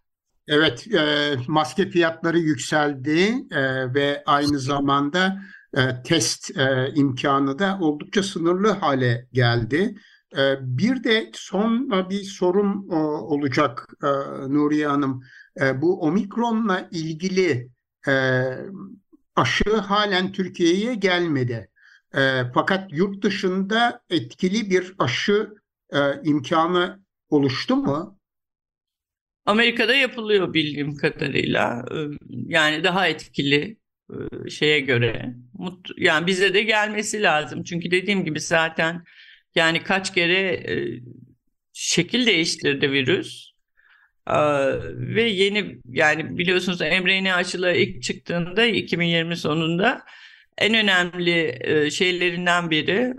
Evet, 0.48 0.88
e, 0.94 1.36
maske 1.48 1.90
fiyatları 1.90 2.40
yükseldi 2.40 3.34
e, 3.52 3.94
ve 3.94 4.24
aynı 4.26 4.60
zamanda 4.60 5.42
e, 5.78 5.82
test 6.04 6.58
e, 6.58 6.92
imkanı 6.96 7.60
da 7.60 7.78
oldukça 7.82 8.24
sınırlı 8.24 8.70
hale 8.70 9.28
geldi. 9.34 9.96
E, 10.38 10.56
bir 10.62 11.04
de 11.04 11.30
son 11.34 11.90
bir 12.10 12.24
sorum 12.24 12.92
e, 12.92 12.96
olacak 12.96 13.88
e, 14.04 14.08
Nuriye 14.54 14.88
Hanım. 14.88 15.24
E, 15.62 15.82
bu 15.82 16.02
omikronla 16.02 16.90
ilgili 16.92 17.70
e, 18.08 18.14
aşı 19.36 19.78
halen 19.78 20.32
Türkiye'ye 20.32 20.96
gelmedi. 20.96 21.70
E, 22.16 22.44
fakat 22.54 22.94
yurt 22.94 23.24
dışında 23.24 24.04
etkili 24.10 24.70
bir 24.70 24.94
aşı 25.00 25.54
e, 25.94 26.00
imkanı 26.24 27.00
oluştu 27.30 27.76
mu? 27.76 28.20
Amerika'da 29.46 29.96
yapılıyor 29.96 30.54
bildiğim 30.54 30.96
kadarıyla. 30.96 31.86
Yani 32.30 32.84
daha 32.84 33.08
etkili 33.08 33.78
şeye 34.50 34.80
göre. 34.80 35.36
Yani 35.98 36.28
bize 36.28 36.54
de 36.54 36.64
gelmesi 36.64 37.22
lazım. 37.22 37.64
Çünkü 37.64 37.92
dediğim 37.92 38.26
gibi 38.26 38.40
zaten 38.40 39.04
yani 39.56 39.84
kaç 39.84 40.14
kere 40.14 40.64
şekil 41.74 42.26
değiştirdi 42.26 42.92
virüs. 42.92 43.52
Ve 44.96 45.24
yeni 45.24 45.78
yani 45.86 46.38
biliyorsunuz 46.38 46.82
mRNA 46.82 47.36
aşıları 47.36 47.78
ilk 47.78 48.04
çıktığında 48.04 48.66
2020 48.66 49.38
sonunda 49.38 50.06
en 50.58 50.74
önemli 50.74 51.60
şeylerinden 51.92 52.72
biri, 52.72 53.14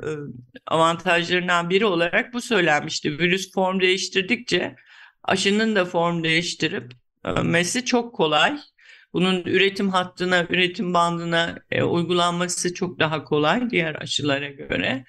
avantajlarından 0.66 1.70
biri 1.70 1.86
olarak 1.86 2.32
bu 2.32 2.40
söylenmişti. 2.40 3.18
Virüs 3.18 3.52
form 3.52 3.80
değiştirdikçe 3.80 4.76
aşının 5.24 5.76
da 5.76 5.84
form 5.84 6.24
değiştirip 6.24 6.92
mesi 7.42 7.84
çok 7.84 8.14
kolay. 8.14 8.58
Bunun 9.12 9.44
üretim 9.44 9.88
hattına, 9.90 10.46
üretim 10.50 10.94
bandına 10.94 11.58
e, 11.70 11.82
uygulanması 11.82 12.74
çok 12.74 12.98
daha 12.98 13.24
kolay 13.24 13.70
diğer 13.70 13.94
aşılara 13.94 14.48
göre. 14.48 15.04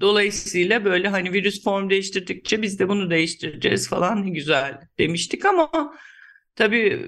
Dolayısıyla 0.00 0.84
böyle 0.84 1.08
hani 1.08 1.32
virüs 1.32 1.64
form 1.64 1.90
değiştirdikçe 1.90 2.62
biz 2.62 2.78
de 2.78 2.88
bunu 2.88 3.10
değiştireceğiz 3.10 3.88
falan 3.88 4.26
ne 4.26 4.30
güzel 4.30 4.80
demiştik 4.98 5.44
ama 5.44 5.94
tabii 6.54 7.06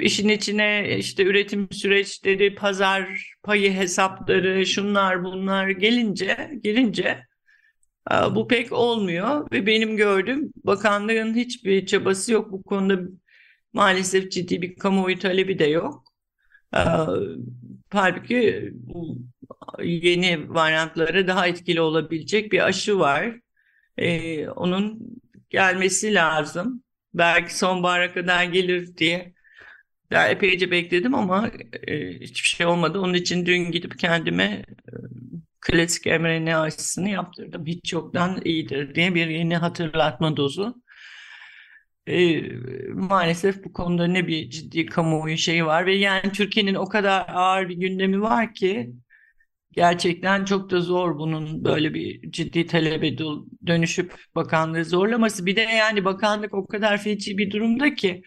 işin 0.00 0.28
içine 0.28 0.96
işte 0.98 1.24
üretim 1.24 1.68
süreçleri, 1.72 2.54
pazar 2.54 3.32
payı 3.42 3.72
hesapları, 3.72 4.66
şunlar 4.66 5.24
bunlar 5.24 5.68
gelince 5.68 6.50
girince 6.62 7.26
bu 8.30 8.48
pek 8.48 8.72
olmuyor 8.72 9.50
ve 9.52 9.66
benim 9.66 9.96
gördüğüm 9.96 10.52
bakanlığın 10.64 11.34
hiçbir 11.34 11.86
çabası 11.86 12.32
yok 12.32 12.52
bu 12.52 12.62
konuda 12.62 13.02
maalesef 13.72 14.32
ciddi 14.32 14.62
bir 14.62 14.76
kamuoyu 14.76 15.18
talebi 15.18 15.58
de 15.58 15.64
yok. 15.64 16.04
Halbuki 17.90 18.70
bu 18.72 19.18
yeni 19.82 20.54
varyantlara 20.54 21.26
daha 21.26 21.46
etkili 21.46 21.80
olabilecek 21.80 22.52
bir 22.52 22.66
aşı 22.66 22.98
var. 22.98 23.40
Ee, 23.98 24.48
onun 24.48 25.00
gelmesi 25.50 26.14
lazım. 26.14 26.82
Belki 27.14 27.58
sonbahara 27.58 28.12
kadar 28.14 28.44
gelir 28.44 28.96
diye 28.96 29.34
ya 30.10 30.28
epeyce 30.28 30.70
bekledim 30.70 31.14
ama 31.14 31.50
e, 31.88 32.20
hiçbir 32.20 32.48
şey 32.48 32.66
olmadı. 32.66 33.00
Onun 33.00 33.14
için 33.14 33.46
dün 33.46 33.70
gidip 33.72 33.98
kendime 33.98 34.44
e, 34.44 34.64
klasik 35.60 36.06
mRNA 36.06 36.60
aşısını 36.60 37.08
yaptırdım. 37.08 37.66
Hiç 37.66 37.92
yoktan 37.92 38.40
iyidir 38.44 38.94
diye 38.94 39.14
bir 39.14 39.26
yeni 39.26 39.56
hatırlatma 39.56 40.36
dozu. 40.36 40.82
E, 42.06 42.42
maalesef 42.92 43.64
bu 43.64 43.72
konuda 43.72 44.06
ne 44.06 44.26
bir 44.26 44.50
ciddi 44.50 44.86
kamuoyu 44.86 45.38
şeyi 45.38 45.66
var 45.66 45.86
ve 45.86 45.94
yani 45.94 46.32
Türkiye'nin 46.32 46.74
o 46.74 46.88
kadar 46.88 47.26
ağır 47.28 47.68
bir 47.68 47.76
gündemi 47.76 48.20
var 48.20 48.54
ki 48.54 48.90
gerçekten 49.78 50.44
çok 50.44 50.70
da 50.70 50.80
zor 50.80 51.18
bunun 51.18 51.64
böyle 51.64 51.94
bir 51.94 52.32
ciddi 52.32 52.66
talebe 52.66 53.18
dönüşüp 53.66 54.14
bakanlığı 54.34 54.84
zorlaması. 54.84 55.46
Bir 55.46 55.56
de 55.56 55.60
yani 55.60 56.04
bakanlık 56.04 56.54
o 56.54 56.66
kadar 56.66 57.02
feci 57.02 57.38
bir 57.38 57.50
durumda 57.50 57.94
ki 57.94 58.22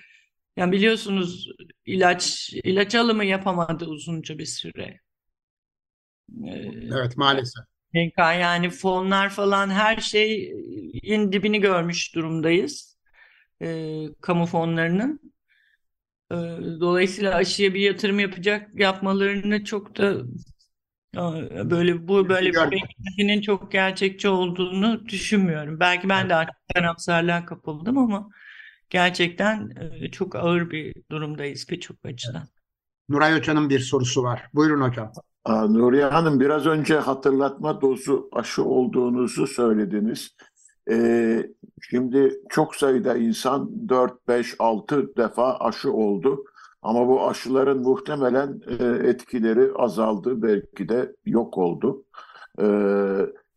yani 0.58 0.72
biliyorsunuz 0.72 1.48
ilaç 1.86 2.54
ilaç 2.64 2.96
alımı 2.96 3.26
yapamadı 3.26 3.86
uzunca 3.86 4.38
bir 4.38 4.46
süre. 4.46 5.00
Evet 6.94 7.18
maalesef. 7.18 7.66
Yani 8.18 8.70
fonlar 8.70 9.30
falan 9.30 9.70
her 9.70 9.98
şeyin 9.98 11.32
dibini 11.32 11.62
görmüş 11.62 12.16
durumdayız. 12.16 12.98
E, 13.62 13.98
kamu 14.22 14.46
fonlarının. 14.46 15.34
E, 16.32 16.36
dolayısıyla 16.80 17.36
aşıya 17.36 17.74
bir 17.74 17.80
yatırım 17.80 18.20
yapacak 18.20 18.80
yapmalarını 18.80 19.64
çok 19.64 19.98
da 19.98 20.24
böyle 21.66 22.08
bu 22.08 22.30
böyle 22.30 22.50
bir 22.50 22.72
beklentinin 22.72 23.42
çok 23.42 23.72
gerçekçi 23.72 24.30
olduğunu 24.30 25.06
düşünmüyorum. 25.06 25.80
Belki 25.80 26.10
ben 26.10 26.30
de 26.30 26.36
artık 26.36 26.56
karamsarlığa 26.74 27.46
kapıldım 27.46 27.98
ama 27.98 28.30
gerçekten 28.90 29.70
çok 30.12 30.36
ağır 30.36 30.72
bir 30.72 30.94
durumdayız 31.12 31.66
birçok 31.70 32.06
açıdan. 32.06 32.48
Nuray 33.10 33.38
Hoca'nın 33.38 33.70
bir 33.70 33.80
sorusu 33.80 34.24
var. 34.24 34.44
Buyurun 34.54 34.82
hocam. 34.82 35.12
Nuriye 35.48 36.06
Hanım 36.06 36.40
biraz 36.40 36.66
önce 36.66 36.96
hatırlatma 36.98 37.82
dozu 37.82 38.30
aşı 38.34 38.64
olduğunuzu 38.64 39.48
söylediniz. 39.48 40.36
Ee, 40.92 41.46
şimdi 41.82 42.34
çok 42.50 42.76
sayıda 42.76 43.18
insan 43.18 43.90
4, 43.90 44.28
5, 44.28 44.56
6 44.60 45.16
defa 45.18 45.58
aşı 45.60 45.92
oldu. 45.92 46.44
Ama 46.82 47.08
bu 47.08 47.28
aşıların 47.30 47.78
muhtemelen 47.78 48.62
e, 48.80 49.08
etkileri 49.10 49.72
azaldı, 49.76 50.42
belki 50.42 50.90
de 50.90 51.16
yok 51.26 51.58
oldu. 51.58 52.06
Ee, 52.62 52.66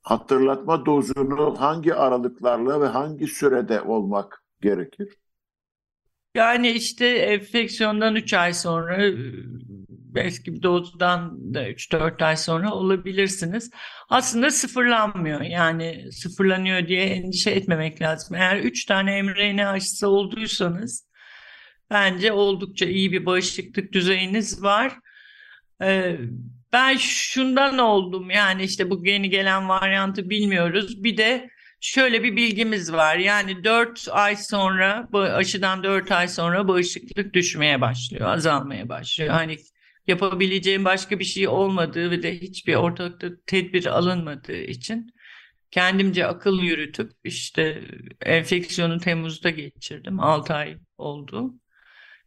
hatırlatma 0.03 0.87
dozunu 0.87 1.61
hangi 1.61 1.95
aralıklarla 1.95 2.81
ve 2.81 2.87
hangi 2.87 3.27
sürede 3.27 3.81
olmak 3.81 4.45
gerekir? 4.61 5.09
Yani 6.35 6.71
işte 6.71 7.07
enfeksiyondan 7.07 8.15
3 8.15 8.35
ay 8.35 8.53
sonra 8.53 8.99
belki 9.89 10.55
bir 10.55 10.63
dozdan 10.63 11.55
da 11.55 11.69
3-4 11.69 12.25
ay 12.25 12.37
sonra 12.37 12.75
olabilirsiniz. 12.75 13.71
Aslında 14.09 14.51
sıfırlanmıyor. 14.51 15.41
Yani 15.41 16.13
sıfırlanıyor 16.13 16.89
diye 16.89 17.05
endişe 17.05 17.51
etmemek 17.51 18.03
lazım. 18.03 18.37
Eğer 18.37 18.57
3 18.57 18.85
tane 18.85 19.23
mRNA 19.23 19.71
aşısı 19.71 20.09
olduysanız 20.09 21.09
bence 21.95 22.33
oldukça 22.33 22.87
iyi 22.87 23.13
bir 23.13 23.27
bağışıklık 23.27 23.93
düzeyiniz 23.93 24.63
var. 24.63 24.93
Ee, 25.83 26.17
ben 26.73 26.97
şundan 26.97 27.79
oldum 27.79 28.31
yani 28.31 28.63
işte 28.63 28.91
bu 28.91 29.07
yeni 29.07 29.31
gelen 29.31 29.69
varyantı 29.69 30.31
bilmiyoruz. 30.31 31.05
Bir 31.05 31.17
de 31.17 31.49
şöyle 31.81 32.23
bir 32.23 32.37
bilgimiz 32.37 32.93
var. 32.93 33.17
Yani 33.17 33.65
4 33.65 34.09
ay 34.11 34.37
sonra 34.37 35.09
aşıdan 35.13 35.83
4 35.83 36.13
ay 36.13 36.29
sonra 36.29 36.69
bağışıklık 36.69 37.35
düşmeye 37.35 37.81
başlıyor, 37.81 38.29
azalmaya 38.29 38.89
başlıyor. 38.89 39.31
Hani 39.31 39.57
yapabileceğim 40.07 40.85
başka 40.85 41.19
bir 41.19 41.25
şey 41.25 41.49
olmadığı 41.49 42.11
ve 42.11 42.23
de 42.23 42.41
hiçbir 42.41 42.75
ortalıkta 42.75 43.29
tedbir 43.47 43.87
alınmadığı 43.87 44.63
için 44.63 45.15
kendimce 45.71 46.27
akıl 46.27 46.63
yürütüp 46.63 47.13
işte 47.25 47.83
enfeksiyonu 48.23 49.01
Temmuz'da 49.01 49.51
geçirdim. 49.51 50.21
6 50.21 50.55
ay 50.55 50.77
oldu. 50.99 51.55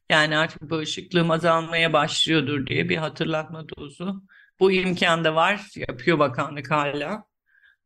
Yani 0.10 0.38
artık 0.38 0.62
bağışıklığım 0.62 1.32
azalmaya 1.32 1.94
başlıyordur 1.94 2.68
diye 2.68 2.90
bir 2.90 2.98
hatırlatma 2.98 3.66
dozu 3.70 4.24
Bu 4.60 4.72
imkan 4.72 5.24
da 5.24 5.36
var. 5.36 5.62
Yapıyor 5.76 6.20
bakanlık 6.20 6.72
hala. 6.72 7.24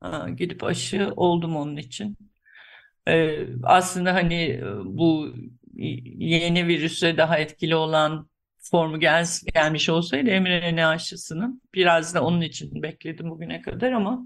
Aa, 0.01 0.29
gidip 0.29 0.63
aşı 0.63 1.13
oldum 1.15 1.55
onun 1.55 1.77
için. 1.77 2.17
Ee, 3.07 3.47
aslında 3.63 4.13
hani 4.13 4.43
e, 4.43 4.63
bu 4.85 5.35
yeni 6.17 6.67
virüse 6.67 7.17
daha 7.17 7.37
etkili 7.37 7.75
olan 7.75 8.29
formu 8.57 8.99
gel, 8.99 9.25
gelmiş 9.53 9.89
olsaydı 9.89 10.41
mRNA 10.41 10.89
aşısının 10.89 11.61
biraz 11.73 12.15
da 12.15 12.23
onun 12.23 12.41
için 12.41 12.83
bekledim 12.83 13.29
bugüne 13.29 13.61
kadar 13.61 13.91
ama 13.91 14.25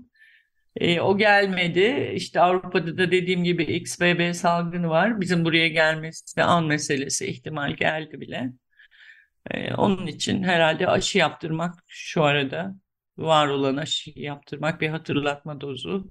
e, 0.76 1.00
o 1.00 1.18
gelmedi. 1.18 2.12
İşte 2.16 2.42
Avrupa'da 2.42 2.98
da 2.98 3.12
dediğim 3.12 3.44
gibi 3.44 3.64
XBB 3.64 4.34
salgını 4.34 4.90
var. 4.90 5.22
Bizim 5.22 5.46
buraya 5.46 5.68
gelmesi 5.68 6.38
de 6.38 6.44
an 6.44 6.66
meselesi 6.66 7.26
ihtimal 7.28 7.72
geldi 7.76 8.22
bile. 8.22 8.54
E, 9.52 9.74
onun 9.74 10.08
için 10.08 10.44
herhalde 10.44 10.88
aşı 10.88 11.18
yaptırmak 11.18 11.74
şu 11.88 12.24
arada 12.24 12.76
var 13.18 13.48
olan 13.48 13.78
aşıyı 13.78 14.20
yaptırmak 14.20 14.82
bir 14.82 14.90
hatırlatma 14.90 15.62
dozu 15.62 16.08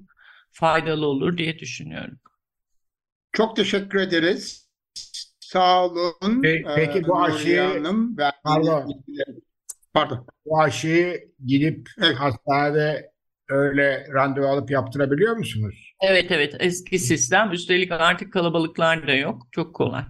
faydalı 0.53 1.07
olur 1.07 1.39
diye 1.39 1.59
düşünüyorum. 1.59 2.19
Çok 3.33 3.57
teşekkür 3.57 3.99
ederiz. 4.01 4.71
Sağ 5.41 5.85
olun. 5.87 6.15
Pe- 6.23 6.75
peki 6.77 6.99
Ee, 6.99 7.05
bu 7.05 7.09
Nuriye 7.09 7.35
aşıyı- 7.37 7.61
Hanım, 7.79 8.19
verdiğiniz 8.19 8.35
Pardon. 8.45 9.05
Pardon. 9.95 10.27
Bu 10.47 10.61
aşıyı 10.61 11.33
gidip 11.47 11.89
Evet. 12.03 12.17
hastanede 12.17 13.11
öyle 13.49 14.07
randevu 14.15 14.47
alıp 14.47 14.71
yaptırabiliyor 14.71 15.37
musunuz? 15.37 15.93
Evet 16.01 16.31
evet 16.31 16.55
eski 16.61 16.99
sistem 16.99 17.53
üstelik 17.53 17.93
artık 17.93 18.33
kalabalıklar 18.33 19.07
da 19.07 19.15
yok. 19.15 19.43
Çok 19.53 19.75
kolay. 19.75 20.05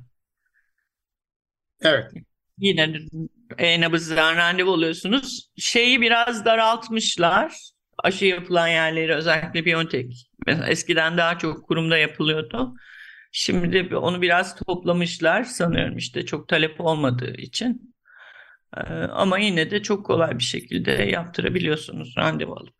Evet. 1.83 2.13
Yine 2.59 2.95
e-nabızdan 3.59 4.37
randevu 4.37 4.73
alıyorsunuz. 4.73 5.51
Şeyi 5.57 6.01
biraz 6.01 6.45
daraltmışlar. 6.45 7.55
Aşı 8.05 8.25
yapılan 8.25 8.69
yerleri 8.69 9.15
özellikle 9.15 9.65
Biontech. 9.65 10.17
Mesela 10.47 10.67
eskiden 10.69 11.19
daha 11.19 11.39
çok 11.39 11.65
kurumda 11.69 11.99
yapılıyordu. 11.99 12.75
Şimdi 13.33 13.97
onu 13.97 14.23
biraz 14.23 14.57
toplamışlar 14.57 15.45
sanıyorum 15.45 15.97
işte 15.97 16.27
çok 16.27 16.49
talep 16.49 16.81
olmadığı 16.81 17.35
için. 17.37 17.95
Ee, 18.77 18.81
Ama 18.95 19.39
yine 19.39 19.71
de 19.71 19.83
çok 19.83 20.07
kolay 20.07 20.39
bir 20.39 20.45
şekilde 20.45 20.91
yaptırabiliyorsunuz 20.91 22.15
randevu 22.19 22.53
alıp. 22.55 22.75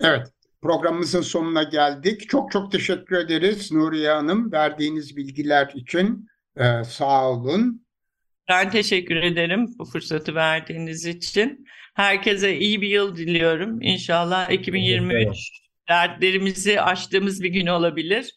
Evet. 0.00 0.28
Programımızın 0.62 1.20
sonuna 1.20 1.62
geldik. 1.62 2.28
Çok 2.28 2.52
çok 2.52 2.72
teşekkür 2.72 3.16
ederiz 3.16 3.72
Nuriye 3.72 4.10
Hanım 4.10 4.52
verdiğiniz 4.52 5.16
bilgiler 5.16 5.72
için. 5.74 6.28
Ee, 6.56 6.84
sağ 6.84 7.30
olun. 7.30 7.86
Ben 8.48 8.70
teşekkür 8.70 9.16
ederim 9.16 9.66
bu 9.78 9.84
fırsatı 9.84 10.34
verdiğiniz 10.34 11.06
için. 11.06 11.66
Herkese 11.94 12.58
iyi 12.58 12.82
bir 12.82 12.88
yıl 12.88 13.16
diliyorum. 13.16 13.82
İnşallah 13.82 14.50
2023 14.50 15.36
dertlerimizi 15.88 16.80
aştığımız 16.80 17.42
bir 17.42 17.48
gün 17.48 17.66
olabilir. 17.66 18.34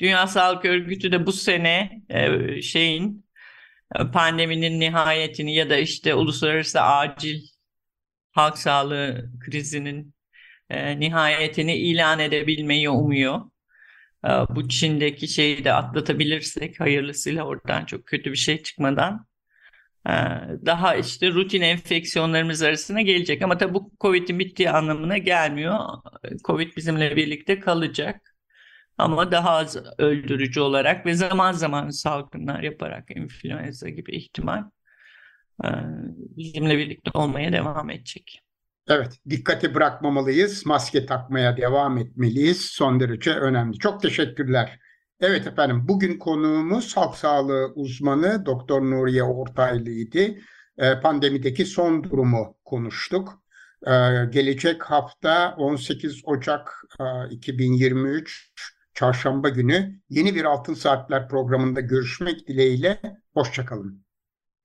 Dünya 0.00 0.26
Sağlık 0.26 0.64
Örgütü 0.64 1.12
de 1.12 1.26
bu 1.26 1.32
sene 1.32 2.02
e, 2.08 2.62
şeyin 2.62 3.26
e, 3.96 4.10
pandeminin 4.10 4.80
nihayetini 4.80 5.54
ya 5.54 5.70
da 5.70 5.76
işte 5.76 6.14
uluslararası 6.14 6.80
acil 6.80 7.42
halk 8.32 8.58
sağlığı 8.58 9.30
krizinin 9.40 10.14
e, 10.70 11.00
nihayetini 11.00 11.76
ilan 11.76 12.18
edebilmeyi 12.18 12.90
umuyor. 12.90 13.40
E, 14.24 14.28
bu 14.28 14.68
Çin'deki 14.68 15.28
şeyi 15.28 15.64
de 15.64 15.72
atlatabilirsek 15.72 16.80
hayırlısıyla 16.80 17.44
oradan 17.44 17.84
çok 17.84 18.06
kötü 18.06 18.32
bir 18.32 18.36
şey 18.36 18.62
çıkmadan 18.62 19.26
e, 20.08 20.12
daha 20.66 20.96
işte 20.96 21.30
rutin 21.30 21.60
enfeksiyonlarımız 21.60 22.62
arasına 22.62 23.02
gelecek. 23.02 23.42
Ama 23.42 23.58
tabii 23.58 23.74
bu 23.74 23.92
Covid'in 24.00 24.38
bittiği 24.38 24.70
anlamına 24.70 25.18
gelmiyor. 25.18 25.78
Covid 26.44 26.76
bizimle 26.76 27.16
birlikte 27.16 27.60
kalacak. 27.60 28.34
Ama 28.98 29.32
daha 29.32 29.50
az 29.50 29.76
öldürücü 29.98 30.60
olarak 30.60 31.06
ve 31.06 31.14
zaman 31.14 31.52
zaman 31.52 31.90
salgınlar 31.90 32.62
yaparak 32.62 33.10
influenza 33.16 33.88
gibi 33.88 34.16
ihtimal 34.16 34.64
e, 35.64 35.68
bizimle 36.36 36.78
birlikte 36.78 37.10
olmaya 37.14 37.52
devam 37.52 37.90
edecek. 37.90 38.42
Evet, 38.88 39.18
dikkati 39.30 39.74
bırakmamalıyız. 39.74 40.66
Maske 40.66 41.06
takmaya 41.06 41.56
devam 41.56 41.98
etmeliyiz. 41.98 42.60
Son 42.60 43.00
derece 43.00 43.34
önemli. 43.34 43.78
Çok 43.78 44.02
teşekkürler. 44.02 44.80
Evet 45.20 45.46
efendim, 45.46 45.84
bugün 45.88 46.18
konuğumuz 46.18 46.96
halk 46.96 47.16
sağlığı 47.16 47.72
uzmanı 47.74 48.46
Doktor 48.46 48.82
Nuriye 48.82 49.22
Ortaylı'ydı. 49.22 50.34
Ee, 50.78 51.00
pandemideki 51.00 51.66
son 51.66 52.04
durumu 52.04 52.56
konuştuk. 52.64 53.42
Ee, 53.86 53.90
gelecek 54.30 54.82
hafta 54.82 55.54
18 55.58 56.22
Ocak 56.24 56.70
e, 57.00 57.04
2023 57.30 58.52
Çarşamba 58.94 59.48
günü 59.48 60.00
yeni 60.08 60.34
bir 60.34 60.44
Altın 60.44 60.74
Saatler 60.74 61.28
programında 61.28 61.80
görüşmek 61.80 62.48
dileğiyle. 62.48 63.00
Hoşçakalın. 63.34 64.04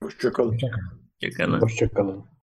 Hoşçakalın. 0.03 0.51
Hoşçakalın. 0.51 1.61
Hoşçakalın. 1.61 2.32